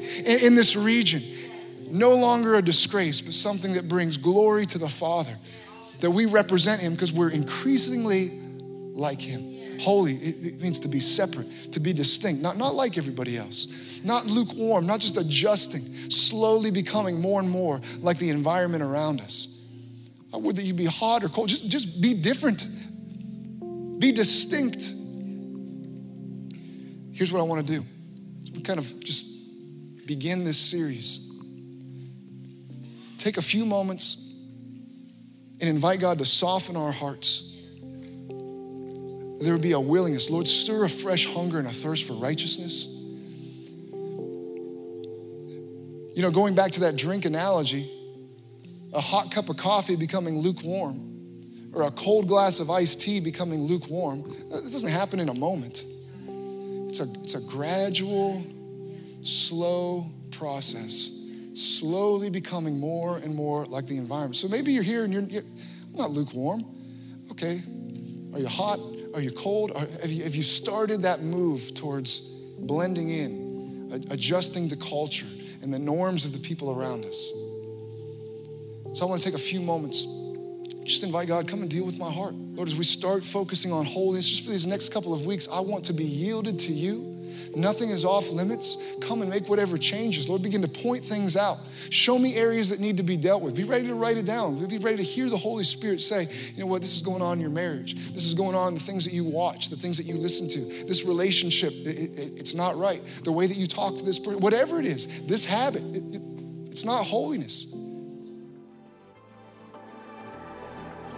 in 0.45 0.53
this 0.53 0.75
region. 0.75 1.23
No 1.89 2.15
longer 2.17 2.53
a 2.53 2.61
disgrace, 2.61 3.19
but 3.19 3.33
something 3.33 3.73
that 3.73 3.87
brings 3.87 4.17
glory 4.17 4.67
to 4.67 4.77
the 4.77 4.89
Father. 4.89 5.35
That 6.01 6.11
we 6.11 6.27
represent 6.27 6.81
Him 6.81 6.93
because 6.93 7.11
we're 7.11 7.31
increasingly 7.31 8.29
like 8.93 9.21
him. 9.21 9.56
Holy, 9.79 10.13
it, 10.13 10.61
means 10.61 10.79
to 10.81 10.87
be 10.87 10.99
separate, 10.99 11.47
to 11.73 11.79
be 11.79 11.93
distinct, 11.93 12.41
not, 12.41 12.57
not 12.57 12.75
like 12.75 12.97
everybody 12.97 13.37
else, 13.37 14.01
not 14.03 14.25
lukewarm, 14.25 14.85
not 14.85 14.99
just 14.99 15.17
adjusting, 15.17 15.81
slowly 15.81 16.71
becoming 16.71 17.19
more 17.19 17.39
and 17.39 17.49
more 17.49 17.81
like 17.99 18.17
the 18.17 18.29
environment 18.29 18.83
around 18.83 19.21
us. 19.21 19.53
Whether 20.33 20.61
you 20.61 20.73
be 20.73 20.85
hot 20.85 21.23
or 21.23 21.29
cold, 21.29 21.49
just, 21.49 21.69
just 21.69 22.01
be 22.01 22.13
different, 22.13 22.67
be 23.99 24.11
distinct. 24.11 24.81
Here's 27.13 27.31
what 27.31 27.39
I 27.39 27.43
want 27.43 27.65
to 27.65 27.73
do. 27.73 27.85
We 28.53 28.61
kind 28.61 28.79
of 28.79 28.99
just 28.99 29.25
begin 30.05 30.43
this 30.43 30.57
series. 30.57 31.23
Take 33.17 33.37
a 33.37 33.41
few 33.41 33.65
moments 33.65 34.23
and 35.59 35.69
invite 35.69 35.99
God 35.99 36.19
to 36.19 36.25
soften 36.25 36.75
our 36.75 36.91
hearts. 36.91 37.56
There 39.39 39.53
would 39.53 39.61
be 39.61 39.73
a 39.73 39.79
willingness. 39.79 40.29
Lord, 40.29 40.47
stir 40.47 40.85
a 40.85 40.89
fresh 40.89 41.27
hunger 41.27 41.59
and 41.59 41.67
a 41.67 41.71
thirst 41.71 42.07
for 42.07 42.13
righteousness. 42.13 42.87
You 46.15 46.23
know, 46.23 46.31
going 46.31 46.55
back 46.55 46.71
to 46.71 46.79
that 46.81 46.95
drink 46.95 47.25
analogy, 47.25 47.87
a 48.91 49.01
hot 49.01 49.29
cup 49.31 49.49
of 49.49 49.57
coffee 49.57 49.95
becoming 49.95 50.39
lukewarm 50.39 51.03
or 51.73 51.83
a 51.83 51.91
cold 51.91 52.27
glass 52.27 52.59
of 52.59 52.71
iced 52.71 53.01
tea 53.01 53.19
becoming 53.19 53.61
lukewarm, 53.61 54.21
uh, 54.21 54.61
this 54.61 54.71
doesn't 54.71 54.89
happen 54.89 55.19
in 55.19 55.29
a 55.29 55.33
moment. 55.35 55.83
It's 56.89 56.99
a, 56.99 57.05
it's 57.21 57.35
a 57.35 57.41
gradual, 57.41 58.43
slow 59.21 60.09
process, 60.31 61.11
slowly 61.53 62.31
becoming 62.31 62.79
more 62.79 63.17
and 63.17 63.35
more 63.35 63.65
like 63.65 63.85
the 63.85 63.97
environment. 63.97 64.37
So 64.37 64.47
maybe 64.47 64.71
you're 64.71 64.81
here 64.81 65.03
and 65.03 65.13
you're, 65.13 65.23
you're 65.23 65.43
not 65.93 66.09
lukewarm. 66.09 66.65
Okay. 67.29 67.61
Are 68.33 68.39
you 68.39 68.47
hot? 68.47 68.79
Are 69.13 69.21
you 69.21 69.31
cold? 69.31 69.71
Are, 69.71 69.79
have, 69.79 70.11
you, 70.11 70.23
have 70.23 70.35
you 70.35 70.43
started 70.43 71.03
that 71.03 71.21
move 71.21 71.73
towards 71.73 72.21
blending 72.59 73.09
in, 73.09 74.05
adjusting 74.11 74.69
to 74.69 74.75
culture 74.75 75.27
and 75.61 75.73
the 75.73 75.79
norms 75.79 76.25
of 76.25 76.33
the 76.33 76.39
people 76.39 76.79
around 76.79 77.05
us? 77.05 77.31
So 78.93 79.05
I 79.05 79.09
want 79.09 79.21
to 79.21 79.27
take 79.27 79.35
a 79.35 79.41
few 79.41 79.61
moments, 79.61 80.05
just 80.83 81.03
invite 81.03 81.27
God, 81.27 81.47
come 81.47 81.61
and 81.61 81.69
deal 81.69 81.85
with 81.85 81.99
my 81.99 82.09
heart. 82.09 82.33
Lord, 82.33 82.67
as 82.67 82.75
we 82.75 82.83
start 82.83 83.23
focusing 83.23 83.71
on 83.71 83.85
holiness, 83.85 84.27
just 84.27 84.43
for 84.43 84.51
these 84.51 84.65
next 84.65 84.93
couple 84.93 85.13
of 85.13 85.25
weeks, 85.25 85.47
I 85.51 85.59
want 85.59 85.85
to 85.85 85.93
be 85.93 86.03
yielded 86.03 86.57
to 86.59 86.71
you. 86.73 87.16
Nothing 87.55 87.89
is 87.89 88.05
off 88.05 88.29
limits. 88.29 88.77
Come 89.01 89.21
and 89.21 89.29
make 89.29 89.47
whatever 89.49 89.77
changes. 89.77 90.29
Lord, 90.29 90.41
begin 90.41 90.61
to 90.61 90.67
point 90.67 91.03
things 91.03 91.37
out. 91.37 91.57
Show 91.89 92.19
me 92.19 92.35
areas 92.35 92.69
that 92.69 92.79
need 92.79 92.97
to 92.97 93.03
be 93.03 93.17
dealt 93.17 93.41
with. 93.41 93.55
Be 93.55 93.63
ready 93.63 93.87
to 93.87 93.95
write 93.95 94.17
it 94.17 94.25
down. 94.25 94.55
Be 94.67 94.77
ready 94.77 94.97
to 94.97 95.03
hear 95.03 95.29
the 95.29 95.37
Holy 95.37 95.63
Spirit 95.63 96.01
say, 96.01 96.27
you 96.55 96.61
know 96.61 96.67
what, 96.67 96.81
this 96.81 96.95
is 96.95 97.01
going 97.01 97.21
on 97.21 97.33
in 97.33 97.41
your 97.41 97.49
marriage. 97.49 97.95
This 97.95 98.25
is 98.25 98.33
going 98.33 98.55
on 98.55 98.69
in 98.69 98.73
the 98.75 98.79
things 98.79 99.05
that 99.05 99.13
you 99.13 99.25
watch, 99.25 99.69
the 99.69 99.75
things 99.75 99.97
that 99.97 100.05
you 100.05 100.15
listen 100.17 100.47
to. 100.49 100.85
This 100.85 101.05
relationship, 101.05 101.73
it, 101.73 102.17
it, 102.19 102.39
it's 102.39 102.53
not 102.53 102.75
right. 102.77 103.01
The 103.23 103.31
way 103.31 103.47
that 103.47 103.57
you 103.57 103.67
talk 103.67 103.97
to 103.97 104.05
this 104.05 104.19
person, 104.19 104.39
whatever 104.39 104.79
it 104.79 104.85
is, 104.85 105.25
this 105.27 105.45
habit, 105.45 105.83
it, 105.95 106.21
it's 106.69 106.85
not 106.85 107.05
holiness. 107.05 107.73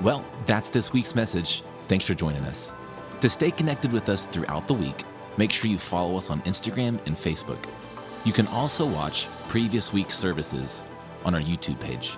Well, 0.01 0.23
that's 0.45 0.69
this 0.69 0.93
week's 0.93 1.13
message. 1.13 1.63
Thanks 1.89 2.05
for 2.05 2.13
joining 2.13 2.43
us. 2.43 2.73
To 3.19 3.29
stay 3.29 3.51
connected 3.51 3.91
with 3.91 4.07
us 4.07 4.23
throughout 4.23 4.67
the 4.67 4.73
week, 4.73 4.95
make 5.39 5.53
sure 5.53 5.71
you 5.71 5.77
follow 5.77 6.17
us 6.17 6.29
on 6.29 6.41
Instagram 6.41 6.99
and 7.07 7.15
Facebook. 7.15 7.63
You 8.25 8.33
can 8.33 8.45
also 8.47 8.85
watch 8.85 9.29
previous 9.47 9.93
week's 9.93 10.15
services 10.15 10.83
on 11.23 11.33
our 11.33 11.39
YouTube 11.39 11.79
page. 11.79 12.17